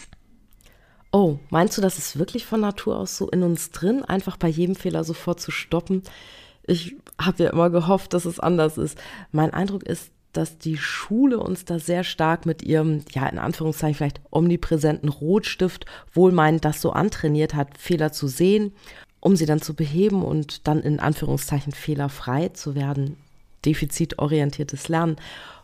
Oh, 1.12 1.38
meinst 1.50 1.76
du, 1.76 1.82
das 1.82 1.98
ist 1.98 2.18
wirklich 2.18 2.46
von 2.46 2.60
Natur 2.60 2.96
aus 2.96 3.16
so 3.16 3.28
in 3.30 3.42
uns 3.42 3.70
drin, 3.70 4.04
einfach 4.04 4.36
bei 4.36 4.46
jedem 4.46 4.76
Fehler 4.76 5.02
sofort 5.02 5.40
zu 5.40 5.50
stoppen? 5.50 6.02
Ich 6.70 6.94
habe 7.20 7.42
ja 7.42 7.50
immer 7.50 7.68
gehofft, 7.68 8.14
dass 8.14 8.24
es 8.26 8.38
anders 8.38 8.78
ist. 8.78 8.96
Mein 9.32 9.52
Eindruck 9.52 9.82
ist, 9.82 10.12
dass 10.32 10.56
die 10.56 10.76
Schule 10.76 11.40
uns 11.40 11.64
da 11.64 11.80
sehr 11.80 12.04
stark 12.04 12.46
mit 12.46 12.62
ihrem, 12.62 13.02
ja, 13.10 13.26
in 13.26 13.40
Anführungszeichen 13.40 13.96
vielleicht 13.96 14.20
omnipräsenten 14.30 15.08
Rotstift 15.08 15.86
wohlmeinend 16.12 16.64
das 16.64 16.80
so 16.80 16.92
antrainiert 16.92 17.54
hat, 17.54 17.76
Fehler 17.76 18.12
zu 18.12 18.28
sehen, 18.28 18.72
um 19.18 19.34
sie 19.34 19.46
dann 19.46 19.60
zu 19.60 19.74
beheben 19.74 20.22
und 20.22 20.68
dann 20.68 20.78
in 20.78 21.00
Anführungszeichen 21.00 21.72
fehlerfrei 21.72 22.50
zu 22.50 22.76
werden. 22.76 23.16
Defizitorientiertes 23.64 24.86
Lernen. 24.86 25.16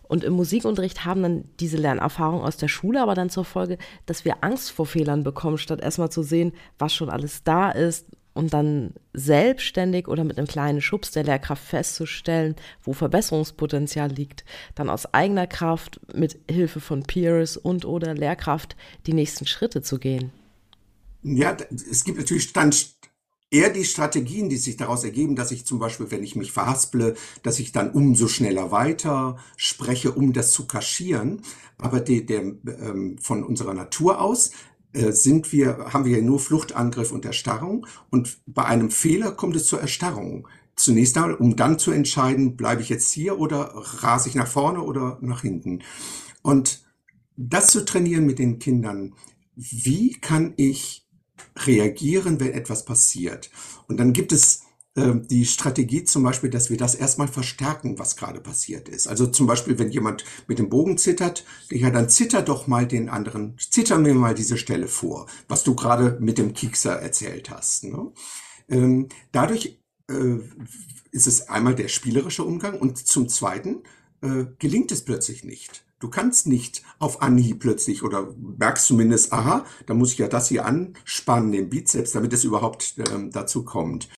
Und 0.08 0.24
im 0.24 0.32
Musikunterricht 0.32 1.04
haben 1.04 1.22
dann 1.22 1.44
diese 1.60 1.76
Lernerfahrungen 1.76 2.44
aus 2.44 2.56
der 2.56 2.68
Schule 2.68 3.00
aber 3.00 3.14
dann 3.14 3.30
zur 3.30 3.44
Folge, 3.44 3.78
dass 4.06 4.24
wir 4.24 4.42
Angst 4.42 4.72
vor 4.72 4.86
Fehlern 4.86 5.22
bekommen, 5.22 5.58
statt 5.58 5.80
erstmal 5.80 6.10
zu 6.10 6.24
sehen, 6.24 6.52
was 6.80 6.92
schon 6.92 7.10
alles 7.10 7.44
da 7.44 7.70
ist 7.70 8.06
und 8.36 8.52
dann 8.52 8.92
selbstständig 9.14 10.08
oder 10.08 10.24
mit 10.24 10.38
einem 10.38 10.46
kleinen 10.46 10.80
Schubs 10.80 11.10
der 11.10 11.24
Lehrkraft 11.24 11.64
festzustellen, 11.64 12.54
wo 12.82 12.92
Verbesserungspotenzial 12.92 14.10
liegt, 14.10 14.44
dann 14.74 14.90
aus 14.90 15.12
eigener 15.14 15.46
Kraft 15.46 16.00
mit 16.14 16.38
Hilfe 16.50 16.80
von 16.80 17.02
Peers 17.02 17.56
und 17.56 17.84
oder 17.84 18.14
Lehrkraft 18.14 18.76
die 19.06 19.14
nächsten 19.14 19.46
Schritte 19.46 19.82
zu 19.82 19.98
gehen. 19.98 20.32
Ja, 21.22 21.56
es 21.90 22.04
gibt 22.04 22.18
natürlich 22.18 22.52
dann 22.52 22.72
eher 23.50 23.70
die 23.70 23.84
Strategien, 23.84 24.48
die 24.48 24.56
sich 24.56 24.76
daraus 24.76 25.04
ergeben, 25.04 25.36
dass 25.36 25.50
ich 25.50 25.64
zum 25.64 25.78
Beispiel, 25.78 26.10
wenn 26.10 26.22
ich 26.22 26.36
mich 26.36 26.52
verhasple, 26.52 27.14
dass 27.42 27.58
ich 27.58 27.72
dann 27.72 27.90
umso 27.90 28.28
schneller 28.28 28.70
weiter 28.70 29.38
spreche, 29.56 30.12
um 30.12 30.32
das 30.32 30.52
zu 30.52 30.66
kaschieren. 30.66 31.42
Aber 31.78 32.00
die, 32.00 32.26
der, 32.26 32.40
ähm, 32.40 33.18
von 33.20 33.44
unserer 33.44 33.74
Natur 33.74 34.20
aus 34.20 34.50
sind 35.12 35.52
wir, 35.52 35.92
haben 35.92 36.04
wir 36.04 36.22
nur 36.22 36.40
Fluchtangriff 36.40 37.12
und 37.12 37.24
Erstarrung. 37.24 37.86
Und 38.10 38.38
bei 38.46 38.64
einem 38.64 38.90
Fehler 38.90 39.32
kommt 39.32 39.56
es 39.56 39.66
zur 39.66 39.80
Erstarrung. 39.80 40.48
Zunächst 40.74 41.16
einmal, 41.16 41.34
um 41.34 41.56
dann 41.56 41.78
zu 41.78 41.90
entscheiden, 41.90 42.56
bleibe 42.56 42.82
ich 42.82 42.88
jetzt 42.88 43.10
hier 43.12 43.38
oder 43.38 43.72
rase 43.74 44.28
ich 44.28 44.34
nach 44.34 44.46
vorne 44.46 44.82
oder 44.82 45.18
nach 45.20 45.42
hinten. 45.42 45.82
Und 46.42 46.84
das 47.36 47.68
zu 47.68 47.84
trainieren 47.84 48.26
mit 48.26 48.38
den 48.38 48.58
Kindern, 48.58 49.14
wie 49.54 50.12
kann 50.12 50.52
ich 50.56 51.06
reagieren, 51.56 52.40
wenn 52.40 52.52
etwas 52.52 52.84
passiert? 52.84 53.50
Und 53.88 53.98
dann 53.98 54.12
gibt 54.12 54.32
es 54.32 54.65
die 54.96 55.44
Strategie 55.44 56.04
zum 56.04 56.22
Beispiel, 56.22 56.48
dass 56.48 56.70
wir 56.70 56.78
das 56.78 56.94
erstmal 56.94 57.28
verstärken, 57.28 57.98
was 57.98 58.16
gerade 58.16 58.40
passiert 58.40 58.88
ist. 58.88 59.06
Also 59.08 59.26
zum 59.26 59.46
Beispiel, 59.46 59.78
wenn 59.78 59.90
jemand 59.90 60.24
mit 60.46 60.58
dem 60.58 60.70
Bogen 60.70 60.96
zittert, 60.96 61.44
ja, 61.70 61.90
dann 61.90 62.08
zitter 62.08 62.40
doch 62.40 62.66
mal 62.66 62.86
den 62.86 63.10
anderen, 63.10 63.56
zitter 63.58 63.98
mir 63.98 64.14
mal 64.14 64.34
diese 64.34 64.56
Stelle 64.56 64.88
vor, 64.88 65.26
was 65.48 65.64
du 65.64 65.74
gerade 65.74 66.16
mit 66.20 66.38
dem 66.38 66.54
Kiekser 66.54 66.94
erzählt 66.94 67.50
hast. 67.50 67.84
Ne? 67.84 68.10
Ähm, 68.68 69.08
dadurch 69.32 69.78
äh, 70.10 70.38
ist 71.10 71.26
es 71.26 71.48
einmal 71.48 71.74
der 71.74 71.88
spielerische 71.88 72.44
Umgang 72.44 72.78
und 72.78 72.98
zum 72.98 73.28
Zweiten 73.28 73.82
äh, 74.22 74.46
gelingt 74.58 74.92
es 74.92 75.04
plötzlich 75.04 75.44
nicht. 75.44 75.84
Du 75.98 76.10
kannst 76.10 76.46
nicht 76.46 76.82
auf 76.98 77.22
Anhieb 77.22 77.60
plötzlich 77.60 78.02
oder 78.02 78.34
merkst 78.36 78.86
zumindest, 78.86 79.32
aha, 79.32 79.64
da 79.86 79.94
muss 79.94 80.12
ich 80.12 80.18
ja 80.18 80.28
das 80.28 80.48
hier 80.48 80.66
anspannen, 80.66 81.52
den 81.52 81.70
Bizeps, 81.70 82.12
damit 82.12 82.34
es 82.34 82.44
überhaupt 82.44 82.96
ähm, 83.10 83.30
dazu 83.30 83.64
kommt. 83.64 84.08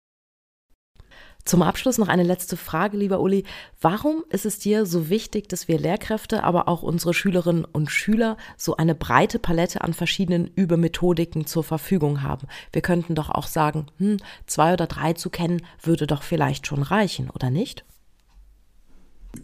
Zum 1.49 1.63
Abschluss 1.63 1.97
noch 1.97 2.09
eine 2.09 2.25
letzte 2.25 2.59
Frage, 2.59 2.99
lieber 2.99 3.21
Uli. 3.21 3.43
Warum 3.81 4.23
ist 4.29 4.45
es 4.45 4.59
dir 4.59 4.85
so 4.85 5.09
wichtig, 5.09 5.49
dass 5.49 5.67
wir 5.67 5.79
Lehrkräfte, 5.79 6.45
aber 6.45 6.69
auch 6.69 6.83
unsere 6.83 7.15
Schülerinnen 7.15 7.65
und 7.65 7.91
Schüler 7.91 8.37
so 8.59 8.77
eine 8.77 8.95
breite 8.95 9.39
Palette 9.39 9.81
an 9.81 9.95
verschiedenen 9.95 10.47
Übermethodiken 10.47 11.47
zur 11.47 11.65
Verfügung 11.65 12.23
haben? 12.23 12.49
Wir 12.71 12.83
könnten 12.83 13.15
doch 13.15 13.31
auch 13.31 13.47
sagen, 13.47 13.87
hm, 13.97 14.19
zwei 14.47 14.75
oder 14.75 14.87
drei 14.87 15.15
zu 15.15 15.31
kennen, 15.31 15.63
würde 15.83 16.07
doch 16.07 16.23
vielleicht 16.23 16.67
schon 16.67 16.83
reichen, 16.83 17.31
oder 17.31 17.49
nicht? 17.49 17.87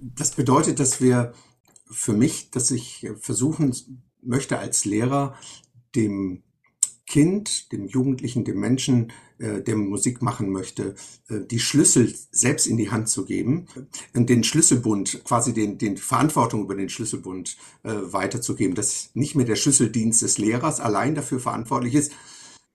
Das 0.03 0.33
bedeutet, 0.33 0.81
dass 0.81 1.01
wir 1.01 1.33
für 1.91 2.13
mich, 2.13 2.51
dass 2.51 2.71
ich 2.71 3.09
versuchen 3.19 3.75
möchte 4.21 4.59
als 4.59 4.85
Lehrer, 4.85 5.39
dem 5.95 6.43
Kind, 7.15 7.71
dem 7.71 7.87
Jugendlichen, 7.87 8.45
dem 8.45 8.59
Menschen, 8.59 9.13
äh, 9.39 9.63
der 9.63 9.77
Musik 9.77 10.21
machen 10.21 10.51
möchte, 10.51 10.97
äh, 11.29 11.47
die 11.49 11.61
Schlüssel 11.61 12.13
selbst 12.33 12.67
in 12.67 12.77
die 12.77 12.91
Hand 12.91 13.09
zu 13.09 13.25
geben 13.25 13.67
und 14.15 14.29
den 14.29 14.43
Schlüsselbund, 14.43 15.23
quasi 15.23 15.53
den, 15.53 15.79
den 15.79 15.97
Verantwortung 15.97 16.65
über 16.65 16.75
den 16.75 16.89
Schlüsselbund 16.89 17.57
äh, 17.85 17.93
weiterzugeben, 17.93 18.75
dass 18.75 19.11
nicht 19.15 19.37
mehr 19.37 19.47
der 19.47 19.55
Schlüsseldienst 19.55 20.23
des 20.23 20.39
Lehrers 20.39 20.81
allein 20.81 21.15
dafür 21.15 21.39
verantwortlich 21.39 21.95
ist, 21.95 22.11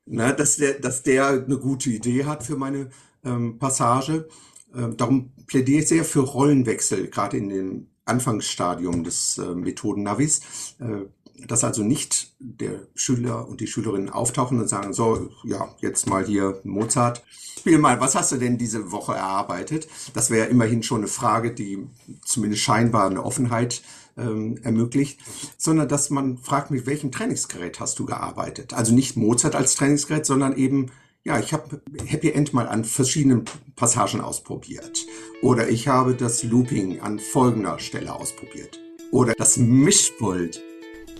na, 0.06 0.32
dass, 0.32 0.56
der, 0.56 0.80
dass 0.80 1.04
der 1.04 1.28
eine 1.28 1.58
gute 1.58 1.90
Idee 1.90 2.24
hat 2.24 2.46
für 2.46 2.56
meine 2.56 2.92
ähm, 3.26 3.60
Passage. 3.60 4.30
Ähm, 4.74 4.96
darum 4.96 5.34
plädiere 5.48 5.82
ich 5.82 5.90
sehr 5.90 6.06
für 6.06 6.22
Rollenwechsel, 6.22 7.10
gerade 7.10 7.36
in 7.36 7.50
dem 7.50 7.88
Anfangsstadium 8.06 9.04
des 9.04 9.38
äh, 9.38 9.54
Methoden-Navis. 9.54 10.76
Äh, 10.80 11.08
dass 11.48 11.64
also 11.64 11.84
nicht 11.84 12.34
der 12.40 12.88
Schüler 12.96 13.48
und 13.48 13.62
die 13.62 13.68
Schülerinnen 13.68 14.10
auftauchen 14.10 14.60
und 14.60 14.68
sagen, 14.68 14.94
so, 14.94 15.30
ja, 15.44 15.74
jetzt 15.80 16.08
mal 16.08 16.26
hier 16.26 16.60
Mozart. 16.64 17.24
Spiel 17.58 17.78
mal, 17.78 18.00
was 18.00 18.16
hast 18.16 18.32
du 18.32 18.38
denn 18.38 18.58
diese 18.58 18.92
Woche 18.92 19.14
erarbeitet? 19.14 19.88
Das 20.14 20.30
wäre 20.30 20.48
immerhin 20.48 20.84
schon 20.84 21.00
eine 21.00 21.08
Frage, 21.08 21.54
die 21.54 21.88
zumindest 22.26 22.64
scheinbar 22.64 23.10
eine 23.10 23.24
Offenheit 23.24 23.82
ähm, 24.18 24.58
ermöglicht, 24.64 25.20
sondern 25.58 25.88
dass 25.88 26.10
man 26.10 26.38
fragt, 26.38 26.72
mit 26.72 26.86
welchem 26.86 27.12
Trainingsgerät 27.12 27.80
hast 27.80 28.00
du 28.00 28.06
gearbeitet? 28.06 28.74
Also 28.74 28.94
nicht 28.94 29.18
Mozart 29.18 29.56
als 29.56 29.76
Trainingsgerät, 29.76 30.26
sondern 30.26 30.56
eben, 30.56 30.92
ja, 31.24 31.40
ich 31.40 31.54
habe 31.54 31.82
Happy 32.06 32.32
End 32.32 32.54
mal 32.54 32.68
an 32.68 32.86
verschiedenen 32.86 33.46
Passagen 33.76 34.22
ausprobiert. 34.22 35.06
Oder 35.42 35.70
ich 35.70 35.88
habe 35.88 36.16
das 36.16 36.44
Looping 36.44 37.02
an 37.02 37.20
folgender 37.20 37.80
Stelle 37.80 38.14
ausprobiert. 38.14 38.80
Oder 39.12 39.34
das 39.34 39.58
Mischpult 39.58 40.62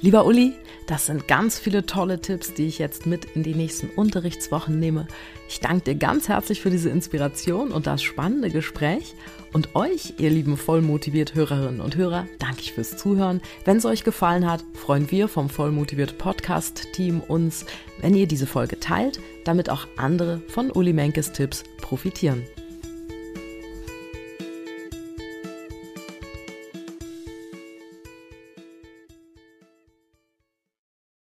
Lieber 0.02 0.26
Uli, 0.26 0.54
das 0.88 1.08
sind 1.08 1.28
ganz 1.28 1.60
viele 1.60 1.86
tolle 1.86 2.22
Tipps, 2.22 2.54
die 2.54 2.68
ich 2.68 2.80
jetzt 2.80 3.06
mit 3.06 3.26
in 3.36 3.44
die 3.44 3.54
nächsten 3.54 3.90
Unterrichtswochen 3.90 4.80
nehme. 4.80 5.08
Ich 5.50 5.60
danke 5.60 5.84
dir 5.84 5.96
ganz 5.96 6.30
herzlich 6.30 6.62
für 6.62 6.70
diese 6.70 6.90
Inspiration 6.90 7.74
und 7.74 7.86
das 7.86 8.02
spannende 8.02 8.50
Gespräch. 8.50 9.14
Und 9.52 9.76
euch, 9.76 10.14
ihr 10.18 10.30
lieben 10.30 10.56
vollmotiviert 10.56 11.36
Hörerinnen 11.36 11.82
und 11.82 11.98
Hörer, 11.98 12.28
danke 12.40 12.62
ich 12.62 12.72
fürs 12.72 12.96
Zuhören. 12.96 13.42
Wenn 13.66 13.76
es 13.76 13.86
euch 13.86 14.06
gefallen 14.06 14.50
hat, 14.50 14.64
freuen 14.74 15.12
wir 15.12 15.28
vom 15.28 15.50
vollmotiviert 15.50 16.18
Podcast-Team 16.18 17.20
uns, 17.20 17.66
wenn 18.00 18.16
ihr 18.16 18.28
diese 18.28 18.48
Folge 18.48 18.80
teilt, 18.80 19.20
damit 19.44 19.70
auch 19.70 19.86
andere 19.98 20.42
von 20.48 20.72
Uli 20.72 20.94
Menkes 20.94 21.34
Tipps 21.34 21.66
profitieren. 21.82 22.46